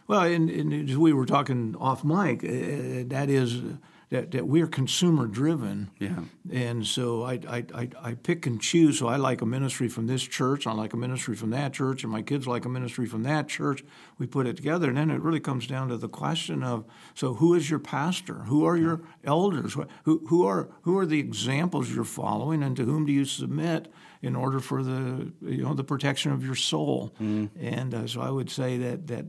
Well, 0.08 0.22
and, 0.22 0.48
and 0.48 0.90
as 0.90 0.96
we 0.96 1.12
were 1.12 1.26
talking 1.26 1.76
off 1.78 2.02
mic, 2.02 2.42
uh, 2.42 3.04
that 3.08 3.28
is 3.28 3.60
that, 4.10 4.30
that 4.30 4.48
we're 4.48 4.66
consumer 4.66 5.26
driven. 5.26 5.90
Yeah. 5.98 6.20
And 6.50 6.86
so 6.86 7.24
I, 7.24 7.34
I, 7.46 7.64
I, 7.74 7.88
I 8.02 8.14
pick 8.14 8.46
and 8.46 8.58
choose. 8.58 8.98
So 8.98 9.06
I 9.06 9.16
like 9.16 9.42
a 9.42 9.46
ministry 9.46 9.88
from 9.88 10.06
this 10.06 10.22
church, 10.22 10.66
I 10.66 10.72
like 10.72 10.94
a 10.94 10.96
ministry 10.96 11.36
from 11.36 11.50
that 11.50 11.74
church, 11.74 12.04
and 12.04 12.10
my 12.10 12.22
kids 12.22 12.46
like 12.46 12.64
a 12.64 12.70
ministry 12.70 13.04
from 13.04 13.22
that 13.24 13.48
church. 13.48 13.84
We 14.16 14.26
put 14.26 14.46
it 14.46 14.56
together, 14.56 14.88
and 14.88 14.96
then 14.96 15.10
it 15.10 15.20
really 15.20 15.40
comes 15.40 15.66
down 15.66 15.88
to 15.88 15.98
the 15.98 16.08
question 16.08 16.62
of 16.62 16.86
so 17.14 17.34
who 17.34 17.52
is 17.52 17.68
your 17.68 17.78
pastor? 17.78 18.44
Who 18.46 18.64
are 18.64 18.78
your 18.78 19.02
elders? 19.24 19.76
Who, 20.04 20.26
who, 20.28 20.46
are, 20.46 20.70
who 20.82 20.96
are 20.98 21.04
the 21.04 21.20
examples 21.20 21.90
you're 21.90 22.04
following, 22.04 22.62
and 22.62 22.76
to 22.76 22.84
whom 22.84 23.04
do 23.04 23.12
you 23.12 23.24
submit? 23.24 23.92
In 24.20 24.34
order 24.34 24.58
for 24.58 24.82
the 24.82 25.32
you 25.42 25.62
know 25.62 25.74
the 25.74 25.84
protection 25.84 26.32
of 26.32 26.44
your 26.44 26.56
soul, 26.56 27.14
and 27.20 27.94
uh, 27.94 28.04
so 28.08 28.20
I 28.20 28.30
would 28.30 28.50
say 28.50 28.76
that 28.76 29.06
that 29.06 29.26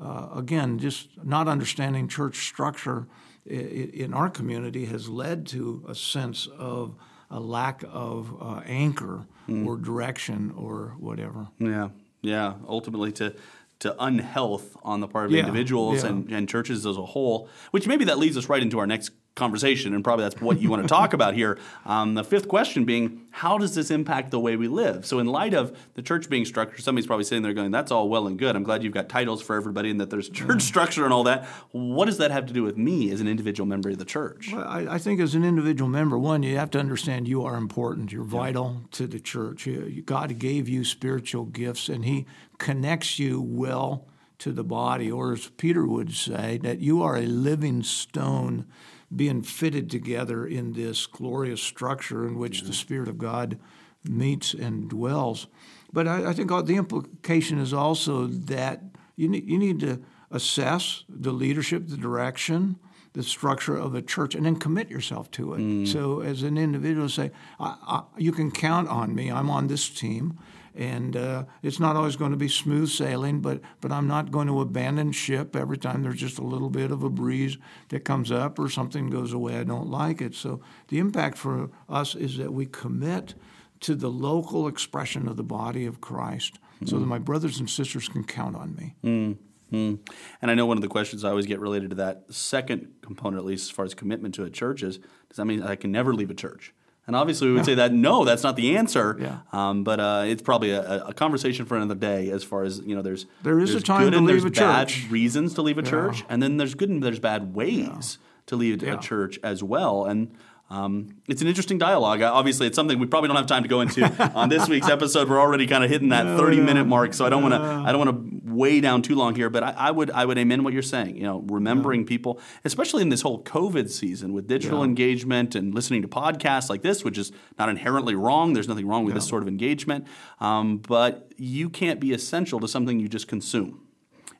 uh, 0.00 0.28
again, 0.34 0.78
just 0.78 1.08
not 1.22 1.48
understanding 1.48 2.08
church 2.08 2.46
structure 2.46 3.06
in 3.46 4.12
our 4.14 4.28
community 4.30 4.86
has 4.86 5.08
led 5.08 5.46
to 5.46 5.84
a 5.88 5.94
sense 5.94 6.46
of 6.58 6.94
a 7.30 7.40
lack 7.40 7.82
of 7.90 8.34
uh, 8.40 8.60
anchor 8.66 9.26
or 9.48 9.76
direction 9.76 10.52
or 10.56 10.94
whatever. 10.98 11.48
Yeah, 11.58 11.88
yeah. 12.22 12.54
Ultimately, 12.68 13.10
to 13.12 13.34
to 13.80 13.96
unhealth 13.98 14.76
on 14.82 15.00
the 15.00 15.08
part 15.08 15.26
of 15.26 15.32
Yeah, 15.32 15.40
individuals 15.40 16.02
yeah. 16.04 16.10
and, 16.10 16.30
and 16.30 16.48
churches 16.48 16.84
as 16.86 16.96
a 16.98 17.04
whole, 17.04 17.48
which 17.70 17.86
maybe 17.86 18.04
that 18.04 18.18
leads 18.18 18.36
us 18.36 18.48
right 18.48 18.62
into 18.62 18.78
our 18.78 18.86
next 18.86 19.10
conversation, 19.40 19.94
and 19.94 20.04
probably 20.04 20.24
that's 20.24 20.40
what 20.40 20.60
you 20.60 20.70
want 20.70 20.82
to 20.82 20.88
talk 20.88 21.12
about 21.14 21.34
here. 21.34 21.58
Um, 21.84 22.14
the 22.14 22.22
fifth 22.22 22.46
question 22.46 22.84
being, 22.84 23.22
how 23.30 23.58
does 23.58 23.74
this 23.74 23.90
impact 23.90 24.30
the 24.30 24.38
way 24.38 24.54
we 24.56 24.68
live? 24.68 25.04
So, 25.06 25.18
in 25.18 25.26
light 25.26 25.54
of 25.54 25.76
the 25.94 26.02
church 26.02 26.28
being 26.28 26.44
structured, 26.44 26.80
somebody's 26.80 27.06
probably 27.06 27.24
sitting 27.24 27.42
there 27.42 27.54
going, 27.54 27.70
"That's 27.72 27.90
all 27.90 28.08
well 28.08 28.26
and 28.28 28.38
good. 28.38 28.54
I'm 28.54 28.62
glad 28.62 28.84
you've 28.84 28.92
got 28.92 29.08
titles 29.08 29.40
for 29.42 29.56
everybody 29.56 29.90
and 29.90 30.00
that 30.00 30.10
there's 30.10 30.28
church 30.28 30.62
structure 30.62 31.04
and 31.04 31.12
all 31.12 31.24
that. 31.24 31.46
What 31.72 32.04
does 32.04 32.18
that 32.18 32.30
have 32.30 32.46
to 32.46 32.52
do 32.52 32.62
with 32.62 32.76
me 32.76 33.10
as 33.10 33.20
an 33.20 33.26
individual 33.28 33.66
member 33.66 33.90
of 33.90 33.98
the 33.98 34.04
church?" 34.04 34.50
Well, 34.52 34.62
I, 34.68 34.94
I 34.94 34.98
think 34.98 35.20
as 35.20 35.34
an 35.34 35.44
individual 35.44 35.90
member, 35.90 36.18
one, 36.18 36.42
you 36.42 36.56
have 36.56 36.70
to 36.72 36.78
understand 36.78 37.26
you 37.26 37.42
are 37.44 37.56
important. 37.56 38.12
You're 38.12 38.24
vital 38.24 38.82
to 38.92 39.06
the 39.06 39.18
church. 39.20 39.66
You- 39.66 39.86
you- 39.86 40.02
God 40.02 40.38
gave 40.38 40.68
you 40.68 40.84
spiritual 40.84 41.44
gifts, 41.46 41.88
and 41.88 42.04
He 42.04 42.26
connects 42.58 43.18
you 43.18 43.40
well 43.40 44.04
to 44.40 44.52
the 44.52 44.64
body. 44.64 45.10
Or 45.10 45.32
as 45.32 45.48
Peter 45.56 45.86
would 45.86 46.12
say, 46.14 46.58
that 46.58 46.80
you 46.80 47.02
are 47.02 47.16
a 47.16 47.26
living 47.26 47.82
stone 47.82 48.66
being 49.14 49.42
fitted 49.42 49.90
together 49.90 50.46
in 50.46 50.72
this 50.72 51.06
glorious 51.06 51.62
structure 51.62 52.26
in 52.26 52.38
which 52.38 52.60
the 52.60 52.66
mm-hmm. 52.66 52.74
Spirit 52.74 53.08
of 53.08 53.18
God 53.18 53.58
meets 54.04 54.54
and 54.54 54.88
dwells. 54.88 55.46
But 55.92 56.06
I, 56.06 56.30
I 56.30 56.32
think 56.32 56.50
the 56.50 56.76
implication 56.76 57.58
is 57.58 57.72
also 57.72 58.26
that 58.26 58.82
you 59.16 59.28
need, 59.28 59.48
you 59.48 59.58
need 59.58 59.80
to 59.80 60.00
assess 60.30 61.04
the 61.08 61.32
leadership, 61.32 61.88
the 61.88 61.96
direction, 61.96 62.76
the 63.12 63.22
structure 63.22 63.76
of 63.76 63.94
a 63.94 64.02
church, 64.02 64.36
and 64.36 64.46
then 64.46 64.56
commit 64.56 64.88
yourself 64.88 65.30
to 65.32 65.54
it. 65.54 65.58
Mm. 65.58 65.88
So, 65.88 66.20
as 66.20 66.44
an 66.44 66.56
individual, 66.56 67.08
say, 67.08 67.32
I, 67.58 67.74
I, 67.82 68.02
"You 68.16 68.30
can 68.30 68.52
count 68.52 68.88
on 68.88 69.14
me. 69.14 69.30
I'm 69.30 69.50
on 69.50 69.66
this 69.66 69.90
team." 69.90 70.38
And 70.74 71.16
uh, 71.16 71.44
it's 71.62 71.80
not 71.80 71.96
always 71.96 72.16
going 72.16 72.30
to 72.30 72.36
be 72.36 72.48
smooth 72.48 72.88
sailing, 72.88 73.40
but 73.40 73.60
but 73.80 73.90
I'm 73.90 74.06
not 74.06 74.30
going 74.30 74.46
to 74.46 74.60
abandon 74.60 75.12
ship 75.12 75.56
every 75.56 75.76
time 75.76 76.02
there's 76.02 76.20
just 76.20 76.38
a 76.38 76.44
little 76.44 76.70
bit 76.70 76.90
of 76.90 77.02
a 77.02 77.10
breeze 77.10 77.58
that 77.88 78.04
comes 78.04 78.30
up 78.30 78.58
or 78.58 78.68
something 78.68 79.10
goes 79.10 79.32
away. 79.32 79.58
I 79.58 79.64
don't 79.64 79.90
like 79.90 80.20
it. 80.20 80.34
So 80.34 80.60
the 80.88 80.98
impact 80.98 81.38
for 81.38 81.70
us 81.88 82.14
is 82.14 82.36
that 82.36 82.52
we 82.52 82.66
commit 82.66 83.34
to 83.80 83.94
the 83.94 84.10
local 84.10 84.68
expression 84.68 85.26
of 85.26 85.36
the 85.36 85.42
body 85.42 85.86
of 85.86 86.00
Christ, 86.00 86.58
so 86.84 86.98
that 86.98 87.06
my 87.06 87.18
brothers 87.18 87.58
and 87.58 87.68
sisters 87.68 88.08
can 88.08 88.24
count 88.24 88.54
on 88.54 88.74
me. 88.74 88.94
Mm. 89.04 89.38
And 89.72 90.50
I 90.50 90.54
know 90.54 90.66
one 90.66 90.76
of 90.76 90.82
the 90.82 90.88
questions 90.88 91.24
I 91.24 91.30
always 91.30 91.46
get 91.46 91.60
related 91.60 91.90
to 91.90 91.96
that 91.96 92.24
second 92.30 92.88
component, 93.02 93.40
at 93.40 93.46
least 93.46 93.64
as 93.66 93.70
far 93.70 93.84
as 93.84 93.94
commitment 93.94 94.34
to 94.34 94.44
a 94.44 94.50
church, 94.50 94.82
is 94.82 94.98
does 94.98 95.36
that 95.36 95.44
mean 95.44 95.62
I 95.62 95.76
can 95.76 95.92
never 95.92 96.12
leave 96.12 96.30
a 96.30 96.34
church? 96.34 96.74
And 97.06 97.16
obviously, 97.16 97.48
we 97.48 97.54
would 97.54 97.64
say 97.64 97.74
that 97.74 97.92
no, 97.92 98.24
that's 98.24 98.42
not 98.44 98.54
the 98.56 98.76
answer. 98.76 99.16
Yeah. 99.20 99.38
Um, 99.52 99.82
but 99.82 99.98
uh, 99.98 100.22
it's 100.26 100.42
probably 100.42 100.70
a, 100.70 101.06
a 101.06 101.12
conversation 101.14 101.66
for 101.66 101.76
another 101.76 101.94
day. 101.96 102.30
As 102.30 102.44
far 102.44 102.62
as 102.62 102.78
you 102.80 102.94
know, 102.94 103.02
there's 103.02 103.26
There 103.42 103.58
is 103.58 103.74
a 103.74 103.80
time 103.80 104.04
good 104.04 104.10
to 104.12 104.18
and 104.18 104.26
leave 104.26 104.42
there's 104.42 104.44
a 104.44 104.60
bad 104.60 104.88
church. 104.88 105.10
reasons 105.10 105.54
to 105.54 105.62
leave 105.62 105.78
a 105.78 105.82
church, 105.82 106.22
and 106.28 106.40
then 106.42 106.56
there's 106.56 106.74
good 106.74 106.88
and 106.88 107.02
there's 107.02 107.18
bad 107.18 107.54
ways 107.54 108.18
to 108.46 108.54
leave 108.56 108.82
Yeah. 108.82 108.94
a 108.94 108.98
church 108.98 109.40
as 109.42 109.62
well. 109.62 110.04
And 110.04 110.30
um, 110.70 111.16
it's 111.26 111.42
an 111.42 111.48
interesting 111.48 111.78
dialogue. 111.78 112.22
Uh, 112.22 112.32
Obviously, 112.32 112.68
it's 112.68 112.76
something 112.76 113.00
we 113.00 113.06
probably 113.06 113.26
don't 113.26 113.36
have 113.36 113.46
time 113.48 113.64
to 113.64 113.68
go 113.68 113.80
into 113.80 114.04
on 114.36 114.48
this 114.48 114.68
week's 114.68 114.88
episode. 114.88 115.28
We're 115.28 115.40
already 115.40 115.66
kind 115.66 115.82
of 115.82 115.90
hitting 115.90 116.10
that 116.10 116.38
30 116.38 116.60
minute 116.60 116.84
mark, 116.86 117.12
so 117.14 117.26
I 117.26 117.28
don't 117.28 117.42
want 117.42 117.54
to 117.54 117.60
I 117.60 117.90
don't 117.90 117.98
want 118.06 118.10
to 118.10 118.39
weigh 118.50 118.80
down 118.80 119.02
too 119.02 119.14
long 119.14 119.34
here. 119.34 119.50
But 119.50 119.62
I, 119.62 119.70
I 119.70 119.90
would 119.90 120.10
I 120.10 120.24
would 120.24 120.38
amen 120.38 120.64
what 120.64 120.72
you're 120.72 120.82
saying. 120.82 121.16
You 121.16 121.24
know, 121.24 121.44
remembering 121.46 122.04
people, 122.06 122.40
especially 122.64 123.02
in 123.02 123.08
this 123.08 123.22
whole 123.22 123.42
COVID 123.42 123.90
season 123.90 124.32
with 124.32 124.46
digital 124.46 124.84
engagement 124.84 125.54
and 125.54 125.74
listening 125.74 126.02
to 126.02 126.08
podcasts 126.08 126.68
like 126.68 126.82
this, 126.82 127.04
which 127.04 127.18
is 127.18 127.32
not 127.58 127.68
inherently 127.68 128.14
wrong. 128.14 128.52
There's 128.52 128.68
nothing 128.68 128.86
wrong 128.86 129.04
with 129.04 129.14
this 129.14 129.26
sort 129.26 129.42
of 129.42 129.48
engagement, 129.48 130.06
um, 130.40 130.78
but 130.78 131.32
you 131.36 131.70
can't 131.70 132.00
be 132.00 132.12
essential 132.12 132.60
to 132.60 132.68
something 132.68 133.00
you 133.00 133.08
just 133.08 133.28
consume 133.28 133.86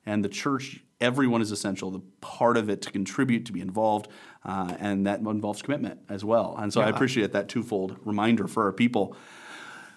and 0.06 0.24
the 0.24 0.28
church 0.28 0.82
everyone 1.00 1.40
is 1.40 1.50
essential 1.50 1.90
the 1.90 2.00
part 2.20 2.56
of 2.56 2.68
it 2.68 2.82
to 2.82 2.90
contribute 2.90 3.46
to 3.46 3.52
be 3.52 3.60
involved 3.60 4.08
uh, 4.44 4.74
and 4.78 5.06
that 5.06 5.20
involves 5.20 5.62
commitment 5.62 6.00
as 6.08 6.24
well 6.24 6.56
and 6.58 6.72
so 6.72 6.80
i 6.80 6.88
appreciate 6.88 7.32
that 7.32 7.48
twofold 7.48 7.96
reminder 8.04 8.46
for 8.46 8.64
our 8.64 8.72
people 8.72 9.16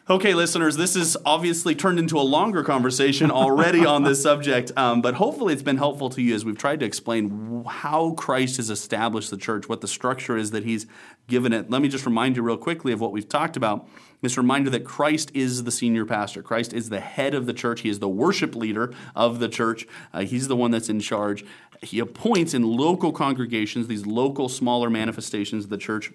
Okay, 0.09 0.33
listeners, 0.33 0.75
this 0.75 0.95
has 0.95 1.15
obviously 1.25 1.75
turned 1.75 1.97
into 1.97 2.19
a 2.19 2.23
longer 2.23 2.61
conversation 2.61 3.31
already 3.31 3.85
on 3.85 4.03
this 4.03 4.21
subject, 4.29 4.69
um, 4.75 5.01
but 5.01 5.13
hopefully 5.13 5.53
it's 5.53 5.63
been 5.63 5.77
helpful 5.77 6.09
to 6.09 6.21
you 6.21 6.35
as 6.35 6.43
we've 6.43 6.57
tried 6.57 6.81
to 6.81 6.85
explain 6.85 7.63
how 7.65 8.11
Christ 8.11 8.57
has 8.57 8.69
established 8.69 9.29
the 9.29 9.37
church, 9.37 9.69
what 9.69 9.79
the 9.79 9.87
structure 9.87 10.35
is 10.35 10.51
that 10.51 10.65
he's 10.65 10.87
given 11.29 11.53
it. 11.53 11.69
Let 11.69 11.81
me 11.81 11.87
just 11.87 12.05
remind 12.05 12.35
you 12.35 12.41
real 12.41 12.57
quickly 12.57 12.91
of 12.91 12.99
what 12.99 13.13
we've 13.13 13.29
talked 13.29 13.55
about. 13.55 13.87
This 14.19 14.35
reminder 14.35 14.69
that 14.71 14.83
Christ 14.83 15.31
is 15.33 15.63
the 15.63 15.71
senior 15.71 16.05
pastor. 16.05 16.43
Christ 16.43 16.73
is 16.73 16.89
the 16.89 16.99
head 16.99 17.33
of 17.33 17.45
the 17.45 17.53
church. 17.53 17.79
He 17.79 17.89
is 17.89 17.99
the 17.99 18.09
worship 18.09 18.57
leader 18.57 18.93
of 19.15 19.39
the 19.39 19.47
church. 19.47 19.87
Uh, 20.13 20.25
he's 20.25 20.49
the 20.49 20.55
one 20.57 20.71
that's 20.71 20.89
in 20.89 20.99
charge. 20.99 21.45
He 21.81 21.99
appoints 21.99 22.53
in 22.53 22.63
local 22.63 23.13
congregations, 23.13 23.87
these 23.87 24.05
local 24.05 24.49
smaller 24.49 24.89
manifestations 24.89 25.63
of 25.63 25.69
the 25.69 25.77
church, 25.77 26.11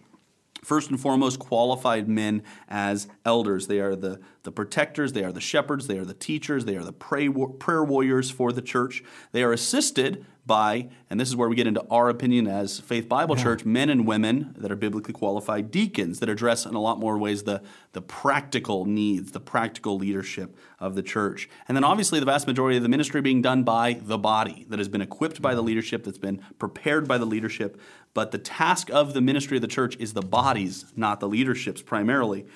First 0.69 0.91
and 0.91 1.01
foremost, 1.01 1.39
qualified 1.39 2.11
men 2.11 2.43
as 2.69 3.09
elders. 3.25 3.69
They 3.69 3.81
are 3.81 3.97
the, 3.97 4.21
the 4.43 4.53
protectors, 4.53 5.15
they 5.15 5.25
are 5.25 5.33
the 5.33 5.41
shepherds, 5.41 5.87
they 5.87 5.97
are 5.97 6.05
the 6.05 6.13
teachers, 6.13 6.67
they 6.67 6.77
are 6.77 6.85
the 6.85 6.93
pray, 6.93 7.31
prayer 7.31 7.83
warriors 7.83 8.31
for 8.31 8.53
the 8.53 8.61
church. 8.61 9.03
They 9.33 9.43
are 9.43 9.53
assisted 9.55 10.27
by, 10.49 10.89
and 11.09 11.21
this 11.21 11.29
is 11.29 11.37
where 11.37 11.49
we 11.49 11.55
get 11.55 11.69
into 11.69 11.87
our 11.89 12.09
opinion 12.09 12.49
as 12.49 12.81
Faith 12.81 13.09
Bible 13.09 13.37
Church, 13.37 13.65
men 13.65 13.89
and 13.89 14.05
women 14.05 14.57
that 14.59 14.73
are 14.73 14.77
biblically 14.77 15.15
qualified 15.15 15.71
deacons 15.71 16.19
that 16.19 16.29
address 16.29 16.67
in 16.67 16.75
a 16.75 16.81
lot 16.81 16.99
more 16.99 17.17
ways 17.17 17.45
the, 17.45 17.63
the 17.93 18.03
practical 18.03 18.85
needs, 18.85 19.31
the 19.31 19.39
practical 19.39 19.97
leadership 19.97 20.57
of 20.81 20.97
the 20.97 21.03
church. 21.05 21.49
And 21.69 21.77
then 21.77 21.85
obviously 21.85 22.19
the 22.19 22.27
vast 22.27 22.49
majority 22.49 22.77
of 22.77 22.83
the 22.83 22.89
ministry 22.89 23.21
being 23.21 23.43
done 23.43 23.63
by 23.63 24.01
the 24.03 24.19
body 24.19 24.67
that 24.69 24.81
has 24.81 24.89
been 24.89 25.03
equipped 25.03 25.41
by 25.41 25.55
the 25.55 25.63
leadership, 25.63 26.03
that's 26.03 26.19
been 26.19 26.43
prepared 26.59 27.07
by 27.07 27.19
the 27.19 27.27
leadership. 27.27 27.81
But 28.15 28.33
the 28.33 28.39
task 28.39 28.91
of 28.91 29.15
the 29.15 29.21
ministry 29.21 29.59
of 29.59 29.61
the 29.61 29.69
church 29.69 29.97
is 29.99 30.15
the 30.15 30.23
bodies, 30.23 30.87
not 30.97 31.21
the 31.21 31.29
leaderships 31.29 31.83
primarily. 31.83 32.47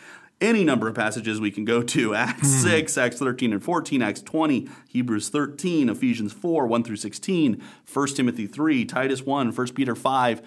Any 0.42 0.64
number 0.64 0.88
of 0.88 0.96
passages 0.96 1.40
we 1.40 1.52
can 1.52 1.64
go 1.64 1.85
to. 1.85 2.14
Acts 2.16 2.62
hmm. 2.62 2.68
6, 2.68 2.98
Acts 2.98 3.18
13 3.20 3.52
and 3.52 3.62
14, 3.62 4.02
Acts 4.02 4.22
20, 4.22 4.68
Hebrews 4.88 5.28
13, 5.28 5.88
Ephesians 5.88 6.33
4, 6.33 6.66
1 6.66 6.83
through 6.83 6.96
16, 6.96 7.62
1 7.90 8.07
Timothy 8.09 8.48
3, 8.48 8.85
Titus 8.85 9.22
1, 9.22 9.52
1 9.52 9.68
Peter 9.68 9.94
5, 9.94 10.42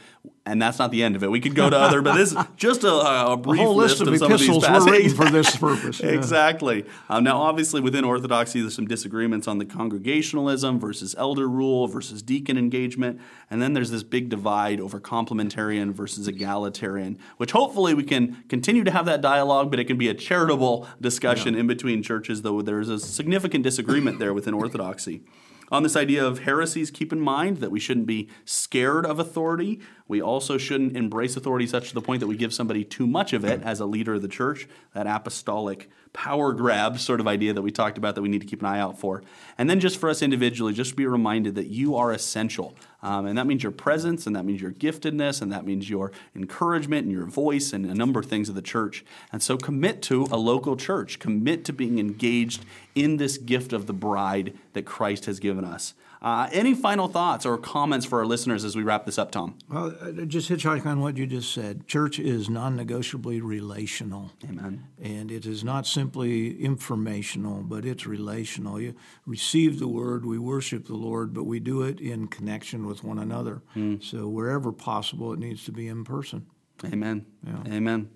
and 0.46 0.62
that's 0.62 0.78
not 0.78 0.92
the 0.92 1.02
end 1.02 1.16
of 1.16 1.24
it. 1.24 1.32
We 1.32 1.40
could 1.40 1.56
go 1.56 1.70
to 1.70 1.78
other, 1.78 2.02
but 2.02 2.16
this 2.16 2.32
is 2.32 2.38
just 2.56 2.84
a, 2.84 3.32
a 3.32 3.38
brief 3.38 3.62
A 3.62 3.64
whole 3.64 3.76
list, 3.76 3.94
of, 3.94 3.98
some 4.00 4.08
of 4.10 4.14
these 4.14 4.22
epistles 4.22 4.64
were 4.64 4.68
passages. 4.68 4.92
written 4.92 5.18
for 5.18 5.32
this 5.32 5.56
purpose. 5.58 6.00
Yeah. 6.02 6.10
Exactly. 6.10 6.86
Um, 7.10 7.24
now, 7.24 7.42
obviously, 7.42 7.82
within 7.82 8.04
Orthodoxy, 8.04 8.62
there's 8.62 8.76
some 8.76 8.88
disagreements 8.88 9.48
on 9.48 9.58
the 9.58 9.66
congregationalism 9.66 10.80
versus 10.80 11.16
elder 11.18 11.48
rule 11.48 11.88
versus 11.88 12.22
deacon 12.22 12.58
engagement. 12.58 13.20
And 13.50 13.62
then 13.62 13.74
there's 13.74 13.92
this 13.92 14.04
big 14.04 14.30
divide 14.30 14.80
over 14.80 15.00
complementarian 15.00 15.92
versus 15.92 16.28
egalitarian, 16.28 17.18
which 17.38 17.52
hopefully 17.52 17.94
we 17.94 18.04
can 18.04 18.44
continue 18.48 18.84
to 18.84 18.92
have 18.92 19.06
that 19.06 19.22
dialogue, 19.22 19.72
but 19.72 19.80
it 19.80 19.86
can 19.86 19.98
be 19.98 20.10
a 20.10 20.14
charitable 20.14 20.88
discussion 21.02 21.56
in 21.56 21.66
between 21.66 22.04
churches, 22.04 22.44
though 22.44 22.62
there's 22.62 22.90
a 22.90 23.00
significant 23.00 23.64
disagreement 23.64 24.20
there 24.20 24.34
within 24.34 24.54
Orthodoxy. 24.54 25.24
On 25.72 25.84
this 25.84 25.96
idea 25.96 26.26
of 26.26 26.40
heresies, 26.40 26.92
keep 26.92 27.12
in 27.12 27.20
mind 27.20 27.58
that 27.58 27.72
we 27.72 27.80
shouldn't 27.80 28.06
be 28.06 28.30
scared 28.46 29.06
of 29.06 29.20
authority. 29.20 29.80
We 30.08 30.22
also 30.22 30.58
shouldn't 30.58 30.96
embrace 30.96 31.36
authority 31.36 31.66
such 31.66 31.90
to 31.90 31.96
the 31.96 32.02
point 32.02 32.20
that 32.20 32.28
we 32.28 32.38
give 32.38 32.54
somebody 32.54 32.84
too 32.84 33.08
much 33.08 33.34
of 33.34 33.44
it 33.44 33.64
as 33.64 33.80
a 33.80 33.86
leader 33.86 34.14
of 34.14 34.22
the 34.22 34.28
church, 34.28 34.68
that 34.94 35.08
apostolic 35.08 35.90
power 36.14 36.54
grab 36.54 37.00
sort 37.00 37.20
of 37.20 37.28
idea 37.28 37.54
that 37.54 37.62
we 37.62 37.72
talked 37.72 37.98
about 37.98 38.16
that 38.16 38.22
we 38.22 38.30
need 38.30 38.42
to 38.42 38.48
keep 38.48 38.62
an 38.62 38.68
eye 38.68 38.80
out 38.80 39.00
for. 39.00 39.24
And 39.58 39.70
then 39.70 39.80
just 39.80 40.00
for 40.00 40.10
us 40.10 40.22
individually, 40.22 40.74
just 40.74 40.96
be 40.96 41.06
reminded 41.06 41.56
that 41.56 41.68
you 41.68 41.96
are 41.96 42.12
essential. 42.12 42.76
Um, 43.06 43.28
and 43.28 43.38
that 43.38 43.46
means 43.46 43.62
your 43.62 43.72
presence, 43.72 44.26
and 44.26 44.36
that 44.36 44.46
means 44.46 44.64
your 44.64 44.72
giftedness, 44.72 45.40
and 45.40 45.52
that 45.52 45.64
means 45.64 45.88
your 45.88 46.12
encouragement 46.36 47.04
and 47.04 47.12
your 47.12 47.28
voice, 47.28 47.72
and 47.72 47.86
a 47.86 47.94
number 47.94 48.20
of 48.20 48.26
things 48.26 48.50
of 48.50 48.56
the 48.56 48.64
church. 48.64 49.06
And 49.32 49.44
so 49.44 49.58
commit 49.58 50.02
to 50.04 50.28
a 50.32 50.38
local 50.38 50.76
church, 50.76 51.20
commit 51.20 51.64
to 51.66 51.74
being 51.74 52.00
engaged 52.00 52.66
in 52.96 53.18
this 53.18 53.38
gift 53.38 53.74
of 53.74 53.86
the 53.86 53.94
bride 53.94 54.58
that 54.74 54.88
Christ 54.88 55.26
has 55.28 55.40
given 55.40 55.64
us. 55.64 55.94
Uh, 56.26 56.50
any 56.52 56.74
final 56.74 57.08
thoughts 57.08 57.46
or 57.46 57.56
comments 57.56 58.04
for 58.04 58.18
our 58.18 58.26
listeners 58.26 58.66
as 58.66 58.76
we 58.76 58.82
wrap 58.82 59.06
this 59.06 59.20
up, 59.20 59.30
Tom? 59.30 59.56
Well, 59.70 59.94
uh, 60.02 60.12
just 60.26 60.50
hitchhike 60.50 60.84
on 60.84 61.00
what 61.00 61.18
you 61.18 61.28
just 61.28 61.54
said. 61.54 61.86
Church 61.86 62.18
is 62.18 62.50
non 62.50 62.76
negotiably 62.76 63.42
relational. 63.42 64.32
Amen. 64.44 64.88
And 65.00 65.32
it 65.32 65.46
is 65.46 65.64
not 65.64 65.86
simply 65.86 66.60
informational, 66.60 67.62
but 67.62 67.86
it's 67.86 68.08
relational. 68.08 68.82
You 68.82 68.96
receive 69.28 69.78
the 69.78 69.88
word, 69.88 70.26
we 70.26 70.40
worship 70.40 70.88
the 70.88 70.96
Lord, 70.96 71.32
but 71.32 71.44
we 71.44 71.60
do 71.60 71.84
it 71.84 72.02
in 72.02 72.28
connection 72.28 72.88
with 72.88 73.04
one 73.04 73.20
another. 73.20 73.62
Mm. 73.76 74.04
So 74.04 74.28
wherever 74.28 74.72
possible, 74.72 75.32
it 75.32 75.38
needs 75.38 75.64
to 75.66 75.72
be 75.72 75.88
in 75.88 76.04
person. 76.04 76.48
Amen. 76.84 77.28
Yeah. 77.46 77.76
Amen. 77.76 78.10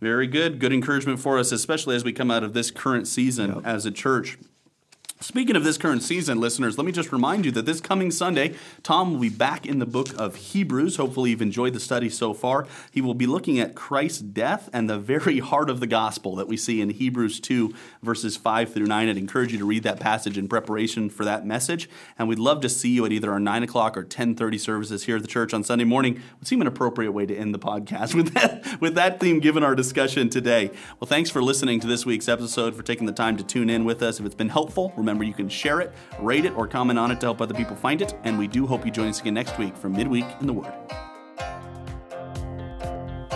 Very 0.00 0.28
good. 0.28 0.60
Good 0.60 0.72
encouragement 0.72 1.18
for 1.18 1.40
us, 1.40 1.50
especially 1.50 1.96
as 1.96 2.04
we 2.04 2.12
come 2.12 2.30
out 2.30 2.44
of 2.44 2.52
this 2.52 2.70
current 2.70 3.08
season 3.08 3.52
yep. 3.52 3.66
as 3.66 3.84
a 3.84 3.90
church. 3.90 4.38
Speaking 5.20 5.56
of 5.56 5.64
this 5.64 5.78
current 5.78 6.04
season, 6.04 6.38
listeners, 6.38 6.78
let 6.78 6.84
me 6.84 6.92
just 6.92 7.10
remind 7.10 7.44
you 7.44 7.50
that 7.50 7.66
this 7.66 7.80
coming 7.80 8.12
Sunday, 8.12 8.54
Tom 8.84 9.12
will 9.12 9.18
be 9.18 9.28
back 9.28 9.66
in 9.66 9.80
the 9.80 9.86
book 9.86 10.10
of 10.16 10.36
Hebrews. 10.36 10.94
Hopefully, 10.94 11.30
you've 11.30 11.42
enjoyed 11.42 11.74
the 11.74 11.80
study 11.80 12.08
so 12.08 12.32
far. 12.32 12.68
He 12.92 13.00
will 13.00 13.14
be 13.14 13.26
looking 13.26 13.58
at 13.58 13.74
Christ's 13.74 14.20
death 14.20 14.70
and 14.72 14.88
the 14.88 14.96
very 14.96 15.38
heart 15.40 15.70
of 15.70 15.80
the 15.80 15.88
gospel 15.88 16.36
that 16.36 16.46
we 16.46 16.56
see 16.56 16.80
in 16.80 16.90
Hebrews 16.90 17.40
2, 17.40 17.74
verses 18.00 18.36
5 18.36 18.72
through 18.72 18.86
9. 18.86 19.08
I'd 19.08 19.16
encourage 19.16 19.52
you 19.52 19.58
to 19.58 19.64
read 19.64 19.82
that 19.82 19.98
passage 19.98 20.38
in 20.38 20.46
preparation 20.46 21.10
for 21.10 21.24
that 21.24 21.44
message. 21.44 21.90
And 22.16 22.28
we'd 22.28 22.38
love 22.38 22.60
to 22.60 22.68
see 22.68 22.90
you 22.90 23.04
at 23.04 23.10
either 23.10 23.32
our 23.32 23.40
9 23.40 23.64
o'clock 23.64 23.96
or 23.96 24.04
10.30 24.04 24.60
services 24.60 25.02
here 25.02 25.16
at 25.16 25.22
the 25.22 25.28
church 25.28 25.52
on 25.52 25.64
Sunday 25.64 25.84
morning. 25.84 26.22
Would 26.38 26.46
seem 26.46 26.60
an 26.60 26.68
appropriate 26.68 27.10
way 27.10 27.26
to 27.26 27.36
end 27.36 27.52
the 27.52 27.58
podcast 27.58 28.14
with 28.18 28.34
that, 28.34 28.80
with 28.80 28.94
that 28.94 29.18
theme 29.18 29.40
given 29.40 29.64
our 29.64 29.74
discussion 29.74 30.30
today. 30.30 30.70
Well, 31.00 31.08
thanks 31.08 31.28
for 31.28 31.42
listening 31.42 31.80
to 31.80 31.88
this 31.88 32.06
week's 32.06 32.28
episode, 32.28 32.76
for 32.76 32.84
taking 32.84 33.06
the 33.06 33.12
time 33.12 33.36
to 33.36 33.42
tune 33.42 33.68
in 33.68 33.84
with 33.84 34.00
us. 34.00 34.20
If 34.20 34.26
it's 34.26 34.36
been 34.36 34.50
helpful, 34.50 34.92
remember 35.08 35.24
you 35.24 35.34
can 35.34 35.48
share 35.48 35.80
it, 35.80 35.92
rate 36.20 36.44
it, 36.44 36.54
or 36.56 36.66
comment 36.66 36.98
on 36.98 37.10
it 37.10 37.20
to 37.20 37.26
help 37.26 37.40
other 37.40 37.54
people 37.54 37.74
find 37.74 38.02
it. 38.02 38.14
And 38.24 38.38
we 38.38 38.46
do 38.46 38.66
hope 38.66 38.84
you 38.84 38.90
join 38.90 39.08
us 39.08 39.20
again 39.20 39.32
next 39.34 39.58
week 39.58 39.76
for 39.76 39.88
Midweek 39.88 40.26
in 40.40 40.46
the 40.46 40.52
Word. 40.52 40.72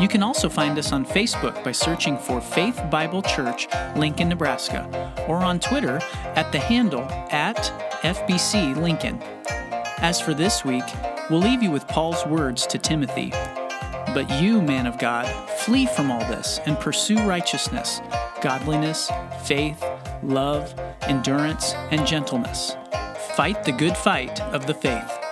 You 0.00 0.08
can 0.08 0.22
also 0.22 0.48
find 0.48 0.78
us 0.78 0.92
on 0.92 1.04
Facebook 1.04 1.64
by 1.64 1.72
searching 1.72 2.16
for 2.16 2.40
Faith 2.40 2.80
Bible 2.90 3.22
Church, 3.22 3.66
Lincoln, 3.96 4.28
Nebraska, 4.28 5.12
or 5.26 5.38
on 5.38 5.58
Twitter 5.58 6.00
at 6.36 6.52
the 6.52 6.60
handle 6.60 7.02
at 7.32 7.56
FBC 8.02 8.76
Lincoln. 8.76 9.20
As 9.98 10.20
for 10.20 10.34
this 10.34 10.64
week, 10.64 10.84
We'll 11.28 11.40
leave 11.40 11.60
you 11.60 11.72
with 11.72 11.88
Paul's 11.88 12.24
words 12.24 12.68
to 12.68 12.78
Timothy. 12.78 13.30
But 14.14 14.30
you, 14.40 14.62
man 14.62 14.86
of 14.86 14.96
God, 14.96 15.26
flee 15.58 15.86
from 15.86 16.12
all 16.12 16.20
this 16.20 16.60
and 16.66 16.78
pursue 16.78 17.18
righteousness, 17.26 18.00
godliness, 18.40 19.10
faith, 19.42 19.84
love, 20.22 20.72
endurance, 21.02 21.74
and 21.90 22.06
gentleness. 22.06 22.76
Fight 23.34 23.64
the 23.64 23.72
good 23.72 23.96
fight 23.96 24.40
of 24.40 24.66
the 24.66 24.74
faith. 24.74 25.25